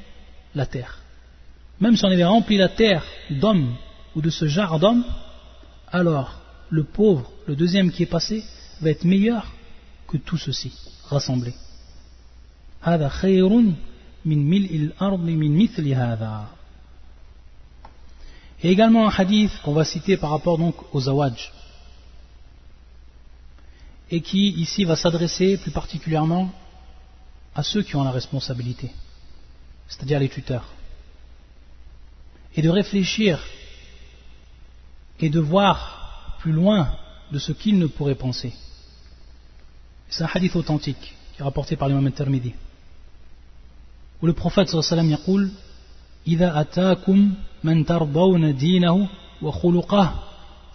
la 0.56 0.66
terre. 0.66 0.99
Même 1.80 1.95
si 1.95 2.06
on 2.06 2.10
avait 2.10 2.24
rempli 2.24 2.58
la 2.58 2.70
terre 2.70 3.04
d'hommes 3.30 3.76
ou 4.16 4.22
de 4.22 4.30
ce 4.30 4.47
genre 4.47 4.80
d'hommes, 4.80 5.04
alors 5.91 6.41
le 6.70 6.84
pauvre, 6.84 7.30
le 7.47 7.56
deuxième 7.56 7.91
qui 7.91 8.04
est 8.04 8.08
passé, 8.08 8.43
va 8.82 8.89
être 8.89 9.06
meilleur 9.06 9.51
que 10.08 10.18
tout 10.18 10.38
ceci 10.38 10.72
rassemblé. 11.10 11.54
هذا 12.84 13.10
خير 13.10 13.74
et 18.63 18.71
également 18.71 19.09
un 19.09 19.13
hadith 19.17 19.53
qu'on 19.63 19.73
va 19.73 19.85
citer 19.85 20.17
par 20.17 20.31
rapport 20.31 20.59
donc 20.59 20.75
aux 20.95 21.01
zawaj. 21.03 21.53
Et 24.11 24.21
qui 24.21 24.49
ici 24.49 24.85
va 24.85 24.97
s'adresser 24.97 25.59
plus 25.59 25.71
particulièrement 25.71 26.51
à 27.55 27.63
ceux 27.63 27.83
qui 27.83 27.95
ont 27.97 28.05
la 28.05 28.11
responsabilité, 28.11 28.91
c'est-à-dire 29.89 30.19
les 30.19 30.29
tuteurs, 30.29 30.67
et 32.55 32.63
de 32.63 32.71
réfléchir 32.71 33.43
et 35.21 35.29
de 35.29 35.41
voir 35.41 36.37
plus 36.41 36.53
loin 36.53 36.97
de 37.33 37.39
ce 37.39 37.53
qu'ils 37.53 37.79
ne 37.79 37.87
pourraient 37.87 38.15
penser. 38.15 38.53
C'est 40.09 40.25
un 40.25 40.31
hadith 40.33 40.57
authentique 40.57 41.15
qui 41.35 41.41
est 41.41 41.45
rapporté 41.45 41.77
par 41.77 41.89
l'imam 41.89 42.07
al-Tirmidhi 42.07 42.55
où 44.21 44.27
le 44.27 44.33
prophète 44.33 44.69
sallallahu 44.69 44.93
alayhi 44.93 45.51
إذا 46.28 46.62
أتاكم 46.62 47.34
من 47.64 47.86
ترضون 47.86 48.56
دينه 48.56 49.10
وخلقه 49.41 50.24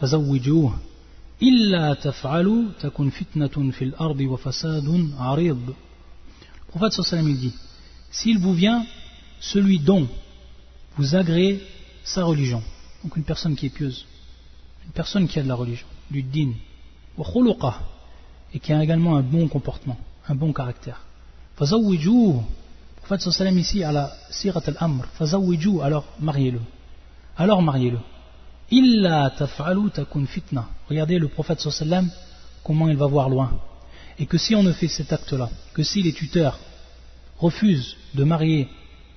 فزوجوه 0.00 0.78
إلا 1.42 1.94
تفعلوا 1.94 2.62
تكن 2.80 3.10
فتنة 3.10 3.70
في 3.70 3.84
الأرض 3.84 4.20
وفساد 4.20 5.10
عريض 5.18 5.74
Le 6.68 6.72
prophète 6.72 6.92
sallallahu 6.92 7.30
alayhi 7.30 7.38
dit 7.38 7.54
S'il 8.10 8.38
vous 8.38 8.52
vient 8.52 8.84
celui 9.40 9.78
dont 9.78 10.06
vous 10.96 11.14
agréez 11.14 11.62
sa 12.04 12.24
religion, 12.24 12.62
donc 13.02 13.16
une 13.16 13.24
personne 13.24 13.56
qui 13.56 13.66
est 13.66 13.70
pieuse, 13.70 14.04
une 14.84 14.92
personne 14.92 15.28
qui 15.28 15.38
a 15.38 15.42
de 15.42 15.48
la 15.48 15.54
religion, 15.54 15.86
du 16.10 16.22
din, 16.22 16.52
et 18.52 18.58
qui 18.60 18.72
a 18.72 18.82
également 18.82 19.16
un 19.16 19.22
bon 19.22 19.48
comportement, 19.48 19.98
un 20.28 20.34
bon 20.34 20.52
caractère. 20.52 21.02
prophète 23.03 23.31
sallam 23.31 23.59
ici 23.59 23.83
à 23.83 23.91
la 23.91 24.15
sirat 24.29 24.63
al-amr, 24.65 25.05
fazawiju, 25.17 25.81
alors 25.81 26.05
mariez-le. 26.19 26.61
Alors 27.35 27.61
mariez-le. 27.61 27.99
Illa 28.71 29.29
taf'alu 29.37 29.91
takun 29.91 30.25
fitna. 30.25 30.69
Regardez 30.89 31.19
le 31.19 31.27
prophète 31.27 31.59
sallam 31.59 32.09
comment 32.63 32.87
il 32.87 32.95
va 32.95 33.07
voir 33.07 33.29
loin. 33.29 33.51
Et 34.19 34.25
que 34.25 34.37
si 34.37 34.55
on 34.55 34.63
ne 34.63 34.71
fait 34.71 34.87
cet 34.87 35.11
acte-là, 35.11 35.49
que 35.73 35.83
si 35.83 36.01
les 36.01 36.13
tuteurs 36.13 36.57
refusent 37.39 37.97
de 38.13 38.23
marier 38.23 38.69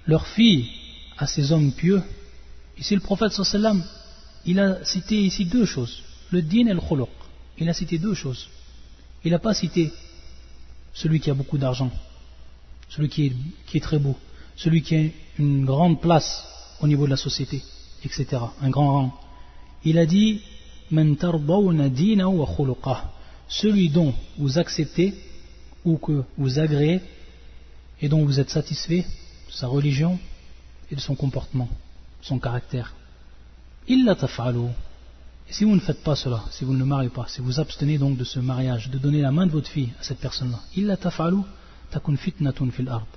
leur 0.07 0.27
fille 0.27 0.69
à 1.17 1.29
ces 1.29 1.53
hommes 1.53 1.73
pieux, 1.73 2.03
ici 2.77 2.95
le 2.95 3.01
prophète 3.01 3.33
sallam, 3.33 3.85
il 4.45 4.59
a 4.59 4.85
cité 4.85 5.17
ici 5.23 5.45
deux 5.45 5.65
choses, 5.65 6.03
le 6.33 6.43
din 6.43 6.67
et 6.67 6.75
le 6.75 6.81
khuluq. 6.81 7.09
Il 7.59 7.69
a 7.69 7.73
cité 7.73 7.99
deux 7.99 8.15
choses. 8.15 8.49
Il 9.25 9.31
n'a 9.31 9.39
pas 9.39 9.55
cité 9.55 9.93
celui 10.93 11.21
qui 11.21 11.31
a 11.31 11.35
beaucoup 11.35 11.59
d'argent, 11.59 11.91
celui 12.89 13.09
qui 13.09 13.33
est, 13.75 13.81
très 13.81 13.99
beau, 13.99 14.17
celui 14.57 14.83
qui 14.83 14.97
a 14.97 15.05
une 15.39 15.65
grande 15.65 16.01
place 16.01 16.45
au 16.81 16.87
niveau 16.87 17.05
de 17.05 17.11
la 17.11 17.17
société, 17.17 17.63
etc., 18.05 18.43
un 18.61 18.71
grand 18.71 18.93
rang. 18.93 19.21
Il 19.85 19.99
a 19.99 20.07
dit 20.07 20.41
celui 23.49 23.89
dont 23.91 24.15
vous 24.39 24.59
acceptez 24.59 25.15
ou 25.85 25.99
que 25.99 26.25
vous 26.37 26.59
agréez 26.59 27.01
et 28.01 28.09
dont 28.09 28.25
vous 28.25 28.41
êtes 28.41 28.51
satisfait 28.51 29.07
de 29.49 29.53
sa 29.53 29.67
religion 29.67 30.19
et 30.91 30.95
de 30.95 31.01
son 31.01 31.15
comportement, 31.15 31.69
son 32.23 32.39
caractère. 32.39 32.95
Il 33.89 34.09
Et 35.49 35.53
si 35.53 35.65
vous 35.65 35.75
ne 35.75 35.81
faites 35.81 36.03
pas 36.03 36.17
cela, 36.17 36.43
si 36.51 36.65
vous 36.65 36.73
ne 36.73 36.79
le 36.79 36.85
mariez 36.85 37.09
pas, 37.09 37.27
si 37.29 37.41
vous 37.41 37.61
abstenez 37.61 37.99
donc 37.99 38.17
de 38.17 38.25
ce 38.25 38.41
mariage, 38.41 38.91
de 38.91 38.99
donner 38.99 39.21
la 39.21 39.31
main 39.31 39.47
de 39.47 39.53
votre 39.53 39.69
fille 39.69 39.93
à 40.01 40.03
cette 40.03 40.19
personne-là, 40.19 40.61
il 40.75 40.87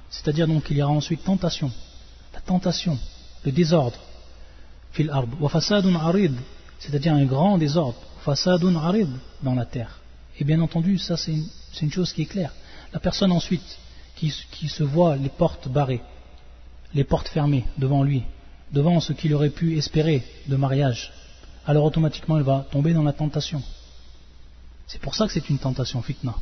c'est-à-dire 0.09 0.47
donc 0.47 0.63
qu'il 0.63 0.77
y 0.77 0.83
aura 0.83 0.93
ensuite 0.93 1.23
tentation, 1.23 1.71
la 2.33 2.41
tentation, 2.41 2.97
le 3.43 3.51
désordre, 3.51 3.99
fil 4.91 5.09
ard. 5.09 5.25
c'est-à-dire 6.79 7.13
un 7.13 7.25
grand 7.25 7.57
désordre, 7.57 7.97
dans 9.43 9.55
la 9.55 9.65
terre. 9.65 9.99
Et 10.37 10.43
bien 10.43 10.61
entendu, 10.61 10.97
ça 10.97 11.17
c'est 11.17 11.33
une, 11.81 11.91
chose 11.91 12.13
qui 12.13 12.23
est 12.23 12.25
claire. 12.25 12.53
La 12.93 12.99
personne 12.99 13.31
ensuite 13.31 13.77
qui, 14.15 14.29
se 14.29 14.83
voit 14.83 15.15
les 15.15 15.29
portes 15.29 15.67
barrées, 15.67 16.01
les 16.93 17.03
portes 17.03 17.29
fermées 17.29 17.65
devant 17.77 18.03
lui, 18.03 18.23
devant 18.71 18.99
ce 18.99 19.13
qu'il 19.13 19.33
aurait 19.33 19.49
pu 19.49 19.77
espérer 19.77 20.23
de 20.47 20.55
mariage, 20.55 21.11
alors 21.65 21.85
automatiquement 21.85 22.37
elle 22.37 22.43
va 22.43 22.65
tomber 22.71 22.93
dans 22.93 23.03
la 23.03 23.13
tentation. 23.13 23.61
C'est 24.87 25.01
pour 25.01 25.15
ça 25.15 25.27
que 25.27 25.33
c'est 25.33 25.49
une 25.49 25.59
tentation 25.59 26.01
fitna. 26.01 26.35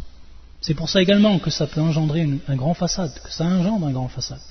C'est 0.61 0.73
pour 0.73 0.89
ça 0.89 1.01
également 1.01 1.39
que 1.39 1.49
ça 1.49 1.67
peut 1.67 1.81
engendrer 1.81 2.27
un 2.47 2.55
grand 2.55 2.73
façade, 2.73 3.13
que 3.23 3.31
ça 3.31 3.45
engendre 3.45 3.87
un 3.87 3.91
grand 3.91 4.07
façade. 4.07 4.41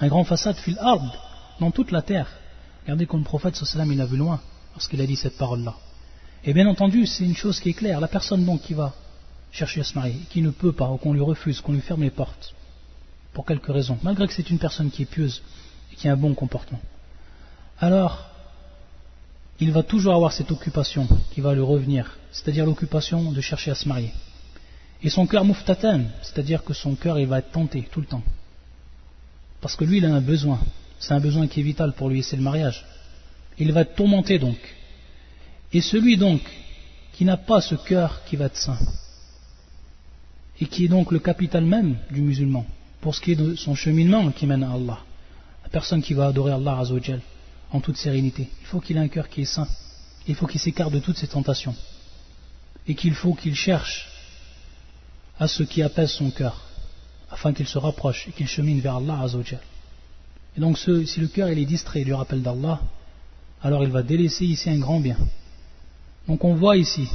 Un 0.00 0.08
grand 0.08 0.24
façade 0.24 0.56
fil 0.56 0.78
ard, 0.78 1.56
dans 1.60 1.70
toute 1.70 1.90
la 1.90 2.02
terre. 2.02 2.28
Regardez 2.82 3.06
comme 3.06 3.20
le 3.20 3.24
prophète 3.24 3.56
sallam 3.56 3.92
il 3.92 4.00
a 4.00 4.06
vu 4.06 4.16
loin 4.16 4.40
lorsqu'il 4.74 5.00
a 5.00 5.06
dit 5.06 5.16
cette 5.16 5.36
parole-là. 5.36 5.74
Et 6.44 6.52
bien 6.52 6.66
entendu, 6.66 7.06
c'est 7.06 7.24
une 7.24 7.36
chose 7.36 7.60
qui 7.60 7.70
est 7.70 7.74
claire. 7.74 8.00
La 8.00 8.08
personne 8.08 8.44
donc 8.44 8.62
qui 8.62 8.74
va 8.74 8.94
chercher 9.50 9.80
à 9.80 9.84
se 9.84 9.94
marier, 9.94 10.20
qui 10.30 10.42
ne 10.42 10.50
peut 10.50 10.72
pas, 10.72 10.88
ou 10.90 10.96
qu'on 10.96 11.12
lui 11.12 11.20
refuse, 11.20 11.60
qu'on 11.60 11.72
lui 11.72 11.80
ferme 11.80 12.02
les 12.02 12.10
portes, 12.10 12.54
pour 13.32 13.44
quelque 13.44 13.72
raison, 13.72 13.98
malgré 14.02 14.26
que 14.26 14.34
c'est 14.34 14.50
une 14.50 14.58
personne 14.58 14.90
qui 14.90 15.02
est 15.02 15.06
pieuse 15.06 15.42
et 15.92 15.96
qui 15.96 16.08
a 16.08 16.12
un 16.12 16.16
bon 16.16 16.34
comportement. 16.34 16.80
Alors, 17.80 18.28
il 19.60 19.72
va 19.72 19.82
toujours 19.82 20.14
avoir 20.14 20.32
cette 20.32 20.50
occupation 20.50 21.08
qui 21.32 21.40
va 21.40 21.54
lui 21.54 21.62
revenir, 21.62 22.16
c'est-à-dire 22.30 22.66
l'occupation 22.66 23.32
de 23.32 23.40
chercher 23.40 23.72
à 23.72 23.74
se 23.74 23.88
marier. 23.88 24.12
Et 25.02 25.10
son 25.10 25.26
cœur 25.26 25.44
mouftatan, 25.44 26.02
c'est-à-dire 26.22 26.64
que 26.64 26.74
son 26.74 26.94
cœur 26.94 27.18
il 27.18 27.26
va 27.26 27.38
être 27.38 27.52
tenté 27.52 27.88
tout 27.90 28.00
le 28.00 28.06
temps. 28.06 28.22
Parce 29.60 29.76
que 29.76 29.84
lui 29.84 29.98
il 29.98 30.04
a 30.04 30.14
un 30.14 30.20
besoin, 30.20 30.60
c'est 30.98 31.14
un 31.14 31.20
besoin 31.20 31.46
qui 31.46 31.60
est 31.60 31.62
vital 31.62 31.92
pour 31.92 32.08
lui, 32.08 32.22
c'est 32.22 32.36
le 32.36 32.42
mariage. 32.42 32.84
Il 33.58 33.72
va 33.72 33.82
être 33.82 33.94
tourmenté 33.94 34.38
donc. 34.38 34.58
Et 35.72 35.80
celui 35.80 36.16
donc 36.16 36.40
qui 37.12 37.24
n'a 37.24 37.36
pas 37.36 37.60
ce 37.60 37.74
cœur 37.74 38.24
qui 38.24 38.36
va 38.36 38.46
être 38.46 38.56
saint, 38.56 38.78
et 40.60 40.66
qui 40.66 40.84
est 40.84 40.88
donc 40.88 41.12
le 41.12 41.18
capital 41.18 41.64
même 41.64 41.96
du 42.10 42.20
musulman, 42.20 42.66
pour 43.00 43.14
ce 43.14 43.20
qui 43.20 43.32
est 43.32 43.36
de 43.36 43.54
son 43.54 43.74
cheminement 43.74 44.30
qui 44.30 44.46
mène 44.46 44.64
à 44.64 44.72
Allah, 44.72 44.98
la 45.62 45.68
personne 45.68 46.02
qui 46.02 46.14
va 46.14 46.28
adorer 46.28 46.52
Allah 46.52 46.78
Azzawajal 46.78 47.20
en 47.70 47.80
toute 47.80 47.96
sérénité, 47.96 48.48
il 48.60 48.66
faut 48.66 48.80
qu'il 48.80 48.96
ait 48.96 49.00
un 49.00 49.08
cœur 49.08 49.28
qui 49.28 49.42
est 49.42 49.52
saint, 49.52 49.68
il 50.26 50.34
faut 50.34 50.46
qu'il 50.46 50.60
s'écarte 50.60 50.92
de 50.92 51.00
toutes 51.00 51.18
ses 51.18 51.28
tentations, 51.28 51.74
et 52.86 52.94
qu'il 52.94 53.14
faut 53.14 53.34
qu'il 53.34 53.54
cherche 53.54 54.08
à 55.38 55.46
ce 55.48 55.62
qui 55.62 55.82
apaise 55.82 56.10
son 56.10 56.30
cœur, 56.30 56.62
afin 57.30 57.52
qu'il 57.52 57.66
se 57.66 57.78
rapproche 57.78 58.26
et 58.28 58.32
qu'il 58.32 58.48
chemine 58.48 58.80
vers 58.80 58.96
Allah 58.96 59.20
Azzawajal. 59.20 59.60
Et 60.56 60.60
donc 60.60 60.78
si 60.78 61.20
le 61.20 61.28
cœur 61.28 61.48
est 61.48 61.64
distrait 61.64 62.04
du 62.04 62.12
rappel 62.12 62.42
d'Allah, 62.42 62.80
alors 63.62 63.84
il 63.84 63.90
va 63.90 64.02
délaisser 64.02 64.44
ici 64.44 64.68
un 64.70 64.78
grand 64.78 65.00
bien. 65.00 65.16
Donc 66.26 66.44
on 66.44 66.54
voit 66.54 66.76
ici, 66.76 67.08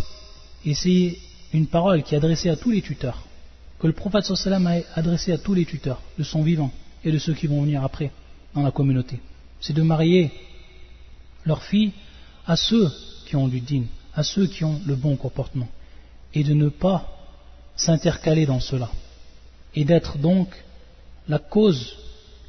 et 0.66 0.74
c'est 0.74 1.18
une 1.54 1.68
parole 1.68 2.04
qui 2.04 2.16
est 2.16 2.18
adressée 2.18 2.50
à 2.50 2.56
tous 2.56 2.72
les 2.72 2.82
tuteurs, 2.82 3.24
que 3.80 3.88
le 3.88 3.94
prophète 3.94 4.24
sallam 4.24 4.68
a 4.68 4.76
adressé 4.96 5.32
à 5.32 5.38
tous 5.38 5.54
les 5.54 5.66
tuteurs 5.66 6.02
de 6.18 6.24
son 6.24 6.42
vivant 6.42 6.72
et 7.04 7.12
de 7.12 7.18
ceux 7.18 7.34
qui 7.34 7.48
vont 7.48 7.62
venir 7.62 7.84
après 7.84 8.12
dans 8.56 8.64
la 8.64 8.72
communauté. 8.72 9.20
C'est 9.60 9.74
de 9.74 9.82
marier 9.82 10.32
leurs 11.46 11.64
filles 11.64 11.92
à 12.48 12.56
ceux 12.56 12.90
qui 13.26 13.36
ont 13.36 13.48
du 13.48 13.60
digne, 13.60 13.88
à 14.16 14.24
ceux 14.24 14.48
qui 14.48 14.64
ont 14.64 14.80
le 14.86 14.96
bon 14.96 15.16
comportement, 15.16 15.68
et 16.34 16.44
de 16.44 16.54
ne 16.54 16.70
pas 16.70 17.10
s'intercaler 17.76 18.46
dans 18.46 18.60
cela, 18.60 18.90
et 19.76 19.86
d'être 19.86 20.18
donc 20.18 20.50
la 21.28 21.40
cause 21.40 21.98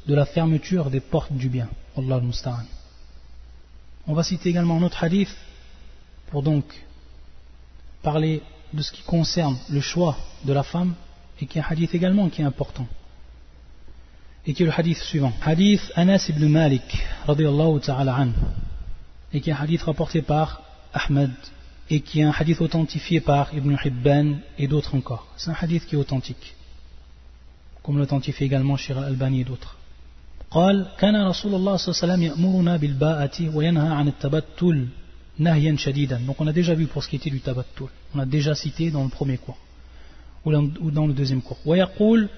de 0.07 0.13
la 0.13 0.25
fermeture 0.25 0.89
des 0.89 0.99
portes 0.99 1.33
du 1.33 1.49
bien. 1.49 1.69
On 4.07 4.13
va 4.13 4.23
citer 4.23 4.49
également 4.49 4.77
un 4.77 4.83
autre 4.83 5.03
hadith 5.03 5.35
pour 6.27 6.43
donc 6.43 6.65
parler 8.01 8.43
de 8.73 8.81
ce 8.81 8.91
qui 8.91 9.01
concerne 9.01 9.57
le 9.69 9.81
choix 9.81 10.17
de 10.43 10.53
la 10.53 10.63
femme 10.63 10.93
et 11.39 11.47
qui 11.47 11.57
est 11.57 11.61
un 11.61 11.65
hadith 11.69 11.95
également 11.95 12.29
qui 12.29 12.41
est 12.41 12.45
important. 12.45 12.87
Et 14.45 14.53
qui 14.53 14.61
est 14.63 14.65
le 14.65 14.73
hadith 14.77 14.97
suivant. 14.97 15.33
Hadith 15.41 15.81
Anas 15.95 16.27
ibn 16.29 16.45
Malik 16.47 17.03
ta'ala 17.25 18.15
an 18.15 18.29
et 19.33 19.41
qui 19.41 19.49
est 19.49 19.53
un 19.53 19.57
hadith 19.57 19.83
rapporté 19.83 20.21
par 20.21 20.61
Ahmed 20.93 21.31
et 21.90 22.00
qui 22.00 22.20
est 22.20 22.24
un 22.24 22.32
hadith 22.32 22.60
authentifié 22.60 23.20
par 23.20 23.54
Ibn 23.54 23.76
Hibban 23.84 24.36
et 24.58 24.66
d'autres 24.68 24.94
encore 24.94 25.26
c'est 25.36 25.50
un 25.50 25.56
hadith 25.60 25.86
qui 25.86 25.94
est 25.94 25.98
authentique 25.98 26.54
comme 27.82 27.98
l'authentifie 27.98 28.44
également 28.44 28.76
Shir 28.76 28.98
al-Albani 28.98 29.40
et 29.40 29.44
d'autres 29.44 29.76
قال 30.50 30.86
كان 30.98 31.16
رسول 31.26 31.54
الله 31.54 31.76
صلى 31.76 31.88
الله 31.88 32.02
عليه 32.02 32.04
وسلم 32.04 32.22
يأمرنا 32.22 32.76
بالباءة 32.76 33.56
وينهى 33.56 33.88
عن 33.88 34.08
التبتل 34.08 34.86
نهيا 35.38 35.76
شديدا 35.76 36.20
donc 36.26 36.40
on 36.40 36.46
a 36.46 36.52
déjà 36.52 36.74
vu 36.74 36.86
pour 36.86 37.04
ce 37.04 37.08
qui 37.08 37.16
était 37.16 37.30
du 37.30 37.40
tabattul 37.40 37.88
on 38.14 38.18
a 38.18 38.26
déjà 38.26 38.54
cité 38.54 38.90
dans 38.90 39.04
le 39.04 39.10
premier 39.10 39.38
cours 39.38 39.58
ou 40.44 40.90
dans 40.90 41.06
le 41.06 41.12
deuxième 41.12 41.42
cours 41.42 41.58
ويقول 41.66 42.28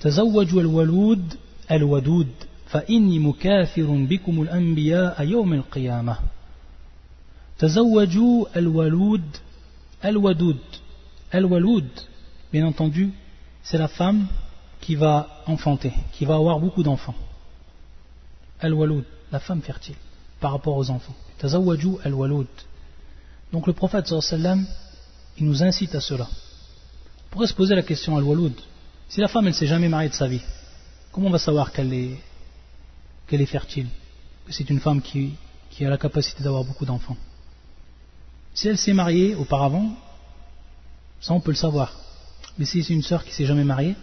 تزوجوا 0.00 0.60
الولود 0.60 1.34
الودود 1.70 2.28
فإني 2.68 3.18
مكاثر 3.18 3.86
بكم 3.86 4.42
الأنبياء 4.42 5.22
يوم 5.22 5.52
القيامة 5.52 6.18
Tazawwaju 7.57 8.47
al-walud, 8.53 9.23
al-wadud. 10.01 10.59
Al-walud, 11.31 11.89
bien 12.51 12.65
entendu, 12.65 13.11
c'est 13.63 13.77
la 13.77 13.87
femme 13.87 14.27
qui 14.81 14.95
va 14.95 15.43
enfanter, 15.45 15.93
qui 16.11 16.25
va 16.25 16.35
avoir 16.35 16.59
beaucoup 16.59 16.83
d'enfants. 16.83 17.15
Al-walud, 18.59 19.05
la 19.31 19.39
femme 19.39 19.61
fertile, 19.61 19.95
par 20.39 20.51
rapport 20.51 20.77
aux 20.77 20.89
enfants. 20.89 21.15
Tazawwaju 21.39 21.97
al-walud. 22.03 22.47
Donc 23.51 23.67
le 23.67 23.73
prophète 23.73 24.07
sallam, 24.21 24.65
il 25.37 25.45
nous 25.45 25.63
incite 25.63 25.95
à 25.95 26.01
cela. 26.01 26.27
On 27.27 27.33
pourrait 27.33 27.47
se 27.47 27.53
poser 27.53 27.75
la 27.75 27.83
question 27.83 28.17
al-walud. 28.17 28.53
Si 29.09 29.21
la 29.21 29.27
femme, 29.27 29.45
elle 29.45 29.53
ne 29.53 29.57
s'est 29.57 29.67
jamais 29.67 29.89
mariée 29.89 30.09
de 30.09 30.15
sa 30.15 30.27
vie, 30.27 30.41
comment 31.11 31.27
on 31.27 31.31
va 31.31 31.39
savoir 31.39 31.71
qu'elle 31.71 31.93
est, 31.93 32.19
qu'elle 33.27 33.41
est 33.41 33.45
fertile? 33.45 33.87
Que 34.45 34.51
c'est 34.51 34.69
une 34.69 34.79
femme 34.79 35.01
qui, 35.01 35.33
qui 35.69 35.85
a 35.85 35.89
la 35.89 35.97
capacité 35.97 36.43
d'avoir 36.43 36.63
beaucoup 36.63 36.85
d'enfants 36.85 37.17
si 38.53 38.67
elle 38.67 38.77
s'est 38.77 38.93
mariée 38.93 39.35
auparavant, 39.35 39.91
ça 41.19 41.33
on 41.33 41.39
peut 41.39 41.51
le 41.51 41.57
savoir. 41.57 41.91
Mais 42.57 42.65
si 42.65 42.83
c'est 42.83 42.93
une 42.93 43.01
sœur 43.01 43.23
qui 43.23 43.33
s'est 43.33 43.45
jamais 43.45 43.63
mariée, 43.63 43.95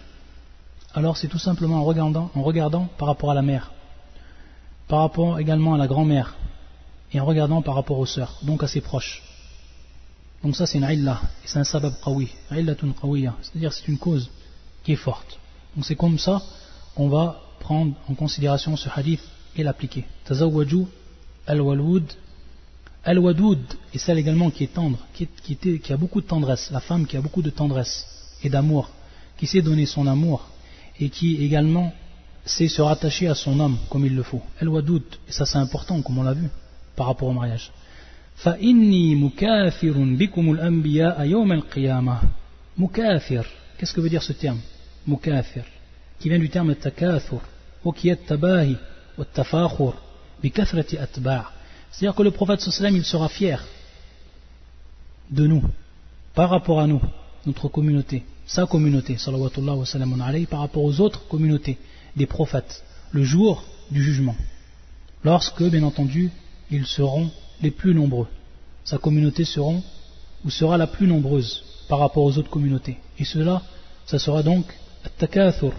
alors 0.92 1.16
c'est 1.16 1.28
tout 1.28 1.38
simplement 1.38 1.76
en 1.76 1.84
regardant, 1.84 2.30
en 2.34 2.42
regardant 2.42 2.88
par 2.98 3.08
rapport 3.08 3.30
à 3.30 3.34
la 3.34 3.42
mère, 3.42 3.70
par 4.88 5.00
rapport 5.00 5.38
également 5.38 5.74
à 5.74 5.78
la 5.78 5.86
grand-mère, 5.86 6.34
et 7.12 7.20
en 7.20 7.24
regardant 7.24 7.62
par 7.62 7.76
rapport 7.76 7.98
aux 7.98 8.06
sœurs, 8.06 8.38
donc 8.42 8.62
à 8.64 8.68
ses 8.68 8.80
proches. 8.80 9.22
Donc 10.42 10.56
ça 10.56 10.66
c'est 10.66 10.78
une 10.78 10.88
illah, 10.90 11.20
et 11.44 11.46
c'est 11.46 11.58
un 11.58 11.64
sabab 11.64 11.94
qawi, 12.02 12.28
illatun 12.50 12.92
qawiyya, 13.00 13.34
c'est-à-dire 13.42 13.72
c'est 13.72 13.86
une 13.86 13.98
cause 13.98 14.30
qui 14.82 14.92
est 14.92 14.96
forte. 14.96 15.38
Donc 15.76 15.84
c'est 15.84 15.96
comme 15.96 16.18
ça 16.18 16.42
qu'on 16.96 17.08
va 17.08 17.40
prendre 17.60 17.94
en 18.08 18.14
considération 18.14 18.76
ce 18.76 18.88
hadith 18.92 19.22
et 19.54 19.62
l'appliquer. 19.62 20.06
Tazawwaju 20.24 20.86
al-walud, 21.46 22.04
al-wadud, 23.03 23.59
et 23.93 23.97
celle 23.97 24.17
également 24.17 24.49
qui 24.49 24.63
est 24.63 24.73
tendre, 24.73 24.99
qui, 25.13 25.27
qui, 25.27 25.93
a 25.93 25.97
beaucoup 25.97 26.21
de 26.21 26.27
tendresse, 26.27 26.71
la 26.71 26.79
femme 26.79 27.05
qui 27.05 27.15
a 27.17 27.21
beaucoup 27.21 27.41
de 27.41 27.51
tendresse 27.51 28.05
et 28.43 28.49
d'amour, 28.49 28.89
qui 29.37 29.47
sait 29.47 29.61
donner 29.61 29.85
son 29.85 30.07
amour, 30.07 30.47
et 30.99 31.09
qui 31.09 31.43
également 31.43 31.93
sait 32.45 32.67
se 32.67 32.81
rattacher 32.81 33.27
à 33.27 33.35
son 33.35 33.59
homme 33.59 33.77
comme 33.89 34.05
il 34.05 34.15
le 34.15 34.23
faut. 34.23 34.41
Al-wadud, 34.59 35.03
et 35.27 35.31
ça 35.31 35.45
c'est 35.45 35.57
important 35.57 36.01
comme 36.01 36.17
on 36.17 36.23
l'a 36.23 36.33
vu 36.33 36.49
par 36.95 37.07
rapport 37.07 37.27
au 37.27 37.33
mariage. 37.33 37.71
فإني 38.35 39.15
مكافر 39.15 39.93
بكم 39.97 40.51
الأنبياء 40.51 41.23
يوم 41.23 41.51
القيامة 41.51 42.19
مكافر 42.77 43.45
qu'est-ce 43.77 43.93
que 43.93 44.01
veut 44.01 44.09
dire 44.09 44.23
ce 44.23 44.33
terme 44.33 44.59
مكافر 45.07 45.63
qui 46.19 46.29
vient 46.29 46.39
du 46.39 46.49
terme 46.49 46.75
takathur 46.75 47.41
ou 47.85 47.91
qui 47.93 48.09
est 48.09 48.25
tabahi 48.27 48.75
ou 49.17 49.23
tafakhur 49.23 49.93
بكثرة 50.43 51.03
أتباع 51.03 51.45
c'est-à-dire 51.91 52.15
que 52.15 52.23
le 52.23 52.31
prophète 52.31 52.61
sallam 52.61 52.95
il 52.95 53.05
sera 53.05 53.29
fier 53.29 53.63
de 55.31 55.47
nous 55.47 55.63
par 56.33 56.49
rapport 56.49 56.79
à 56.79 56.87
nous 56.87 57.01
notre 57.45 57.67
communauté 57.67 58.23
sa 58.45 58.65
communauté 58.65 59.17
sallallahu 59.17 59.79
wa 59.79 59.85
sallam 59.85 60.21
alayhi 60.21 60.45
par 60.45 60.59
rapport 60.59 60.83
aux 60.83 60.99
autres 60.99 61.27
communautés 61.27 61.77
des 62.15 62.25
prophètes 62.25 62.83
le 63.11 63.23
jour 63.23 63.63
du 63.91 64.03
jugement 64.03 64.35
lorsque 65.23 65.63
bien 65.63 65.83
entendu 65.83 66.31
ils 66.71 66.85
seront 66.85 67.29
les 67.61 67.71
plus 67.71 67.93
nombreux. 67.93 68.27
Sa 68.83 68.97
communauté 68.97 69.45
seront, 69.45 69.83
ou 70.43 70.49
sera 70.49 70.77
la 70.77 70.87
plus 70.87 71.07
nombreuse 71.07 71.63
par 71.87 71.99
rapport 71.99 72.23
aux 72.23 72.37
autres 72.37 72.49
communautés. 72.49 72.97
Et 73.19 73.25
cela, 73.25 73.61
ça 74.05 74.19
sera 74.19 74.43
donc 74.43 74.65
التكاثر 75.05 75.73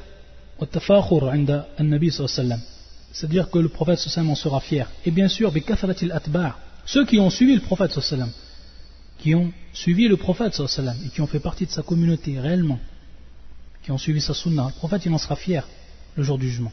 والتفاخر 0.60 1.28
عند 1.28 1.64
النبي 1.80 2.10
صلى 2.10 2.26
الله 2.26 2.36
عليه 2.38 2.48
وسلم 2.54 2.69
c'est-à-dire 3.13 3.49
que 3.49 3.59
le 3.59 3.69
prophète 3.69 3.99
sallam 3.99 4.29
en 4.29 4.35
sera 4.35 4.59
fier. 4.59 4.89
Et 5.05 5.11
bien 5.11 5.27
sûr, 5.27 5.51
atbar, 6.11 6.59
ceux 6.85 7.05
qui 7.05 7.19
ont 7.19 7.29
suivi 7.29 7.55
le 7.55 7.61
prophète 7.61 7.99
sallam, 7.99 8.31
qui 9.19 9.35
ont 9.35 9.51
suivi 9.73 10.07
le 10.07 10.17
prophète 10.17 10.53
sallam 10.67 10.97
et 11.05 11.09
qui 11.09 11.21
ont 11.21 11.27
fait 11.27 11.39
partie 11.39 11.65
de 11.65 11.71
sa 11.71 11.83
communauté 11.83 12.39
réellement, 12.39 12.79
qui 13.83 13.91
ont 13.91 13.97
suivi 13.97 14.21
sa 14.21 14.33
sunna, 14.33 14.67
le 14.67 14.73
prophète 14.73 15.05
il 15.05 15.13
en 15.13 15.17
sera 15.17 15.35
fier 15.35 15.67
le 16.15 16.23
jour 16.23 16.37
du 16.37 16.49
jugement. 16.49 16.71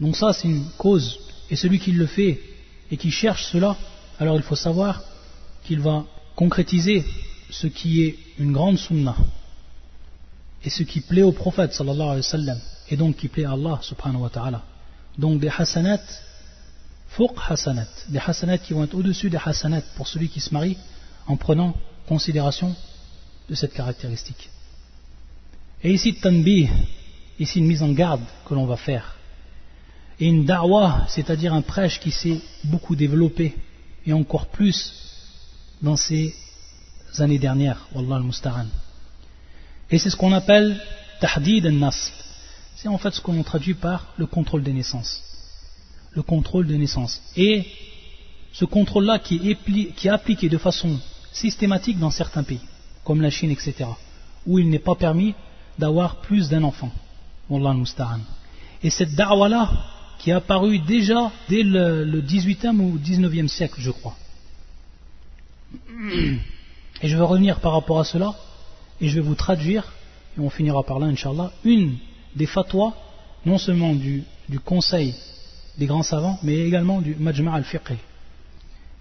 Donc 0.00 0.16
ça 0.16 0.32
c'est 0.32 0.48
une 0.48 0.64
cause 0.76 1.18
et 1.50 1.56
celui 1.56 1.78
qui 1.80 1.92
le 1.92 2.06
fait 2.06 2.40
et 2.90 2.96
qui 2.96 3.10
cherche 3.10 3.44
cela, 3.46 3.76
alors 4.18 4.36
il 4.36 4.42
faut 4.42 4.56
savoir 4.56 5.02
qu'il 5.64 5.80
va 5.80 6.04
concrétiser 6.36 7.04
ce 7.50 7.66
qui 7.66 8.02
est 8.02 8.16
une 8.38 8.52
grande 8.52 8.78
sunnah 8.78 9.16
et 10.64 10.70
ce 10.70 10.82
qui 10.82 11.00
plaît 11.00 11.22
au 11.22 11.32
prophète 11.32 11.72
sallallahu 11.72 12.20
et 12.90 12.96
donc 12.96 13.16
qui 13.16 13.28
plaît 13.28 13.44
à 13.44 13.52
Allah 13.52 13.78
subhanahu 13.82 14.22
wa 14.22 14.30
ta'ala. 14.30 14.62
Donc 15.16 15.40
des 15.40 15.48
hasanat, 15.48 16.00
fouq 17.08 17.32
hasanat, 17.48 17.88
des 18.08 18.18
hasanat 18.18 18.58
qui 18.58 18.72
vont 18.72 18.84
être 18.84 18.94
au-dessus 18.94 19.30
des 19.30 19.38
hasanat 19.44 19.82
pour 19.96 20.08
celui 20.08 20.28
qui 20.28 20.40
se 20.40 20.52
marie 20.52 20.76
en 21.26 21.36
prenant 21.36 21.74
considération 22.06 22.74
de 23.48 23.54
cette 23.54 23.72
caractéristique. 23.72 24.50
Et 25.82 25.92
ici, 25.92 26.14
tanbih, 26.14 26.68
ici 27.38 27.60
une 27.60 27.66
mise 27.66 27.82
en 27.82 27.92
garde 27.92 28.22
que 28.46 28.54
l'on 28.54 28.66
va 28.66 28.76
faire 28.76 29.18
et 30.20 30.26
une 30.26 30.44
da'wah, 30.44 31.06
c'est-à-dire 31.08 31.54
un 31.54 31.62
prêche 31.62 32.00
qui 32.00 32.10
s'est 32.10 32.40
beaucoup 32.64 32.96
développé 32.96 33.54
et 34.04 34.12
encore 34.12 34.46
plus 34.46 34.92
dans 35.80 35.96
ces 35.96 36.34
années 37.18 37.38
dernières, 37.38 37.86
Wallah 37.94 38.16
al-Musta'an. 38.16 38.66
Et 39.90 39.98
c'est 39.98 40.10
ce 40.10 40.16
qu'on 40.16 40.32
appelle 40.32 40.80
tahdid 41.20 41.66
al-nasl. 41.66 42.12
C'est 42.76 42.88
en 42.88 42.98
fait 42.98 43.12
ce 43.12 43.20
qu'on 43.20 43.42
traduit 43.42 43.74
par 43.74 44.12
le 44.16 44.26
contrôle 44.26 44.62
des 44.62 44.72
naissances. 44.72 45.22
le 46.12 46.22
contrôle 46.22 46.66
de 46.66 46.74
naissance. 46.74 47.22
Et 47.36 47.66
ce 48.52 48.64
contrôle-là 48.64 49.18
qui, 49.18 49.36
est 49.50 50.08
appliqué 50.08 50.48
de 50.48 50.58
façon 50.58 50.98
systématique 51.32 51.98
dans 51.98 52.10
certains 52.10 52.42
pays, 52.42 52.60
comme 53.04 53.20
la 53.20 53.30
Chine, 53.30 53.50
etc., 53.50 53.84
où 54.46 54.58
il 54.58 54.68
n'est 54.68 54.78
pas 54.78 54.94
permis 54.94 55.34
d'avoir 55.78 56.16
plus 56.22 56.48
d'un 56.48 56.64
enfant. 56.64 56.90
Et 58.82 58.90
cette 58.90 59.14
da'wa-là, 59.14 59.70
qui 60.18 60.30
est 60.30 60.32
apparue 60.32 60.80
déjà 60.80 61.30
dès 61.48 61.62
le, 61.62 62.04
le 62.04 62.20
18e 62.20 62.80
ou 62.80 62.98
19e 62.98 63.48
siècle, 63.48 63.76
je 63.78 63.90
crois. 63.90 64.16
Et 67.02 67.08
je 67.08 67.16
vais 67.16 67.22
revenir 67.22 67.60
par 67.60 67.72
rapport 67.72 68.00
à 68.00 68.04
cela, 68.04 68.34
et 69.00 69.08
je 69.08 69.14
vais 69.14 69.20
vous 69.20 69.34
traduire, 69.34 69.92
et 70.36 70.40
on 70.40 70.50
finira 70.50 70.82
par 70.82 70.98
là, 70.98 71.06
Inch'Allah, 71.06 71.52
une 71.64 71.96
des 72.34 72.46
fatwas, 72.46 72.94
non 73.46 73.58
seulement 73.58 73.94
du, 73.94 74.24
conseil 74.64 75.14
des 75.78 75.86
grands 75.86 76.02
savants, 76.02 76.38
mais 76.42 76.56
également 76.56 77.00
du 77.00 77.14
Majma' 77.14 77.54
al-Fiqh. 77.54 77.92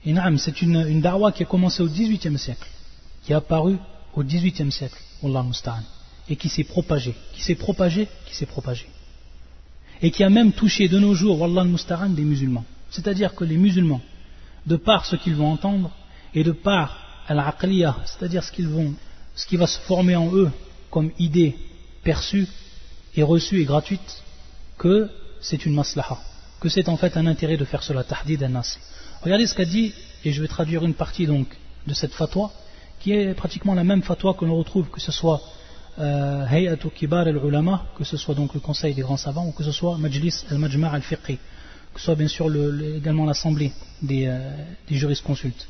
Et 0.06 0.14
c'est 0.38 0.62
une, 0.62 0.86
une 0.88 1.02
darwa 1.02 1.32
qui 1.32 1.43
a 1.43 1.45
commencé 1.45 1.82
au 1.82 1.89
18e 1.89 2.38
siècle, 2.38 2.68
qui 3.24 3.34
est 3.34 3.36
apparue 3.36 3.78
au 4.16 4.24
18e 4.24 4.72
siècle, 4.72 4.98
et 6.30 6.36
qui 6.36 6.50
s'est 6.50 6.64
propagée, 6.64 7.16
qui 7.34 7.41
s'est 7.41 7.56
propagée, 7.56 8.08
qui 8.26 8.36
s'est 8.36 8.45
propagée. 8.45 8.88
Et 10.02 10.12
qui 10.12 10.24
a 10.24 10.30
même 10.30 10.52
touché 10.52 10.88
de 10.88 11.00
nos 11.00 11.16
jours, 11.16 11.41
Wallah 11.41 11.66
al 11.89 12.14
des 12.14 12.24
musulmans. 12.24 12.66
C'est-à-dire 12.89 13.34
que 13.34 13.43
les 13.43 13.58
musulmans, 13.58 14.02
de 14.66 14.76
par 14.76 15.06
ce 15.06 15.16
qu'ils 15.16 15.36
vont 15.36 15.52
entendre, 15.52 15.91
et 16.34 16.43
de 16.43 16.52
par 16.52 17.24
al-aqliya, 17.28 17.98
c'est-à-dire 18.06 18.43
ce, 18.43 18.52
qu'ils 18.52 18.68
vont, 18.68 18.93
ce 19.38 19.45
qui 19.45 19.55
va 19.55 19.67
se 19.67 19.79
former 19.79 20.15
en 20.15 20.35
eux 20.35 20.51
comme 20.89 21.11
idée 21.19 21.55
perçue 22.03 22.47
et 23.15 23.23
reçue 23.23 23.61
et 23.61 23.65
gratuite, 23.65 24.23
que 24.77 25.09
c'est 25.39 25.65
une 25.65 25.73
maslaha, 25.73 26.17
que 26.59 26.69
c'est 26.69 26.89
en 26.89 26.97
fait 26.97 27.15
un 27.17 27.27
intérêt 27.27 27.55
de 27.55 27.65
faire 27.65 27.83
cela, 27.83 28.03
tahdid 28.03 28.41
al-nas. 28.43 28.77
Regardez 29.21 29.45
ce 29.45 29.53
qu'a 29.53 29.65
dit, 29.65 29.93
et 30.25 30.31
je 30.31 30.41
vais 30.41 30.47
traduire 30.47 30.83
une 30.83 30.95
partie 30.95 31.27
donc 31.27 31.47
de 31.85 31.93
cette 31.93 32.13
fatwa, 32.13 32.51
qui 32.99 33.13
est 33.13 33.33
pratiquement 33.35 33.75
la 33.75 33.83
même 33.83 34.01
fatwa 34.01 34.33
que 34.33 34.43
l'on 34.43 34.57
retrouve, 34.57 34.89
que 34.89 34.99
ce 34.99 35.11
soit 35.11 35.39
euh, 35.99 36.45
Hayatu 36.45 36.89
Kibar 36.89 37.27
al-Ulama, 37.27 37.85
que 37.95 38.03
ce 38.03 38.17
soit 38.17 38.33
donc 38.33 38.55
le 38.55 38.59
conseil 38.59 38.95
des 38.95 39.01
grands 39.01 39.17
savants, 39.17 39.47
ou 39.47 39.51
que 39.51 39.63
ce 39.63 39.71
soit 39.71 39.97
Majlis 39.97 40.45
al-Majma' 40.49 40.91
al-Fiqhi, 40.91 41.38
que 41.93 41.99
ce 41.99 42.05
soit 42.05 42.15
bien 42.15 42.27
sûr 42.27 42.47
également 42.95 43.25
l'assemblée 43.25 43.71
des, 44.01 44.25
euh, 44.25 44.51
des 44.88 44.95
jurisconsultes. 44.95 45.67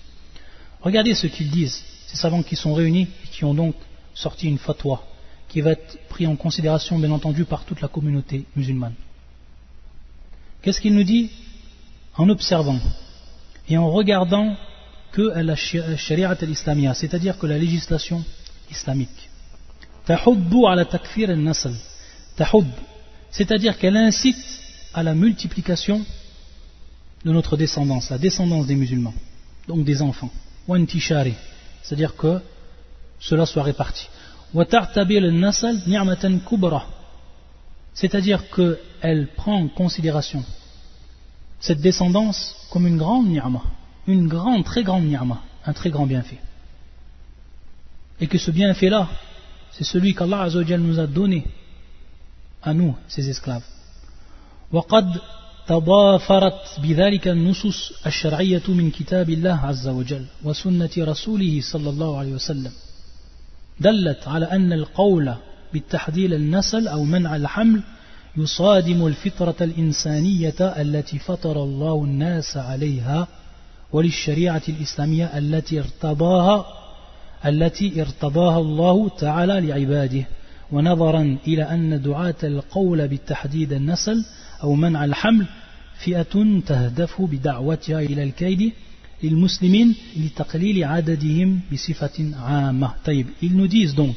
Regardez 0.81 1.15
ce 1.15 1.27
qu'ils 1.27 1.49
disent, 1.49 1.83
ces 2.07 2.15
savants 2.17 2.41
qui 2.41 2.55
sont 2.55 2.73
réunis 2.73 3.07
et 3.23 3.27
qui 3.27 3.45
ont 3.45 3.53
donc 3.53 3.75
sorti 4.15 4.47
une 4.47 4.57
fatwa 4.57 5.03
qui 5.47 5.61
va 5.61 5.71
être 5.71 5.97
prise 6.09 6.27
en 6.27 6.35
considération 6.35 6.97
bien 6.97 7.11
entendu 7.11 7.45
par 7.45 7.63
toute 7.63 7.81
la 7.81 7.87
communauté 7.87 8.45
musulmane. 8.55 8.95
Qu'est-ce 10.61 10.81
qu'il 10.81 10.95
nous 10.95 11.03
dit 11.03 11.29
En 12.17 12.27
observant 12.29 12.79
et 13.69 13.77
en 13.77 13.91
regardant 13.91 14.55
que 15.11 15.21
la 15.21 15.55
sharia 15.55 16.29
al-islamia, 16.29 16.93
c'est-à-dire 16.93 17.37
que 17.37 17.47
la 17.47 17.57
législation 17.57 18.23
islamique. 18.69 19.29
c'est-à-dire 23.31 23.77
qu'elle 23.77 23.97
incite 23.97 24.37
à 24.93 25.03
la 25.03 25.13
multiplication 25.13 26.05
de 27.25 27.31
notre 27.31 27.57
descendance, 27.57 28.09
la 28.09 28.17
descendance 28.17 28.67
des 28.67 28.75
musulmans, 28.75 29.13
donc 29.67 29.83
des 29.83 30.01
enfants 30.01 30.31
c'est-à-dire 31.83 32.15
que 32.15 32.41
cela 33.19 33.45
soit 33.45 33.63
réparti. 33.63 34.07
C'est-à-dire 37.93 38.43
qu'elle 38.49 39.27
prend 39.35 39.55
en 39.55 39.67
considération 39.67 40.43
cette 41.59 41.81
descendance 41.81 42.55
comme 42.71 42.87
une 42.87 42.97
grande 42.97 43.27
ni'ma, 43.27 43.61
une 44.05 44.27
grande, 44.27 44.63
très 44.63 44.83
grande 44.83 45.05
ni'ma, 45.05 45.41
un 45.65 45.73
très 45.73 45.89
grand 45.89 46.05
bienfait. 46.05 46.39
Et 48.19 48.27
que 48.27 48.37
ce 48.37 48.51
bienfait-là, 48.51 49.09
c'est 49.71 49.83
celui 49.83 50.13
qu'Allah 50.13 50.49
nous 50.77 50.99
a 50.99 51.07
donné 51.07 51.45
à 52.63 52.73
nous, 52.73 52.95
ses 53.07 53.29
esclaves. 53.29 53.63
تضافرت 55.67 56.79
بذلك 56.83 57.27
النصوص 57.27 57.93
الشرعية 58.05 58.61
من 58.67 58.91
كتاب 58.91 59.29
الله 59.29 59.59
عز 59.63 59.87
وجل 59.87 60.25
وسنة 60.43 60.89
رسوله 60.97 61.61
صلى 61.61 61.89
الله 61.89 62.17
عليه 62.17 62.33
وسلم. 62.33 62.71
دلت 63.79 64.27
على 64.27 64.45
أن 64.45 64.73
القول 64.73 65.33
بالتحديل 65.73 66.33
النسل 66.33 66.87
أو 66.87 67.03
منع 67.03 67.35
الحمل 67.35 67.81
يصادم 68.37 69.07
الفطرة 69.07 69.55
الإنسانية 69.61 70.55
التي 70.59 71.19
فطر 71.19 71.63
الله 71.63 72.03
الناس 72.03 72.57
عليها 72.57 73.27
وللشريعة 73.93 74.61
الإسلامية 74.69 75.37
التي 75.37 75.79
ارتضاها 75.79 76.65
التي 77.45 78.01
ارتضاها 78.01 78.59
الله 78.59 79.09
تعالى 79.09 79.61
لعباده. 79.67 80.25
ونظرا 80.71 81.37
إلى 81.47 81.63
أن 81.63 82.01
دعاة 82.01 82.35
القول 82.43 83.07
بالتحديد 83.07 83.73
النسل 83.73 84.25
أو 84.62 84.74
منع 84.74 85.04
الحمل 85.04 85.46
فئة 85.98 86.60
تهدف 86.66 87.22
بدعوتها 87.22 88.00
إلى 88.00 88.22
الكيد 88.22 88.72
للمسلمين 89.22 89.94
لتقليل 90.16 90.84
عددهم 90.84 91.60
بصفة 91.72 92.32
عامة 92.36 92.94
طيب 93.04 93.26
ils 93.42 93.54
nous 93.56 93.68
disent 93.68 93.94
donc 93.94 94.16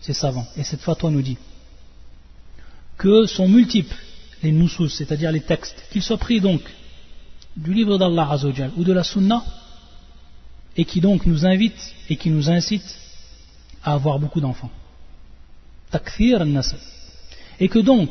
ces 0.00 0.12
savants 0.12 0.46
et 0.56 0.64
cette 0.64 0.80
fatwa 0.80 1.10
nous 1.10 1.22
dit 1.22 1.38
que 2.98 3.26
sont 3.26 3.48
multiples 3.48 3.96
les 4.42 4.52
nusus 4.52 4.90
c'est-à-dire 4.90 5.32
les 5.32 5.40
textes 5.40 5.84
qu'ils 5.90 6.02
soient 6.02 6.18
pris 6.18 6.40
donc 6.40 6.60
du 7.56 7.72
livre 7.72 7.96
d'Allah 7.98 8.28
Azzawajal 8.32 8.70
ou 8.76 8.84
de 8.84 8.92
la 8.92 9.04
Sunna 9.04 9.42
et 10.76 10.84
qui 10.84 11.00
donc 11.00 11.24
nous 11.24 11.46
invitent 11.46 11.94
et 12.10 12.16
qui 12.16 12.30
nous 12.30 12.50
incitent 12.50 12.98
à 13.82 13.94
avoir 13.94 14.18
beaucoup 14.18 14.40
d'enfants 14.40 14.70
takfir 15.90 16.42
al-nasl 16.42 16.76
et 17.60 17.68
que 17.68 17.78
donc 17.78 18.10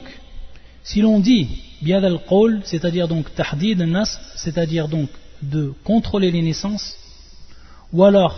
si 0.89 1.03
l'on 1.03 1.21
dit 1.21 1.47
biad 1.83 2.03
al-qawl, 2.03 2.63
c'est-à-dire 2.65 3.09
donc 3.09 3.35
tahdid 3.35 3.83
al-nas, 3.83 4.11
c'est-à-dire 4.37 4.89
donc 4.89 5.11
de 5.43 5.75
contrôler 5.85 6.31
les 6.31 6.41
naissances, 6.41 6.97
ou 7.93 8.05
alors 8.05 8.35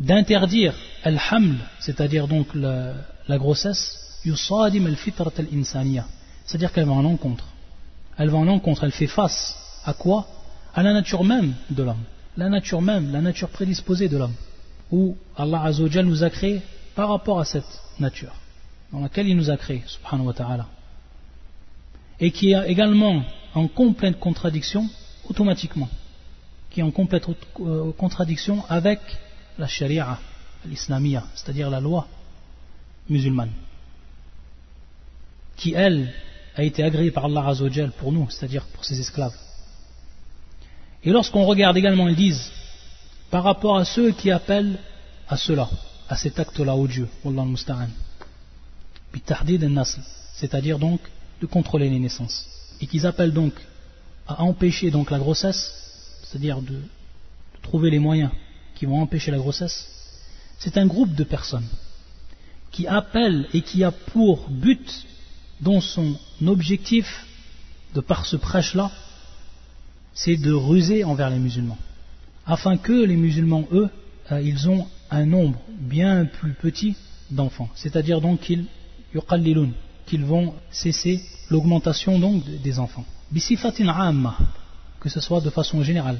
d'interdire 0.00 0.74
al-haml, 1.02 1.56
c'est-à-dire 1.80 2.28
donc 2.28 2.46
la, 2.54 3.36
grossesse, 3.36 3.84
yusadim 4.24 4.86
al-fitrat 4.86 5.34
al-insaniya, 5.36 6.06
c'est-à-dire 6.46 6.72
qu'elle 6.72 6.86
va 6.86 6.92
en 6.92 7.04
encontre. 7.04 7.44
Elle 8.16 8.30
va 8.30 8.38
en 8.38 8.48
encontre, 8.48 8.84
elle 8.84 8.92
fait 9.00 9.06
face 9.06 9.54
à 9.84 9.92
quoi? 9.92 10.26
À 10.74 10.82
la 10.82 10.94
nature 10.94 11.24
même 11.24 11.52
de 11.68 11.82
l'homme. 11.82 12.04
La 12.38 12.48
nature 12.48 12.80
même, 12.80 13.12
la 13.12 13.20
nature 13.20 13.50
prédisposée 13.50 14.08
de 14.08 14.16
l'homme. 14.16 14.34
Où 14.90 15.18
Allah 15.36 15.62
Azzawajal 15.64 16.06
nous 16.06 16.24
a 16.24 16.30
créé 16.30 16.62
par 16.94 17.10
rapport 17.10 17.38
à 17.38 17.44
cette 17.44 17.82
nature, 18.00 18.32
dans 18.90 19.00
laquelle 19.00 19.28
il 19.28 19.36
nous 19.36 19.50
a 19.50 19.58
créé, 19.58 19.82
subhanahu 19.86 20.28
wa 20.28 20.32
ta'ala 20.32 20.66
et 22.24 22.30
qui 22.30 22.52
est 22.52 22.70
également 22.70 23.22
en 23.54 23.68
complète 23.68 24.18
contradiction 24.18 24.88
automatiquement, 25.28 25.90
qui 26.70 26.80
est 26.80 26.82
en 26.82 26.90
complète 26.90 27.26
euh, 27.60 27.92
contradiction 27.92 28.64
avec 28.70 28.98
la 29.58 29.66
sharia, 29.66 30.18
l'islamia, 30.64 31.22
c'est-à-dire 31.34 31.68
la 31.68 31.80
loi 31.80 32.08
musulmane, 33.10 33.52
qui 35.58 35.74
elle 35.74 36.14
a 36.56 36.62
été 36.62 36.82
agréée 36.82 37.10
par 37.10 37.26
Allah 37.26 37.46
Azzawajal 37.46 37.92
pour 37.92 38.10
nous, 38.10 38.26
c'est-à-dire 38.30 38.64
pour 38.72 38.86
ses 38.86 38.98
esclaves. 38.98 39.36
Et 41.02 41.10
lorsqu'on 41.10 41.44
regarde 41.44 41.76
également, 41.76 42.08
ils 42.08 42.16
disent, 42.16 42.50
par 43.30 43.44
rapport 43.44 43.76
à 43.76 43.84
ceux 43.84 44.12
qui 44.12 44.30
appellent 44.30 44.78
à 45.28 45.36
cela, 45.36 45.68
à 46.08 46.16
cet 46.16 46.40
acte-là 46.40 46.74
odieux, 46.74 47.08
Wallah 47.22 47.44
musta'an, 47.44 47.88
c'est-à-dire 50.32 50.78
donc 50.78 51.00
de 51.40 51.46
contrôler 51.46 51.88
les 51.88 51.98
naissances. 51.98 52.46
Et 52.80 52.86
qu'ils 52.86 53.06
appellent 53.06 53.32
donc 53.32 53.54
à 54.26 54.42
empêcher 54.42 54.90
donc 54.90 55.10
la 55.10 55.18
grossesse, 55.18 55.72
c'est-à-dire 56.22 56.60
de, 56.60 56.80
trouver 57.64 57.90
les 57.90 57.98
moyens 57.98 58.30
qui 58.76 58.86
vont 58.86 59.00
empêcher 59.00 59.30
la 59.30 59.38
grossesse, 59.38 59.88
c'est 60.58 60.76
un 60.76 60.86
groupe 60.86 61.14
de 61.14 61.24
personnes 61.24 61.66
qui 62.70 62.86
appellent 62.86 63.48
et 63.52 63.62
qui 63.62 63.82
a 63.82 63.90
pour 63.90 64.48
but, 64.48 65.06
dont 65.60 65.80
son 65.80 66.16
objectif, 66.46 67.26
de 67.94 68.00
par 68.00 68.26
ce 68.26 68.36
prêche-là, 68.36 68.90
c'est 70.12 70.36
de 70.36 70.52
ruser 70.52 71.04
envers 71.04 71.30
les 71.30 71.38
musulmans. 71.38 71.78
Afin 72.46 72.76
que 72.76 72.92
les 72.92 73.16
musulmans, 73.16 73.66
eux, 73.72 73.88
euh, 74.30 74.40
ils 74.40 74.68
ont 74.68 74.86
un 75.10 75.24
nombre 75.24 75.60
bien 75.68 76.24
plus 76.24 76.52
petit 76.52 76.96
d'enfants. 77.30 77.70
C'est-à-dire 77.74 78.20
donc 78.20 78.40
qu'ils 78.40 78.66
yuqallilun, 79.14 79.70
qu'ils 80.05 80.25
vont 80.25 80.53
cesser 80.71 81.21
l'augmentation 81.49 82.19
donc 82.19 82.43
des 82.45 82.79
enfants. 82.79 83.05
Bisifatin 83.31 83.89
amma, 83.89 84.35
que 84.99 85.09
ce 85.09 85.19
soit 85.19 85.41
de 85.41 85.49
façon 85.49 85.83
générale. 85.83 86.19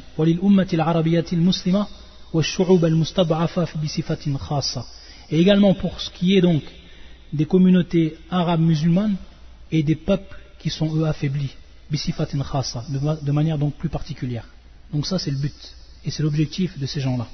Et 5.31 5.39
également 5.39 5.73
pour 5.73 5.99
ce 6.01 6.09
qui 6.11 6.37
est 6.37 6.41
donc 6.41 6.63
des 7.33 7.45
communautés 7.45 8.17
arabes 8.29 8.61
musulmanes 8.61 9.15
et 9.71 9.83
des 9.83 9.95
peuples 9.95 10.37
qui 10.59 10.69
sont 10.69 10.95
eux 10.95 11.05
affaiblis. 11.05 11.51
bisifatin 11.91 12.43
khasa, 12.43 12.83
de 12.89 13.31
manière 13.31 13.57
donc 13.57 13.73
plus 13.75 13.89
particulière. 13.89 14.45
Donc 14.93 15.05
ça 15.05 15.17
c'est 15.19 15.31
le 15.31 15.37
but 15.37 15.75
et 16.05 16.11
c'est 16.11 16.23
l'objectif 16.23 16.77
de 16.77 16.85
ces 16.85 17.01
gens-là. 17.01 17.27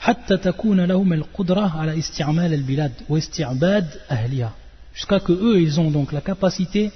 حتى 0.00 0.36
تكون 0.36 0.80
لهم 0.80 1.12
القدرة 1.12 1.78
على 1.78 1.98
استعمال 1.98 2.54
البلاد 2.54 2.92
واستعباد 3.08 3.88
أهلها 4.10 4.52
jusqu'à 4.94 5.20
que 5.20 5.32
eux 5.32 5.60
ils 5.60 5.80
ont 5.80 5.90
donc 5.90 6.12
la 6.12 6.20
capacité 6.20 6.90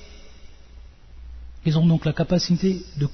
ils 1.66 1.78
ont 1.78 1.86
donc 1.86 2.05
la 2.05 2.12
capacité 2.12 2.82
de, 2.98 3.09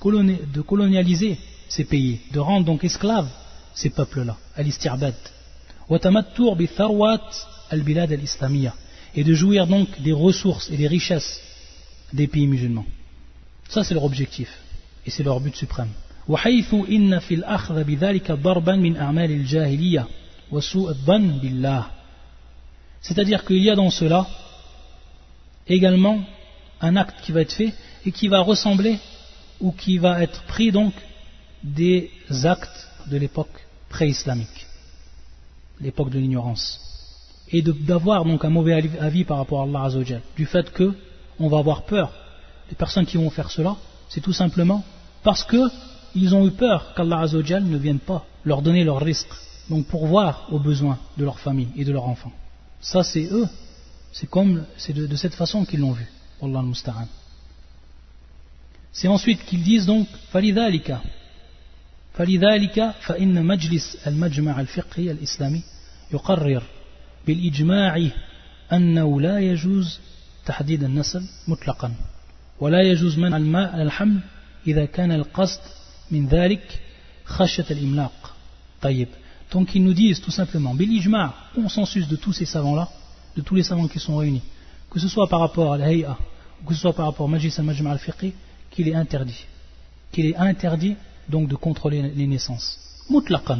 de 0.52 0.60
colonialiser 0.60 1.38
ces 1.68 1.84
pays 1.84 2.20
de 2.32 2.40
rendre 2.40 2.66
donc 2.66 2.84
esclaves 2.84 3.30
ces 3.74 3.90
peuples-là 3.90 4.36
al-isti'bad 4.56 5.14
وتمتع 5.90 6.52
بثروات 6.52 7.36
البلاد 7.72 8.12
الإسلامية 8.12 8.72
et 9.16 9.24
de 9.24 9.34
jouir 9.34 9.66
donc 9.66 9.88
des 10.00 10.12
ressources 10.12 10.70
et 10.70 10.76
des 10.76 10.86
richesses 10.86 11.40
des 12.12 12.28
pays 12.28 12.46
musulmans 12.46 12.86
ça 13.68 13.82
c'est 13.84 13.94
leur 13.94 14.04
objectif 14.04 14.50
et 15.06 15.10
c'est 15.10 15.24
leur 15.24 15.40
but 15.40 15.54
suprême 15.56 15.92
وحيث 16.28 16.74
إن 16.74 17.18
في 17.18 17.34
الأخذ 17.34 17.84
بذلك 17.84 18.32
ضربا 18.32 18.76
من 18.76 18.96
أعمال 18.96 19.30
الجاهلية 19.30 20.06
وسوء 20.50 20.90
الظن 20.90 21.38
بالله 21.38 21.84
c'est-à-dire 23.02 23.44
qu'il 23.44 23.62
y 23.64 23.70
a 23.70 23.74
dans 23.74 23.90
cela 23.90 24.26
également 25.67 26.19
un 26.81 26.95
acte 26.95 27.21
qui 27.21 27.31
va 27.31 27.41
être 27.41 27.53
fait 27.53 27.73
et 28.05 28.11
qui 28.11 28.27
va 28.27 28.41
ressembler 28.41 28.99
ou 29.61 29.71
qui 29.71 29.97
va 29.97 30.21
être 30.21 30.43
pris 30.43 30.71
donc 30.71 30.93
des 31.63 32.11
actes 32.43 32.87
de 33.07 33.17
l'époque 33.17 33.65
pré-islamique, 33.89 34.67
l'époque 35.79 36.09
de 36.09 36.19
l'ignorance, 36.19 36.81
et 37.51 37.61
d'avoir 37.61 38.25
donc 38.25 38.43
un 38.43 38.49
mauvais 38.49 38.73
avis 38.99 39.23
par 39.23 39.37
rapport 39.37 39.61
à 39.61 39.63
Allah 39.63 39.83
Azzawajal, 39.83 40.21
du 40.35 40.45
fait 40.45 40.71
que 40.71 40.93
on 41.39 41.47
va 41.47 41.59
avoir 41.59 41.83
peur. 41.83 42.11
Les 42.69 42.75
personnes 42.75 43.05
qui 43.05 43.17
vont 43.17 43.29
faire 43.29 43.51
cela, 43.51 43.75
c'est 44.09 44.21
tout 44.21 44.33
simplement 44.33 44.83
parce 45.23 45.43
qu'ils 45.43 46.35
ont 46.35 46.47
eu 46.47 46.51
peur 46.51 46.93
qu'Allah 46.95 47.19
Azzawajal 47.21 47.63
ne 47.63 47.77
vienne 47.77 47.99
pas 47.99 48.25
leur 48.43 48.61
donner 48.61 48.83
leur 48.83 48.99
risque, 48.99 49.33
donc 49.69 49.85
pour 49.87 50.05
voir 50.05 50.47
aux 50.51 50.59
besoins 50.59 50.97
de 51.17 51.23
leur 51.23 51.39
famille 51.39 51.69
et 51.75 51.85
de 51.85 51.91
leurs 51.91 52.05
enfants. 52.05 52.31
Ça, 52.79 53.03
c'est 53.03 53.25
eux 53.31 53.47
c'est 54.14 54.28
comme, 54.28 54.64
c'est 54.76 54.92
de, 54.92 55.06
de, 55.06 55.16
cette 55.16 55.34
façon 55.34 55.64
qu'ils 55.64 55.80
l'ont 55.80 55.92
vu. 55.92 56.06
Allah 56.42 56.60
al 56.60 57.06
C'est 58.92 59.08
ensuite 59.08 59.44
qu'ils 59.44 59.62
disent 59.62 59.86
donc, 59.86 60.08
فلذلك 60.32 60.98
فلذلك 62.14 62.94
فإن 63.00 63.46
مجلس 63.46 63.96
المجمع 64.06 64.60
الفقهي 64.60 65.10
الإسلامي 65.10 65.62
يقرر 66.12 66.62
بالإجماع 67.26 68.10
أنه 68.72 69.20
لا 69.20 69.38
يجوز 69.38 69.98
تحديد 70.46 70.84
النسل 70.84 71.22
مطلقا 71.48 71.94
ولا 72.60 72.82
يجوز 72.82 73.18
منع 73.18 73.36
الماء 73.36 73.82
الحمل 73.82 74.20
إذا 74.66 74.84
كان 74.84 75.12
القصد 75.12 75.60
من 76.10 76.26
ذلك 76.26 76.80
خشية 77.24 77.66
الإملاق 77.70 78.34
طيب 78.82 79.08
donc 79.52 79.74
ils 79.74 79.82
nous 79.82 79.94
disent 79.94 80.20
tout 80.20 80.30
simplement 80.30 80.74
بالإجماع 80.74 81.32
consensus 81.54 82.08
de 82.08 82.16
tous 82.16 82.32
ces 82.32 82.46
savants 82.46 82.74
là 82.74 82.88
de 83.35 83.41
tous 83.41 83.55
les 83.55 83.63
savants 83.63 83.87
qui 83.87 83.99
sont 83.99 84.17
réunis, 84.17 84.41
que 84.89 84.99
ce 84.99 85.07
soit 85.07 85.27
par 85.27 85.39
rapport 85.39 85.73
à 85.73 85.77
l'Hay'a, 85.77 86.17
ou 86.61 86.67
que 86.67 86.73
ce 86.73 86.81
soit 86.81 86.93
par 86.93 87.05
rapport 87.05 87.25
au 87.25 87.29
Majlis 87.29 87.53
al-Majma' 87.57 87.91
al-Fiqhi, 87.91 88.33
qu'il 88.71 88.87
est 88.87 88.95
interdit. 88.95 89.45
Qu'il 90.11 90.27
est 90.27 90.35
interdit 90.35 90.95
donc 91.27 91.47
de 91.47 91.55
contrôler 91.55 92.01
les 92.15 92.27
naissances. 92.27 92.79
Mutlaqan, 93.09 93.59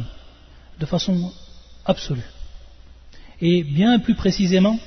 de 0.80 0.86
façon 0.86 1.32
absolue. 1.84 2.24
Et 3.40 3.62
bien 3.62 3.98
plus 3.98 4.14
précisément, 4.14 4.78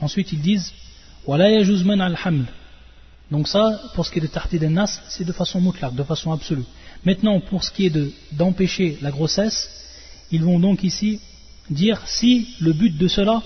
ensuite 0.00 0.32
ils 0.32 0.40
disent 0.40 0.72
Wala 1.26 1.46
al-haml. 1.46 2.46
Donc 3.30 3.48
ça, 3.48 3.80
pour 3.94 4.06
ce 4.06 4.12
qui 4.12 4.18
est 4.18 4.22
de 4.22 4.28
tahti 4.28 4.60
nas 4.60 5.00
c'est 5.08 5.24
de 5.24 5.32
façon 5.32 5.60
mutlaq, 5.60 5.94
de 5.94 6.04
façon 6.04 6.30
absolue. 6.30 6.64
Maintenant, 7.04 7.40
pour 7.40 7.64
ce 7.64 7.72
qui 7.72 7.86
est 7.86 7.92
d'empêcher 8.32 8.98
la 9.02 9.10
grossesse, 9.10 9.68
ils 10.30 10.42
vont 10.42 10.60
donc 10.60 10.84
ici 10.84 11.20
dire 11.68 12.00
si 12.06 12.48
le 12.60 12.72
but 12.72 12.96
de 12.96 13.08
cela 13.08 13.42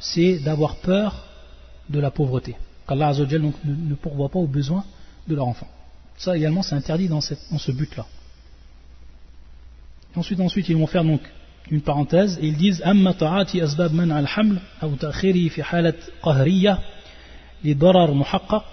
c'est 0.00 0.38
d'avoir 0.38 0.76
peur 0.76 1.24
de 1.88 2.00
la 2.00 2.10
pauvreté. 2.10 2.56
Qu'Allah 2.88 3.12
donc 3.14 3.54
ne, 3.64 3.74
ne, 3.74 3.94
pourvoit 3.94 4.28
pas 4.28 4.38
aux 4.38 4.46
besoins 4.46 4.84
de 5.28 5.34
leur 5.34 5.46
enfant. 5.46 5.68
Ça 6.16 6.36
également 6.36 6.62
c'est 6.62 6.74
interdit 6.74 7.08
dans, 7.08 7.20
cette, 7.20 7.40
dans 7.50 7.58
ce 7.58 7.72
but-là. 7.72 8.06
Ensuite, 10.14 10.40
ensuite, 10.40 10.68
ils 10.68 10.76
vont 10.76 10.86
faire 10.86 11.04
donc 11.04 11.20
une 11.70 11.82
parenthèse 11.82 12.38
et 12.40 12.46
ils 12.46 12.56
disent 12.56 12.82
أما 12.82 13.12
تعاطي 13.12 13.64
أسباب 13.64 13.94
منع 13.94 14.20
الحمل 14.20 14.58
أو 14.82 14.94
تأخيره 14.94 15.48
في 15.48 15.62
حالة 15.62 15.94
قهرية 16.22 16.78
لضرر 17.64 18.14
محقق 18.14 18.64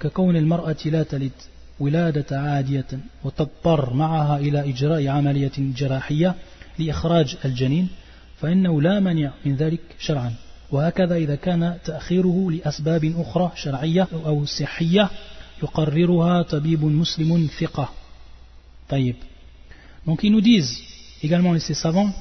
ككون 0.00 0.36
المرأة 0.36 0.76
لا 0.84 1.02
تلد 1.02 1.32
ولادة 1.80 2.40
عادية 2.40 2.86
وتضطر 3.24 3.94
معها 3.94 4.38
إلى 4.38 4.70
إجراء 4.70 5.08
عملية 5.08 5.52
جراحية 5.58 6.34
لإخراج 6.78 7.36
الجنين 7.44 7.88
فإنه 8.36 8.82
لا 8.82 9.00
مانع 9.00 9.32
من 9.44 9.56
ذلك 9.56 9.80
شرعا 9.98 10.34
وهكذا 10.71 11.15
إذا 11.15 11.35
كان 11.35 11.77
تأخيره 11.85 12.51
لأسباب 12.51 13.13
أخرى 13.17 13.51
شرعية 13.55 14.07
أو 14.13 14.45
صحية 14.45 15.09
يقررها 15.63 16.41
طبيب 16.41 16.83
مسلم 16.83 17.49
ثقة 17.59 17.89
طيب 18.89 19.15
Donc 20.05 20.23
ils 20.23 20.31
nous 20.31 20.41
disent, 20.41 20.81
également 21.21 21.57
ces 21.59 21.73
savants, 21.73 22.11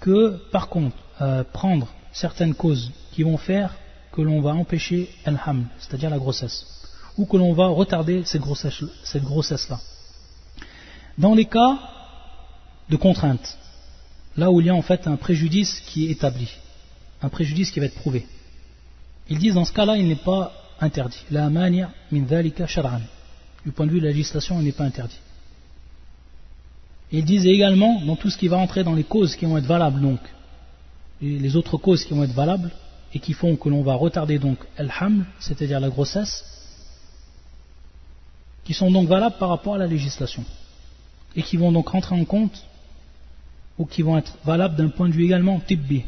que 0.00 0.38
par 0.52 0.68
contre, 0.68 0.96
euh, 1.20 1.44
prendre 1.52 1.88
certaines 2.12 2.54
causes 2.54 2.92
qui 3.12 3.22
vont 3.22 3.36
faire 3.36 3.74
que 4.12 4.22
l'on 4.22 4.40
va 4.40 4.54
empêcher 4.54 5.10
al-haml, 5.24 5.64
c'est-à-dire 5.78 6.10
la 6.10 6.18
grossesse, 6.18 6.64
ou 7.18 7.26
que 7.26 7.36
l'on 7.36 7.52
va 7.52 7.66
retarder 7.66 8.22
cette 8.24 8.40
grossesse-là. 8.40 8.88
Cette 9.04 9.24
grossesse 9.24 9.68
Dans 11.18 11.34
les 11.34 11.44
cas 11.46 11.78
de 12.88 12.96
contrainte, 12.96 13.58
là 14.36 14.50
où 14.50 14.60
il 14.60 14.68
y 14.68 14.70
a 14.70 14.74
en 14.74 14.82
fait 14.82 15.06
un 15.06 15.16
préjudice 15.16 15.80
qui 15.80 16.06
est 16.06 16.12
établi, 16.12 16.48
un 17.23 17.29
préjudice 17.29 17.71
qui 17.71 17.79
va 17.79 17.87
être 17.87 17.95
prouvé. 17.95 18.25
Ils 19.29 19.39
disent 19.39 19.55
dans 19.55 19.65
ce 19.65 19.71
cas-là, 19.71 19.97
il 19.97 20.07
n'est 20.07 20.15
pas 20.15 20.53
interdit. 20.79 21.23
La 21.31 21.49
mania 21.49 21.89
min 22.11 22.25
shar'an. 22.67 23.01
Du 23.65 23.71
point 23.71 23.87
de 23.87 23.91
vue 23.91 24.01
de 24.01 24.05
la 24.05 24.11
législation, 24.11 24.59
il 24.59 24.65
n'est 24.65 24.73
pas 24.73 24.83
interdit. 24.83 25.19
ils 27.11 27.23
disent 27.23 27.45
également, 27.45 28.01
dans 28.01 28.17
tout 28.17 28.29
ce 28.29 28.37
qui 28.37 28.49
va 28.49 28.57
entrer 28.57 28.83
dans 28.83 28.93
les 28.93 29.05
causes 29.05 29.35
qui 29.35 29.45
vont 29.45 29.57
être 29.57 29.65
valables, 29.65 30.01
donc, 30.01 30.19
les 31.21 31.55
autres 31.55 31.77
causes 31.77 32.03
qui 32.03 32.13
vont 32.13 32.23
être 32.23 32.33
valables, 32.33 32.71
et 33.13 33.19
qui 33.19 33.33
font 33.33 33.55
que 33.55 33.69
l'on 33.69 33.83
va 33.83 33.93
retarder 33.93 34.39
donc 34.39 34.57
al-haml, 34.77 35.25
c'est-à-dire 35.39 35.79
la 35.79 35.89
grossesse, 35.89 36.43
qui 38.65 38.73
sont 38.73 38.91
donc 38.91 39.07
valables 39.07 39.37
par 39.37 39.49
rapport 39.49 39.75
à 39.75 39.77
la 39.77 39.87
législation, 39.87 40.43
et 41.35 41.43
qui 41.43 41.55
vont 41.55 41.71
donc 41.71 41.87
rentrer 41.87 42.15
en 42.15 42.25
compte, 42.25 42.65
ou 43.77 43.85
qui 43.85 44.01
vont 44.01 44.17
être 44.17 44.35
valables 44.43 44.75
d'un 44.75 44.89
point 44.89 45.07
de 45.07 45.13
vue 45.13 45.23
également 45.23 45.59
tibbi, 45.61 46.03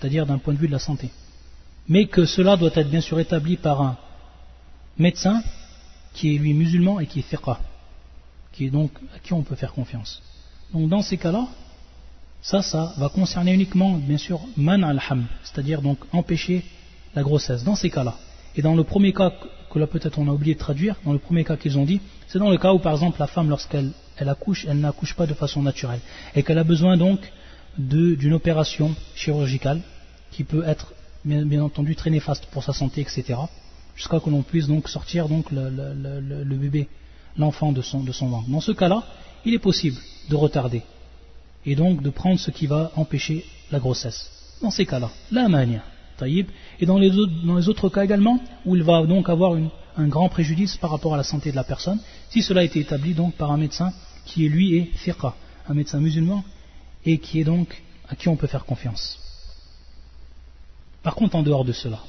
c'est-à-dire 0.00 0.26
d'un 0.26 0.38
point 0.38 0.54
de 0.54 0.58
vue 0.58 0.66
de 0.66 0.72
la 0.72 0.78
santé. 0.78 1.10
Mais 1.88 2.06
que 2.06 2.24
cela 2.24 2.56
doit 2.56 2.70
être 2.74 2.88
bien 2.88 3.00
sûr 3.00 3.18
établi 3.20 3.56
par 3.56 3.82
un 3.82 3.96
médecin 4.98 5.42
qui 6.14 6.34
est 6.34 6.38
lui 6.38 6.54
musulman 6.54 7.00
et 7.00 7.06
qui 7.06 7.20
est 7.20 7.22
fiqh, 7.22 7.40
qui 8.52 8.66
est 8.66 8.70
donc 8.70 8.92
à 9.14 9.18
qui 9.18 9.32
on 9.32 9.42
peut 9.42 9.56
faire 9.56 9.72
confiance. 9.72 10.22
Donc 10.72 10.88
dans 10.88 11.02
ces 11.02 11.16
cas-là, 11.16 11.46
ça, 12.42 12.62
ça 12.62 12.94
va 12.96 13.08
concerner 13.08 13.52
uniquement, 13.52 13.92
bien 13.98 14.16
sûr, 14.16 14.40
man 14.56 14.82
al-ham, 14.82 15.26
c'est-à-dire 15.42 15.82
donc 15.82 15.98
empêcher 16.12 16.64
la 17.14 17.22
grossesse, 17.22 17.64
dans 17.64 17.74
ces 17.74 17.90
cas-là. 17.90 18.14
Et 18.56 18.62
dans 18.62 18.74
le 18.74 18.84
premier 18.84 19.12
cas 19.12 19.32
que 19.70 19.78
là 19.78 19.86
peut-être 19.86 20.18
on 20.18 20.28
a 20.28 20.32
oublié 20.32 20.54
de 20.54 20.58
traduire, 20.58 20.96
dans 21.04 21.12
le 21.12 21.18
premier 21.18 21.44
cas 21.44 21.56
qu'ils 21.56 21.78
ont 21.78 21.84
dit, 21.84 22.00
c'est 22.28 22.38
dans 22.38 22.50
le 22.50 22.58
cas 22.58 22.72
où 22.72 22.78
par 22.78 22.92
exemple 22.92 23.20
la 23.20 23.26
femme 23.26 23.50
lorsqu'elle 23.50 23.90
elle 24.16 24.28
accouche, 24.28 24.66
elle 24.68 24.80
n'accouche 24.80 25.14
pas 25.14 25.26
de 25.26 25.34
façon 25.34 25.62
naturelle 25.62 26.00
et 26.34 26.42
qu'elle 26.42 26.58
a 26.58 26.64
besoin 26.64 26.96
donc 26.96 27.20
d'une 27.78 28.32
opération 28.32 28.94
chirurgicale 29.14 29.80
qui 30.30 30.44
peut 30.44 30.64
être 30.66 30.92
bien, 31.24 31.62
entendu 31.62 31.96
très 31.96 32.10
néfaste 32.10 32.46
pour 32.46 32.64
sa 32.64 32.72
santé, 32.72 33.00
etc. 33.00 33.38
Jusqu'à 33.96 34.20
que 34.20 34.30
l'on 34.30 34.42
puisse 34.42 34.66
donc 34.66 34.88
sortir 34.88 35.28
donc 35.28 35.50
le, 35.50 36.56
bébé, 36.56 36.88
l'enfant 37.36 37.72
de 37.72 37.82
son, 37.82 38.00
ventre. 38.00 38.48
Dans 38.48 38.60
ce 38.60 38.72
cas-là, 38.72 39.04
il 39.44 39.54
est 39.54 39.58
possible 39.58 39.98
de 40.28 40.36
retarder 40.36 40.82
et 41.66 41.74
donc 41.74 42.02
de 42.02 42.10
prendre 42.10 42.38
ce 42.38 42.50
qui 42.50 42.66
va 42.66 42.90
empêcher 42.96 43.44
la 43.70 43.78
grossesse. 43.78 44.30
Dans 44.62 44.70
ces 44.70 44.86
cas-là, 44.86 45.10
la 45.30 45.48
manière, 45.48 45.84
taïb, 46.16 46.48
et 46.80 46.86
dans 46.86 46.98
les, 46.98 47.16
autres, 47.16 47.32
dans 47.44 47.56
les 47.56 47.68
autres 47.68 47.88
cas 47.88 48.04
également, 48.04 48.40
où 48.64 48.76
il 48.76 48.82
va 48.82 49.04
donc 49.04 49.28
avoir 49.28 49.56
un 49.96 50.08
grand 50.08 50.28
préjudice 50.28 50.76
par 50.76 50.90
rapport 50.90 51.14
à 51.14 51.16
la 51.16 51.22
santé 51.22 51.50
de 51.50 51.56
la 51.56 51.64
personne, 51.64 51.98
si 52.30 52.42
cela 52.42 52.62
a 52.62 52.64
été 52.64 52.80
établi 52.80 53.14
donc 53.14 53.34
par 53.34 53.50
un 53.50 53.56
médecin 53.56 53.92
qui 54.24 54.48
lui 54.48 54.76
est 54.76 54.84
fiqa, 54.94 55.34
un 55.68 55.74
médecin 55.74 56.00
musulman 56.00 56.44
et 57.04 57.18
qui 57.18 57.40
est 57.40 57.44
donc 57.44 57.82
à 58.08 58.16
qui 58.16 58.28
on 58.28 58.36
peut 58.36 58.46
faire 58.46 58.64
confiance. 58.64 59.18
Par 61.02 61.14
contre, 61.14 61.36
en 61.36 61.42
dehors 61.42 61.64
de 61.64 61.72
cela, 61.72 62.00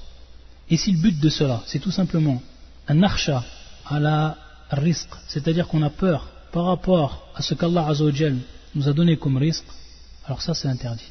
et 0.70 0.78
si 0.78 0.92
le 0.92 1.00
but 1.00 1.20
de 1.20 1.30
cela, 1.30 1.64
c'est 1.66 1.80
tout 1.80 1.92
simplement 1.92 2.42
un 2.88 3.04
archa 3.04 3.44
à 3.86 4.00
la 4.00 4.38
risque, 4.72 5.14
c'est-à-dire 5.28 5.68
qu'on 5.68 5.82
a 5.82 5.90
peur 5.90 6.28
par 6.52 6.66
rapport 6.66 7.28
à 7.36 7.42
ce 7.42 7.54
qu'Allah 7.54 7.94
nous 8.76 8.88
a 8.88 8.94
donné 8.94 9.18
comme 9.18 9.38
risque, 9.38 9.66
alors 10.26 10.42
ça 10.42 10.54
c'est 10.54 10.68
interdit. 10.68 11.10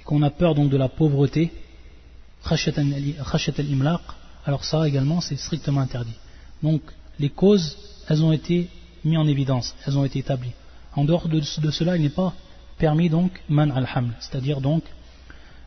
Et 0.00 0.02
qu'on 0.02 0.22
a 0.22 0.30
peur 0.30 0.54
donc 0.54 0.70
de 0.70 0.76
la 0.76 0.88
pauvreté, 0.88 1.52
alors 4.44 4.64
ça 4.64 4.88
également 4.88 5.20
c'est 5.20 5.36
strictement 5.36 5.80
interdit. 5.80 6.16
Donc 6.62 6.82
les 7.18 7.30
causes, 7.30 7.76
elles 8.08 8.22
ont 8.22 8.32
été 8.32 8.68
mises 9.04 9.18
en 9.18 9.26
évidence, 9.26 9.74
elles 9.86 9.96
ont 9.96 10.04
été 10.04 10.18
établies. 10.20 10.52
En 10.94 11.04
dehors 11.04 11.28
de, 11.28 11.40
cela, 11.40 11.96
il 11.96 12.02
n'est 12.02 12.10
pas 12.10 12.34
permis 12.81 13.09
donc 13.09 13.31
man 13.49 13.71
al-haml, 13.71 14.13
c'est-à-dire 14.19 14.61
donc 14.61 14.83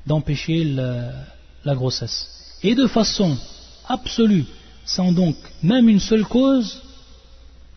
d'empêcher 0.07 0.64
la 0.64 1.74
grossesse. 1.74 2.59
Et 2.62 2.74
de 2.74 2.87
façon 2.87 3.37
absolue, 3.89 4.45
sans 4.85 5.12
donc 5.12 5.37
même 5.62 5.89
une 5.89 6.01
seule 6.01 6.24
cause, 6.24 6.83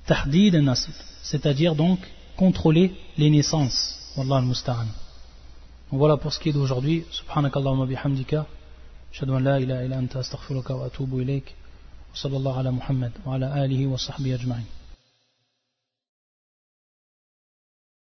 tahdid 0.05 0.55
al 0.55 0.75
c'est-à-dire 1.21 1.75
donc 1.75 1.99
contrôler 2.35 2.93
les 3.17 3.29
naissances. 3.29 3.99
Wallah 4.17 4.37
al-musta'an. 4.37 4.87
Voilà 5.91 6.17
pour 6.17 6.33
ce 6.33 6.39
qui 6.39 6.49
est 6.49 6.53
d'aujourd'hui. 6.53 7.05
Subhanakallahumma 7.11 7.85
bihamdika. 7.85 8.45
أشهد 9.13 9.29
أن 9.29 9.43
لا 9.43 9.57
إله 9.57 9.85
إلا 9.85 9.99
أنت 9.99 10.15
أستغفرك 10.15 10.69
وأتوب 10.69 11.19
إليك 11.19 11.55
وصلى 12.13 12.37
الله 12.37 12.57
على 12.57 12.71
محمد 12.71 13.11
وعلى 13.25 13.65
آله 13.65 13.87
وصحبه 13.87 14.35
أجمعين 14.35 14.65